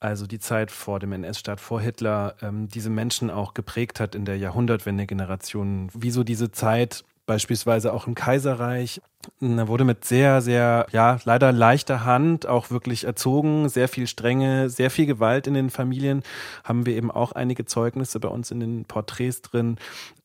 also 0.00 0.26
die 0.26 0.38
Zeit 0.38 0.70
vor 0.70 0.98
dem 0.98 1.12
NS-Staat, 1.12 1.60
vor 1.60 1.80
Hitler, 1.80 2.36
ähm, 2.42 2.68
diese 2.68 2.90
Menschen 2.90 3.30
auch 3.30 3.54
geprägt 3.54 4.00
hat 4.00 4.14
in 4.14 4.26
der 4.26 4.36
Jahrhundertwende-Generation. 4.36 5.88
Wieso 5.94 6.24
diese 6.24 6.50
Zeit 6.50 7.04
beispielsweise 7.30 7.92
auch 7.92 8.08
im 8.08 8.16
Kaiserreich. 8.16 9.00
Da 9.38 9.68
wurde 9.68 9.84
mit 9.84 10.04
sehr, 10.04 10.40
sehr, 10.40 10.88
ja, 10.90 11.20
leider 11.22 11.52
leichter 11.52 12.04
Hand 12.04 12.48
auch 12.48 12.72
wirklich 12.72 13.04
erzogen, 13.04 13.68
sehr 13.68 13.86
viel 13.86 14.08
Strenge, 14.08 14.68
sehr 14.68 14.90
viel 14.90 15.06
Gewalt 15.06 15.46
in 15.46 15.54
den 15.54 15.70
Familien. 15.70 16.24
Haben 16.64 16.86
wir 16.86 16.96
eben 16.96 17.08
auch 17.08 17.30
einige 17.30 17.66
Zeugnisse 17.66 18.18
bei 18.18 18.26
uns 18.26 18.50
in 18.50 18.58
den 18.58 18.84
Porträts 18.84 19.42
drin. 19.42 19.76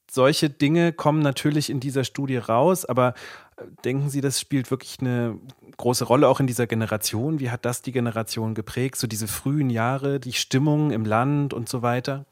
Solche 0.09 0.49
Dinge 0.49 0.93
kommen 0.93 1.19
natürlich 1.19 1.69
in 1.69 1.79
dieser 1.79 2.05
Studie 2.05 2.37
raus, 2.37 2.85
aber 2.85 3.13
äh, 3.57 3.65
denken 3.83 4.09
Sie, 4.09 4.21
das 4.21 4.39
spielt 4.39 4.71
wirklich 4.71 4.97
eine 4.99 5.37
große 5.77 6.05
Rolle 6.05 6.27
auch 6.27 6.39
in 6.39 6.47
dieser 6.47 6.65
Generation? 6.65 7.39
Wie 7.39 7.51
hat 7.51 7.65
das 7.65 7.83
die 7.83 7.91
Generation 7.91 8.55
geprägt? 8.55 8.95
So 8.95 9.05
diese 9.05 9.27
frühen 9.27 9.69
Jahre, 9.69 10.19
die 10.19 10.33
Stimmung 10.33 10.89
im 10.89 11.05
Land 11.05 11.53
und 11.53 11.69
so 11.69 11.83
weiter? 11.83 12.25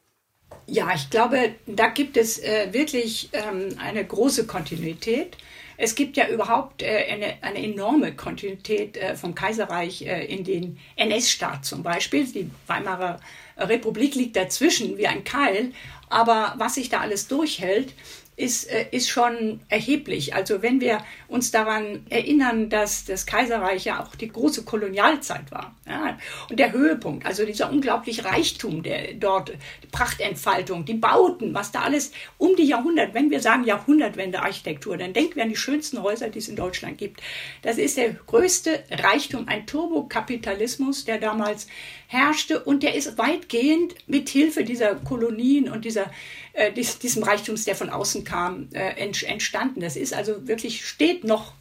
Ja, 0.65 0.93
ich 0.95 1.09
glaube, 1.09 1.55
da 1.65 1.87
gibt 1.87 2.15
es 2.17 2.39
äh, 2.39 2.71
wirklich 2.71 3.29
ähm, 3.33 3.75
eine 3.79 4.05
große 4.05 4.47
Kontinuität. 4.47 5.37
Es 5.75 5.95
gibt 5.95 6.15
ja 6.15 6.27
überhaupt 6.29 6.81
äh, 6.81 7.05
eine, 7.11 7.35
eine, 7.41 7.63
enorme 7.63 8.15
Kontinuität 8.15 8.95
äh, 8.95 9.15
vom 9.15 9.35
Kaiserreich 9.35 10.03
äh, 10.03 10.25
in 10.25 10.43
den 10.43 10.79
NS-Staat 10.95 11.65
zum 11.65 11.83
Beispiel. 11.83 12.25
Die 12.25 12.49
Weimarer 12.67 13.19
Republik 13.57 14.15
liegt 14.15 14.35
dazwischen 14.35 14.97
wie 14.97 15.07
ein 15.07 15.23
Keil. 15.23 15.71
Aber 16.09 16.53
was 16.57 16.75
sich 16.75 16.89
da 16.89 16.99
alles 16.99 17.27
durchhält, 17.27 17.93
ist, 18.35 18.69
äh, 18.71 18.85
ist 18.91 19.09
schon 19.09 19.59
erheblich. 19.69 20.33
Also 20.35 20.61
wenn 20.61 20.81
wir 20.81 21.03
uns 21.27 21.51
daran 21.51 22.05
erinnern, 22.09 22.69
dass 22.69 23.05
das 23.05 23.25
Kaiserreich 23.25 23.85
ja 23.85 24.01
auch 24.01 24.15
die 24.15 24.29
große 24.29 24.63
Kolonialzeit 24.63 25.51
war 25.51 25.75
ja, 25.85 26.17
und 26.49 26.59
der 26.59 26.71
Höhepunkt, 26.71 27.25
also 27.25 27.45
dieser 27.45 27.69
unglaubliche 27.69 28.23
Reichtum, 28.23 28.83
der 28.83 29.15
dort, 29.15 29.51
die 29.83 29.87
Prachtentfaltung, 29.87 30.85
die 30.85 30.93
Bauten, 30.93 31.53
was 31.53 31.73
da 31.73 31.81
alles 31.81 32.13
um 32.37 32.55
die 32.55 32.63
Jahrhundert, 32.63 33.13
wenn 33.13 33.29
wir 33.29 33.41
sagen 33.41 33.65
Jahrhundertwende 33.65 34.41
Architektur, 34.41 34.95
dann 34.95 35.11
denken 35.11 35.35
wir 35.35 35.43
an 35.43 35.49
die 35.49 35.57
schönsten 35.57 36.01
Häuser, 36.01 36.29
die 36.29 36.39
es 36.39 36.47
in 36.47 36.55
Deutschland 36.55 36.97
gibt. 36.97 37.21
Das 37.63 37.77
ist 37.77 37.97
der 37.97 38.13
größte 38.13 38.83
Reichtum, 38.91 39.49
ein 39.49 39.67
Turbokapitalismus, 39.67 41.03
der 41.03 41.17
damals 41.17 41.67
herrschte 42.07 42.63
und 42.63 42.81
der 42.83 42.95
ist 42.95 43.17
weitgehend 43.17 43.95
mit 44.07 44.29
Hilfe 44.29 44.63
dieser 44.63 44.95
Kolonien 44.95 45.69
und 45.69 45.83
dieser 45.83 46.11
äh, 46.53 46.71
dies, 46.71 46.99
diesem 46.99 47.23
Reichtums, 47.23 47.65
der 47.65 47.75
von 47.75 47.89
außen 47.89 48.23
kam, 48.23 48.69
äh, 48.73 48.91
entstanden. 49.01 49.81
Das 49.81 49.95
ist 49.97 50.13
also 50.13 50.47
wirklich, 50.47 50.85
steht 50.85 51.23
noch 51.23 51.53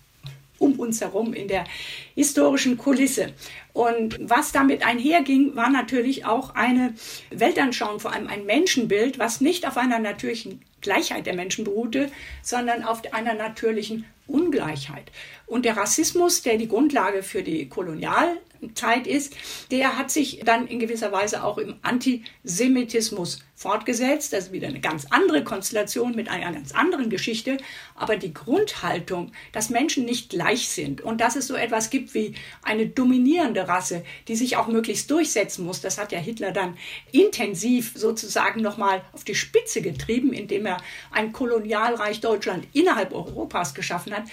um 0.63 0.79
uns 0.79 1.01
herum 1.01 1.35
in 1.35 1.49
der 1.49 1.65
historischen 2.15 2.79
Kulisse. 2.79 3.33
Und 3.73 4.19
was 4.23 4.53
damit 4.53 4.87
einherging, 4.87 5.57
war 5.57 5.71
natürlich 5.71 6.25
auch 6.25 6.55
eine 6.55 6.95
Weltanschauung, 7.31 8.01
vor 8.01 8.13
allem 8.13 8.29
ein 8.29 8.47
Menschenbild, 8.47 9.19
was 9.19 9.41
nicht 9.41 9.67
auf 9.67 9.77
einer 9.77 9.99
natürlichen 9.99 10.63
Gleichheit 10.81 11.27
der 11.27 11.35
Menschen 11.35 11.65
beruhte, 11.65 12.11
sondern 12.43 12.85
auf 12.85 13.03
einer 13.13 13.35
natürlichen 13.35 14.05
Ungleichheit. 14.27 15.11
Und 15.47 15.65
der 15.65 15.77
Rassismus, 15.77 16.43
der 16.43 16.59
die 16.59 16.69
Grundlage 16.69 17.23
für 17.23 17.43
die 17.43 17.69
Kolonialzeit 18.63 19.07
ist, 19.07 19.35
der 19.71 19.99
hat 19.99 20.11
sich 20.11 20.41
dann 20.45 20.67
in 20.67 20.79
gewisser 20.79 21.13
Weise 21.13 21.43
auch 21.43 21.59
im 21.59 21.75
Antisemitismus 21.83 23.41
fortgesetzt. 23.63 24.33
Das 24.33 24.47
ist 24.47 24.53
wieder 24.53 24.69
eine 24.69 24.81
ganz 24.81 25.07
andere 25.11 25.45
Konstellation 25.45 26.17
mit 26.17 26.29
einer 26.29 26.53
ganz 26.53 26.73
anderen 26.73 27.11
Geschichte. 27.11 27.59
Aber 27.95 28.17
die 28.17 28.35
Grundhaltung, 28.35 29.33
dass 29.53 29.71
Menschen 29.71 30.05
nicht 30.05 30.31
gleich 30.31 30.69
sind 30.69 31.01
und 31.01 31.21
dass 31.21 31.37
es 31.37 31.47
so 31.47 31.55
etwas 31.55 31.91
gibt 31.91 32.15
wie 32.15 32.35
eine 32.63 32.87
dominierende 32.87 33.69
Rasse, 33.69 34.05
die 34.27 34.35
sich 34.35 34.57
auch 34.57 34.67
möglichst 34.67 35.11
durchsetzen 35.11 35.65
muss, 35.65 35.81
das 35.81 35.99
hat 35.99 36.11
ja 36.13 36.19
Hitler 36.19 36.51
dann 36.51 36.77
intensiv 37.13 37.93
sozusagen 37.95 38.63
nochmal 38.63 39.03
auf 39.13 39.23
die 39.25 39.37
Spitze 39.37 39.81
getrieben, 39.81 40.33
indem 40.33 40.67
er 40.67 40.79
ein 41.13 41.33
Kolonialreich 41.33 42.21
Deutschland 42.21 42.67
innerhalb 42.73 43.13
Europas 43.13 43.75
geschaffen 43.75 44.13
hat. 44.13 44.25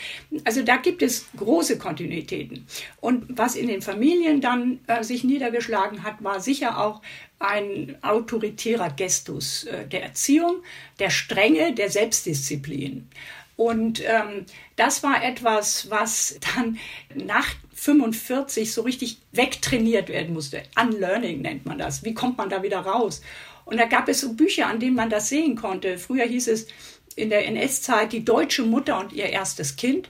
Also 0.44 0.64
da 0.64 0.78
gibt 0.78 1.04
es 1.04 1.28
große 1.38 1.78
Kontinuitäten. 1.78 2.66
Und 3.00 3.26
was 3.30 3.56
in 3.56 3.68
den 3.68 3.82
Familien 3.84 4.18
dann 4.41 4.80
äh, 4.88 5.03
sich 5.03 5.24
niedergeschlagen 5.24 6.03
hat, 6.03 6.24
war 6.24 6.39
sicher 6.39 6.80
auch 6.80 7.01
ein 7.39 7.97
autoritärer 8.01 8.89
Gestus 8.89 9.63
äh, 9.65 9.88
der 9.88 10.03
Erziehung, 10.03 10.63
der 10.99 11.09
Strenge, 11.09 11.74
der 11.74 11.89
Selbstdisziplin. 11.89 13.07
Und 13.55 14.01
ähm, 14.05 14.45
das 14.78 15.03
war 15.03 15.24
etwas, 15.24 15.89
was 15.89 16.39
dann 16.55 16.78
nach 17.13 17.47
45 17.74 18.74
so 18.74 18.82
richtig 18.84 19.17
wegtrainiert 19.32 20.09
werden 20.09 20.34
musste. 20.34 20.63
Unlearning 20.82 21.41
nennt 21.41 21.65
man 21.65 21.78
das. 21.78 22.03
Wie 22.03 22.13
kommt 22.13 22.38
man 22.38 22.49
da 22.49 22.63
wieder 22.63 22.80
raus? 22.80 23.22
Und 23.65 23.78
da 23.78 23.86
gab 23.86 24.07
es 24.07 24.22
so 24.22 24.34
Bücher, 24.34 24.67
an 24.67 24.80
denen 24.80 24.95
man 24.95 25.09
das 25.09 25.30
sehen 25.30 25.55
konnte. 25.55 25.97
Früher 25.97 26.26
hieß 26.26 26.47
es 26.47 26.67
in 27.15 27.30
der 27.30 27.45
NS-Zeit 27.47 28.13
die 28.13 28.26
deutsche 28.26 28.63
Mutter 28.63 28.99
und 28.99 29.13
ihr 29.13 29.26
erstes 29.26 29.76
Kind. 29.76 30.09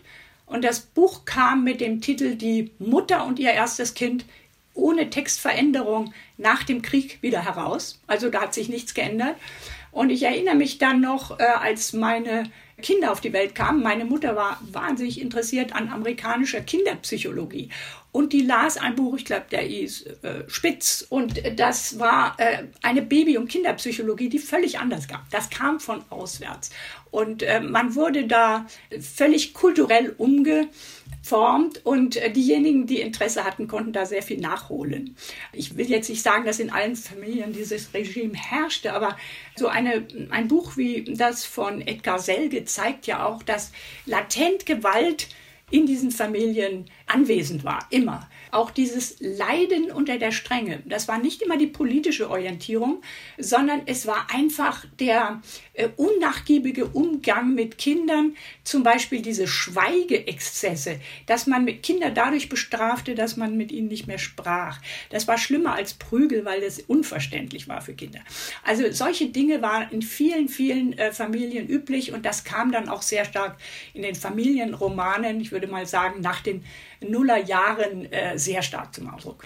Und 0.50 0.64
das 0.64 0.82
Buch 0.82 1.26
kam 1.26 1.64
mit 1.64 1.80
dem 1.80 2.02
Titel 2.02 2.36
Die 2.36 2.72
Mutter 2.80 3.26
und 3.26 3.40
ihr 3.40 3.52
erstes 3.52 3.94
Kind 3.94 4.26
ohne 4.74 5.10
Textveränderung 5.10 6.14
nach 6.38 6.64
dem 6.64 6.82
Krieg 6.82 7.20
wieder 7.22 7.46
heraus. 7.46 8.02
Also 8.08 8.30
da 8.30 8.42
hat 8.42 8.54
sich 8.54 8.68
nichts 8.68 8.94
geändert. 8.94 9.36
Und 9.92 10.10
ich 10.10 10.24
erinnere 10.24 10.56
mich 10.56 10.78
dann 10.78 11.02
noch, 11.02 11.40
äh, 11.40 11.44
als 11.44 11.94
meine 11.94 12.44
Kinder 12.82 13.12
auf 13.12 13.22
die 13.22 13.34
Welt 13.34 13.56
kamen. 13.56 13.84
Meine 13.84 14.06
Mutter 14.06 14.36
war 14.36 14.60
wahnsinnig 14.62 15.22
interessiert 15.22 15.76
an 15.76 15.90
amerikanischer 15.90 16.62
Kinderpsychologie. 16.62 17.70
Und 18.12 18.34
die 18.34 18.42
las 18.42 18.78
ein 18.78 18.96
Buch, 18.96 19.16
ich 19.18 19.26
glaube, 19.26 19.46
der 19.52 19.62
hieß 19.62 20.06
äh, 20.24 20.44
Spitz. 20.48 21.06
Und 21.10 21.42
das 21.60 22.00
war 22.00 22.36
äh, 22.40 22.64
eine 22.82 23.04
Baby- 23.04 23.38
und 23.38 23.50
Kinderpsychologie, 23.50 24.30
die 24.30 24.40
völlig 24.40 24.80
anders 24.80 25.08
kam. 25.08 25.22
Das 25.30 25.52
kam 25.52 25.80
von 25.80 26.04
auswärts. 26.10 26.72
Und 27.12 27.44
äh, 27.44 27.60
man 27.60 27.94
wurde 27.94 28.26
da 28.26 28.66
völlig 29.00 29.54
kulturell 29.54 30.16
umgeformt 30.18 31.86
und 31.86 32.18
äh, 32.18 32.32
diejenigen, 32.32 32.88
die 32.88 33.02
Interesse 33.02 33.44
hatten, 33.44 33.68
konnten 33.68 33.94
da 33.94 34.08
sehr 34.08 34.24
viel 34.24 34.40
nachholen. 34.40 35.16
Ich 35.54 35.78
will 35.78 35.88
jetzt 35.88 36.10
nicht 36.10 36.24
sagen, 36.24 36.46
dass 36.46 36.60
in 36.60 36.72
allen 36.72 36.96
Familien 36.96 37.54
dieses 37.54 37.94
Regime 37.94 38.34
herrschte, 38.36 38.94
aber 38.94 39.18
so 39.56 39.68
eine, 39.68 40.08
ein 40.32 40.48
Buch 40.48 40.78
wie 40.78 41.04
das 41.04 41.46
von 41.46 41.82
Edgar 41.82 42.18
Selge 42.18 42.66
zeigt 42.66 43.06
ja 43.06 43.26
auch, 43.26 43.44
dass 43.44 43.72
latent 44.06 44.66
Gewalt 44.66 45.28
in 45.72 45.86
diesen 45.86 46.12
Familien 46.12 46.86
anwesend 47.08 47.64
war, 47.64 47.86
immer. 47.90 48.30
Auch 48.52 48.72
dieses 48.72 49.18
Leiden 49.20 49.92
unter 49.92 50.18
der 50.18 50.32
Strenge, 50.32 50.82
das 50.86 51.08
war 51.08 51.20
nicht 51.20 51.42
immer 51.42 51.58
die 51.58 51.68
politische 51.68 52.30
Orientierung, 52.30 53.02
sondern 53.38 53.82
es 53.86 54.08
war 54.08 54.28
einfach 54.34 54.86
der 55.00 55.42
äh, 55.74 55.90
unnachgiebige 55.96 56.88
Umgang 56.88 57.54
mit 57.54 57.78
Kindern, 57.78 58.36
zum 58.64 58.84
Beispiel 58.84 59.22
diese 59.22 59.48
Schweigeexzesse, 59.48 61.00
dass 61.26 61.48
man 61.48 61.64
mit 61.64 61.84
Kindern 61.84 62.14
dadurch 62.14 62.50
bestrafte, 62.50 63.16
dass 63.16 63.38
man 63.38 63.58
mit 63.58 63.72
ihnen 63.72 63.88
nicht 63.88 64.08
mehr 64.08 64.18
sprach. 64.18 64.80
Das 65.10 65.28
war 65.28 65.38
schlimmer 65.38 65.74
als 65.74 65.94
Prügel, 65.94 66.46
weil 66.46 66.64
es 66.64 66.80
unverständlich 66.80 67.68
war 67.68 67.82
für 67.82 67.94
Kinder. 67.94 68.20
Also 68.64 68.92
solche 68.92 69.28
Dinge 69.28 69.62
waren 69.62 69.90
in 69.92 70.02
vielen, 70.02 70.50
vielen 70.50 70.98
äh, 70.98 71.12
Familien 71.12 71.68
üblich 71.68 72.12
und 72.14 72.26
das 72.26 72.44
kam 72.44 72.72
dann 72.72 72.90
auch 72.90 73.02
sehr 73.02 73.26
stark 73.26 73.58
in 73.94 74.02
den 74.02 74.16
Familienromanen. 74.16 75.40
Ich 75.40 75.52
würde 75.52 75.68
mal 75.68 75.86
sagen, 75.86 76.22
nach 76.22 76.42
den 76.42 76.64
Nullerjahren 77.02 78.12
äh, 78.12 78.38
sehr 78.38 78.62
stark 78.62 78.94
zum 78.94 79.10
Ausdruck. 79.14 79.46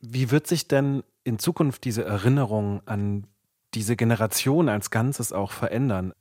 Wie 0.00 0.30
wird 0.30 0.46
sich 0.46 0.68
denn 0.68 1.02
in 1.24 1.38
Zukunft 1.38 1.84
diese 1.84 2.04
Erinnerung 2.04 2.82
an 2.86 3.26
diese 3.74 3.96
Generation 3.96 4.68
als 4.68 4.90
Ganzes 4.90 5.32
auch 5.32 5.52
verändern? 5.52 6.12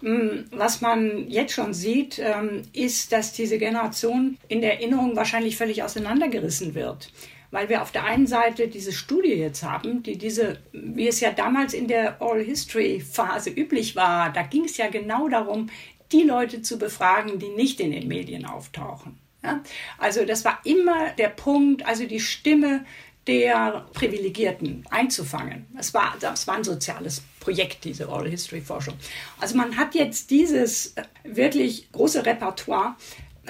Mm, 0.00 0.44
was 0.50 0.80
man 0.80 1.28
jetzt 1.28 1.52
schon 1.52 1.74
sieht, 1.74 2.18
ähm, 2.18 2.62
ist, 2.72 3.12
dass 3.12 3.32
diese 3.32 3.58
Generation 3.58 4.38
in 4.48 4.60
der 4.60 4.74
Erinnerung 4.74 5.16
wahrscheinlich 5.16 5.56
völlig 5.56 5.82
auseinandergerissen 5.82 6.74
wird. 6.74 7.12
Weil 7.50 7.68
wir 7.68 7.82
auf 7.82 7.92
der 7.92 8.04
einen 8.04 8.26
Seite 8.26 8.68
diese 8.68 8.92
Studie 8.92 9.34
jetzt 9.34 9.62
haben, 9.62 10.02
die 10.02 10.18
diese, 10.18 10.58
wie 10.72 11.08
es 11.08 11.20
ja 11.20 11.30
damals 11.30 11.74
in 11.74 11.86
der 11.86 12.20
Oral 12.20 12.42
History 12.42 13.00
Phase 13.00 13.50
üblich 13.50 13.94
war, 13.96 14.32
da 14.32 14.42
ging 14.42 14.64
es 14.64 14.76
ja 14.76 14.88
genau 14.88 15.28
darum, 15.28 15.70
die 16.12 16.22
Leute 16.22 16.62
zu 16.62 16.78
befragen, 16.78 17.38
die 17.38 17.48
nicht 17.50 17.80
in 17.80 17.92
den 17.92 18.08
Medien 18.08 18.44
auftauchen. 18.44 19.18
Ja? 19.46 19.62
Also 19.98 20.24
das 20.24 20.44
war 20.44 20.60
immer 20.64 21.10
der 21.18 21.28
Punkt, 21.28 21.86
also 21.86 22.04
die 22.06 22.20
Stimme 22.20 22.84
der 23.26 23.86
Privilegierten 23.92 24.84
einzufangen. 24.90 25.66
Das 25.74 25.94
war, 25.94 26.16
das 26.20 26.46
war 26.46 26.56
ein 26.56 26.64
soziales 26.64 27.22
Projekt, 27.40 27.84
diese 27.84 28.08
Oral 28.08 28.28
History 28.28 28.60
Forschung. 28.60 28.94
Also 29.40 29.56
man 29.56 29.76
hat 29.76 29.94
jetzt 29.94 30.30
dieses 30.30 30.96
äh, 30.96 31.02
wirklich 31.24 31.90
große 31.92 32.24
Repertoire 32.24 32.94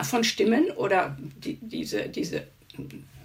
von 0.03 0.25
Stimmen 0.25 0.71
oder 0.73 1.17
die, 1.19 1.59
diese, 1.61 2.09
diese 2.09 2.47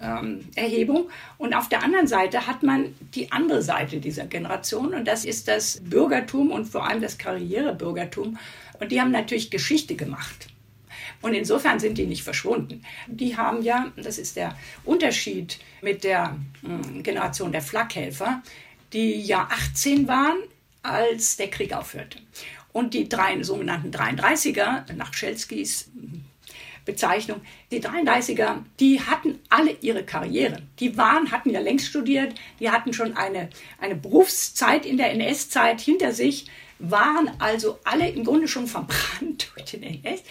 ähm, 0.02 0.46
Erhebung. 0.56 1.10
Und 1.38 1.54
auf 1.54 1.70
der 1.70 1.84
anderen 1.84 2.08
Seite 2.08 2.48
hat 2.48 2.64
man 2.64 2.96
die 3.14 3.32
andere 3.32 3.62
Seite 3.62 4.00
dieser 4.00 4.26
Generation 4.26 4.94
und 4.94 5.08
das 5.08 5.26
ist 5.26 5.48
das 5.48 5.82
Bürgertum 5.84 6.52
und 6.52 6.66
vor 6.66 6.86
allem 6.88 7.02
das 7.02 7.18
Karrierebürgertum. 7.18 8.38
Und 8.80 8.92
die 8.92 9.00
haben 9.00 9.12
natürlich 9.12 9.52
Geschichte 9.52 9.96
gemacht. 9.96 10.48
Und 11.22 11.34
insofern 11.34 11.80
sind 11.80 11.98
die 11.98 12.08
nicht 12.08 12.24
verschwunden. 12.24 12.84
Die 13.08 13.38
haben 13.38 13.62
ja, 13.62 13.92
das 13.96 14.18
ist 14.18 14.36
der 14.36 14.58
Unterschied 14.84 15.60
mit 15.82 16.04
der 16.04 16.38
hm, 16.62 17.04
Generation 17.04 17.52
der 17.52 17.62
Flakhelfer, 17.62 18.42
die 18.94 19.22
ja 19.22 19.48
18 19.52 20.08
waren, 20.08 20.38
als 20.84 21.38
der 21.38 21.50
Krieg 21.50 21.74
aufhörte. 21.74 22.18
Und 22.74 22.94
die 22.94 23.08
drei 23.08 23.42
sogenannten 23.44 23.92
33er, 23.92 24.92
nach 24.94 25.14
Schelskis 25.14 25.92
hm, 25.94 26.24
Bezeichnung, 26.86 27.42
die 27.70 27.82
33er, 27.82 28.64
die 28.80 29.02
hatten 29.02 29.40
alle 29.50 29.78
ihre 29.82 30.04
Karriere. 30.04 30.64
Die 30.80 30.98
waren, 30.98 31.32
hatten 31.32 31.52
ja 31.52 31.60
längst 31.60 31.86
studiert, 31.86 32.34
die 32.60 32.72
hatten 32.72 32.94
schon 32.94 33.16
eine, 33.16 33.50
eine 33.80 33.96
Berufszeit 33.96 34.86
in 34.86 34.98
der 34.98 35.12
NS-Zeit 35.12 35.80
hinter 35.80 36.12
sich, 36.12 36.48
waren 36.80 37.30
also 37.38 37.78
alle 37.84 38.10
im 38.10 38.24
Grunde 38.24 38.48
schon 38.48 38.66
verbrannt 38.66 39.52
durch 39.56 39.72
den 39.72 39.84
NS 39.84 40.24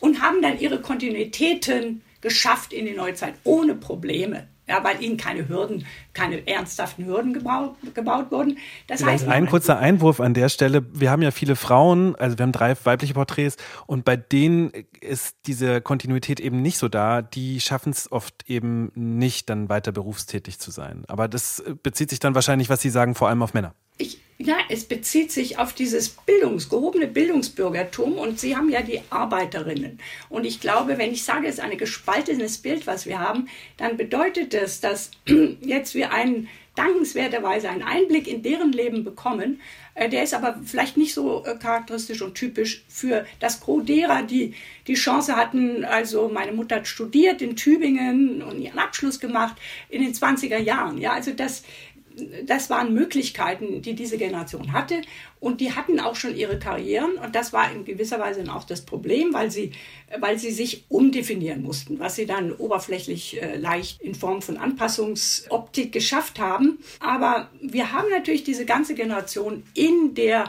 und 0.00 0.20
haben 0.20 0.42
dann 0.42 0.58
ihre 0.58 0.80
Kontinuitäten 0.80 2.02
geschafft 2.20 2.72
in 2.72 2.86
die 2.86 2.92
Neuzeit 2.92 3.34
ohne 3.44 3.74
Probleme. 3.74 4.48
Ja, 4.68 4.84
weil 4.84 5.02
ihnen 5.02 5.16
keine 5.16 5.48
Hürden, 5.48 5.84
keine 6.12 6.46
ernsthaften 6.46 7.04
Hürden 7.04 7.32
gebaut, 7.32 7.74
gebaut 7.92 8.30
wurden. 8.30 8.56
Das 8.86 9.00
Vielleicht 9.00 9.24
heißt, 9.24 9.28
ein 9.28 9.46
kurzer 9.46 9.80
Einwurf 9.80 10.20
an 10.20 10.32
der 10.32 10.48
Stelle. 10.48 10.86
Wir 10.92 11.10
haben 11.10 11.22
ja 11.22 11.32
viele 11.32 11.56
Frauen, 11.56 12.14
also 12.14 12.38
wir 12.38 12.44
haben 12.44 12.52
drei 12.52 12.76
weibliche 12.84 13.14
Porträts 13.14 13.56
und 13.88 14.04
bei 14.04 14.16
denen 14.16 14.70
ist 15.00 15.34
diese 15.46 15.80
Kontinuität 15.80 16.38
eben 16.38 16.62
nicht 16.62 16.78
so 16.78 16.88
da. 16.88 17.20
Die 17.20 17.58
schaffen 17.58 17.90
es 17.90 18.12
oft 18.12 18.48
eben 18.48 18.92
nicht, 18.94 19.50
dann 19.50 19.68
weiter 19.68 19.90
berufstätig 19.90 20.60
zu 20.60 20.70
sein. 20.70 21.02
Aber 21.08 21.26
das 21.26 21.64
bezieht 21.82 22.10
sich 22.10 22.20
dann 22.20 22.36
wahrscheinlich, 22.36 22.68
was 22.70 22.80
Sie 22.80 22.90
sagen, 22.90 23.16
vor 23.16 23.28
allem 23.28 23.42
auf 23.42 23.54
Männer. 23.54 23.74
Ich 24.00 24.18
ja, 24.42 24.56
es 24.70 24.86
bezieht 24.86 25.30
sich 25.30 25.58
auf 25.58 25.74
dieses 25.74 26.08
Bildungs, 26.08 26.70
gehobene 26.70 27.06
Bildungsbürgertum 27.06 28.14
und 28.14 28.40
Sie 28.40 28.56
haben 28.56 28.70
ja 28.70 28.80
die 28.80 29.02
Arbeiterinnen. 29.10 29.98
Und 30.30 30.46
ich 30.46 30.60
glaube, 30.60 30.96
wenn 30.96 31.12
ich 31.12 31.24
sage, 31.24 31.46
es 31.46 31.56
ist 31.56 31.60
ein 31.60 31.76
gespaltenes 31.76 32.56
Bild, 32.56 32.86
was 32.86 33.04
wir 33.04 33.18
haben, 33.18 33.48
dann 33.76 33.98
bedeutet 33.98 34.54
das, 34.54 34.80
dass 34.80 35.10
jetzt 35.60 35.94
wir 35.94 36.14
einen 36.14 36.48
dankenswerterweise 36.74 37.68
einen 37.68 37.82
Einblick 37.82 38.26
in 38.26 38.42
deren 38.42 38.72
Leben 38.72 39.04
bekommen. 39.04 39.60
Äh, 39.94 40.08
der 40.08 40.22
ist 40.22 40.32
aber 40.32 40.58
vielleicht 40.64 40.96
nicht 40.96 41.12
so 41.12 41.44
äh, 41.44 41.56
charakteristisch 41.58 42.22
und 42.22 42.34
typisch 42.34 42.84
für 42.88 43.26
das 43.40 43.60
Gros 43.60 43.84
derer, 43.84 44.22
die 44.22 44.54
die 44.86 44.94
Chance 44.94 45.36
hatten. 45.36 45.84
Also 45.84 46.30
meine 46.32 46.52
Mutter 46.52 46.76
hat 46.76 46.86
studiert 46.86 47.42
in 47.42 47.56
Tübingen 47.56 48.40
und 48.42 48.60
ihren 48.60 48.78
Abschluss 48.78 49.20
gemacht 49.20 49.56
in 49.88 50.02
den 50.02 50.14
20er 50.14 50.58
Jahren. 50.58 50.96
Ja, 50.98 51.12
also 51.12 51.32
das, 51.32 51.64
das 52.44 52.70
waren 52.70 52.94
Möglichkeiten, 52.94 53.82
die 53.82 53.94
diese 53.94 54.18
Generation 54.18 54.72
hatte. 54.72 55.02
Und 55.38 55.60
die 55.60 55.72
hatten 55.74 56.00
auch 56.00 56.16
schon 56.16 56.36
ihre 56.36 56.58
Karrieren. 56.58 57.12
Und 57.16 57.34
das 57.34 57.52
war 57.52 57.72
in 57.72 57.84
gewisser 57.84 58.18
Weise 58.20 58.44
auch 58.52 58.64
das 58.64 58.82
Problem, 58.82 59.32
weil 59.32 59.50
sie, 59.50 59.72
weil 60.18 60.38
sie 60.38 60.50
sich 60.50 60.84
umdefinieren 60.88 61.62
mussten, 61.62 61.98
was 61.98 62.16
sie 62.16 62.26
dann 62.26 62.52
oberflächlich 62.52 63.40
äh, 63.40 63.56
leicht 63.56 64.00
in 64.02 64.14
Form 64.14 64.42
von 64.42 64.56
Anpassungsoptik 64.56 65.92
geschafft 65.92 66.38
haben. 66.38 66.78
Aber 67.00 67.50
wir 67.60 67.92
haben 67.92 68.10
natürlich 68.10 68.44
diese 68.44 68.66
ganze 68.66 68.94
Generation 68.94 69.62
in 69.74 70.14
der 70.14 70.44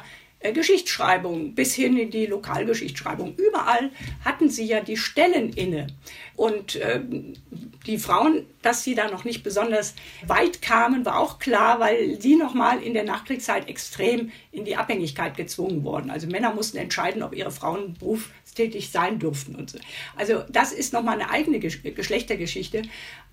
Geschichtsschreibung 0.54 1.54
bis 1.54 1.76
hin 1.76 1.98
in 1.98 2.10
die 2.10 2.26
Lokalgeschichtsschreibung. 2.26 3.36
Überall 3.36 3.92
hatten 4.26 4.50
sie 4.50 4.66
ja 4.66 4.82
die 4.82 4.98
Stellen 4.98 5.54
inne. 5.54 5.88
Und 6.36 6.76
äh, 6.78 7.02
die 7.86 8.00
Frauen, 8.00 8.48
dass 8.64 8.84
sie 8.84 8.96
da 8.96 9.10
noch 9.10 9.24
nicht 9.24 9.44
besonders 9.44 9.94
weit 10.26 10.62
kamen, 10.62 11.06
war 11.06 11.20
auch 11.20 11.38
klar, 11.38 11.80
weil 11.80 12.20
sie 12.20 12.36
nochmal 12.36 12.82
in 12.82 12.94
der 12.94 13.04
Nachkriegszeit 13.04 13.70
extrem 13.70 14.32
in 14.52 14.66
die 14.66 14.76
Abhängigkeit 14.76 15.38
gezwungen 15.38 15.84
wurden. 15.84 16.10
Also 16.10 16.28
Männer 16.28 16.54
mussten 16.54 16.78
entscheiden, 16.78 17.22
ob 17.22 17.36
ihre 17.36 17.52
Frauen 17.52 17.94
berufstätig 18.00 18.90
sein 18.90 19.20
durften 19.20 19.54
und 19.56 19.70
so. 19.70 19.78
Also 20.16 20.44
das 20.50 20.72
ist 20.72 20.94
nochmal 20.94 21.22
eine 21.22 21.30
eigene 21.30 21.60
Geschlechtergeschichte. 21.60 22.84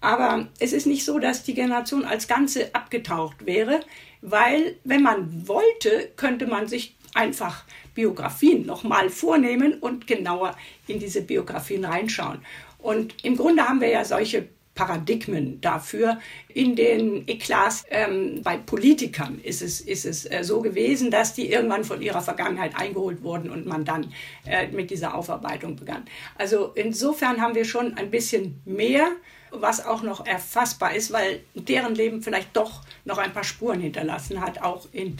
Aber 0.00 0.48
es 0.58 0.72
ist 0.72 0.86
nicht 0.86 1.04
so, 1.04 1.18
dass 1.18 1.42
die 1.42 1.54
Generation 1.54 2.04
als 2.04 2.28
Ganze 2.28 2.74
abgetaucht 2.74 3.46
wäre, 3.46 3.80
weil 4.20 4.76
wenn 4.84 5.02
man 5.02 5.48
wollte, 5.48 6.10
könnte 6.16 6.46
man 6.46 6.66
sich 6.66 6.97
einfach 7.14 7.64
Biografien 7.94 8.66
nochmal 8.66 9.10
vornehmen 9.10 9.74
und 9.80 10.06
genauer 10.06 10.56
in 10.86 10.98
diese 10.98 11.22
Biografien 11.22 11.84
reinschauen. 11.84 12.40
Und 12.78 13.14
im 13.24 13.36
Grunde 13.36 13.68
haben 13.68 13.80
wir 13.80 13.88
ja 13.88 14.04
solche 14.04 14.48
Paradigmen 14.78 15.60
dafür. 15.60 16.20
In 16.54 16.76
den 16.76 17.26
Eklats 17.26 17.84
ähm, 17.90 18.42
bei 18.44 18.56
Politikern 18.56 19.40
ist 19.42 19.60
es, 19.60 19.80
ist 19.80 20.06
es 20.06 20.24
äh, 20.30 20.44
so 20.44 20.62
gewesen, 20.62 21.10
dass 21.10 21.34
die 21.34 21.50
irgendwann 21.50 21.82
von 21.82 22.00
ihrer 22.00 22.22
Vergangenheit 22.22 22.76
eingeholt 22.76 23.24
wurden 23.24 23.50
und 23.50 23.66
man 23.66 23.84
dann 23.84 24.12
äh, 24.46 24.68
mit 24.68 24.92
dieser 24.92 25.16
Aufarbeitung 25.16 25.74
begann. 25.74 26.04
Also 26.36 26.70
insofern 26.76 27.40
haben 27.40 27.56
wir 27.56 27.64
schon 27.64 27.94
ein 27.94 28.12
bisschen 28.12 28.62
mehr, 28.64 29.08
was 29.50 29.84
auch 29.84 30.02
noch 30.02 30.24
erfassbar 30.24 30.94
ist, 30.94 31.12
weil 31.12 31.40
deren 31.54 31.96
Leben 31.96 32.22
vielleicht 32.22 32.56
doch 32.56 32.82
noch 33.04 33.18
ein 33.18 33.32
paar 33.32 33.44
Spuren 33.44 33.80
hinterlassen 33.80 34.40
hat, 34.40 34.62
auch 34.62 34.86
in, 34.92 35.16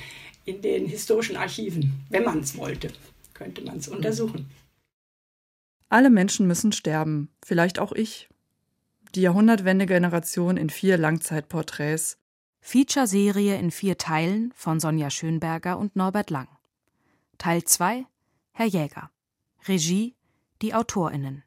in 0.49 0.63
den 0.63 0.87
historischen 0.87 1.37
Archiven. 1.37 2.05
Wenn 2.09 2.25
man 2.25 2.41
es 2.41 2.57
wollte, 2.57 2.91
könnte 3.35 3.63
man 3.63 3.77
es 3.77 3.89
untersuchen. 3.89 4.51
Alle 5.91 6.11
Menschen 6.11 6.47
müssen 6.47 6.73
sterben, 6.73 7.31
vielleicht 7.45 7.79
auch 7.79 7.93
ich. 7.93 8.29
Die 9.15 9.23
Jahrhundertwende-Generation 9.23 10.57
in 10.57 10.71
vier 10.71 10.99
Langzeitporträts. 10.99 12.19
Feature-Serie 12.61 13.57
in 13.59 13.71
vier 13.71 13.97
Teilen 13.97 14.53
von 14.55 14.81
Sonja 14.81 15.11
Schönberger 15.11 15.79
und 15.79 15.97
Norbert 15.97 16.31
Lang. 16.31 16.49
Teil 17.39 17.65
2 17.65 18.05
Herr 18.53 18.67
Jäger. 18.67 19.11
Regie 19.67 20.15
Die 20.61 20.75
AutorInnen. 20.75 21.45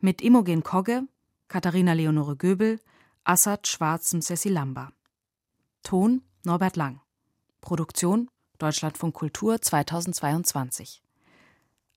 Mit 0.00 0.20
Imogen 0.20 0.62
Kogge, 0.62 1.08
Katharina 1.48 1.94
Leonore 1.94 2.36
Göbel, 2.36 2.78
Assad 3.24 3.66
Schwarzem 3.66 4.20
Cecil 4.20 4.52
Lamba. 4.52 4.92
Ton 5.82 6.22
Norbert 6.44 6.76
Lang. 6.76 7.00
Produktion 7.60 8.28
Deutschlandfunk 8.58 9.14
Kultur 9.14 9.60
2022. 9.60 11.02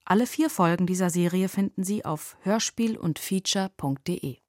Alle 0.04 0.26
vier 0.26 0.50
Folgen 0.50 0.86
dieser 0.86 1.10
Serie 1.10 1.48
finden 1.48 1.84
Sie 1.84 2.04
auf 2.04 2.36
hörspiel 2.42 2.96
und 2.96 3.18
feature.de. 3.18 4.43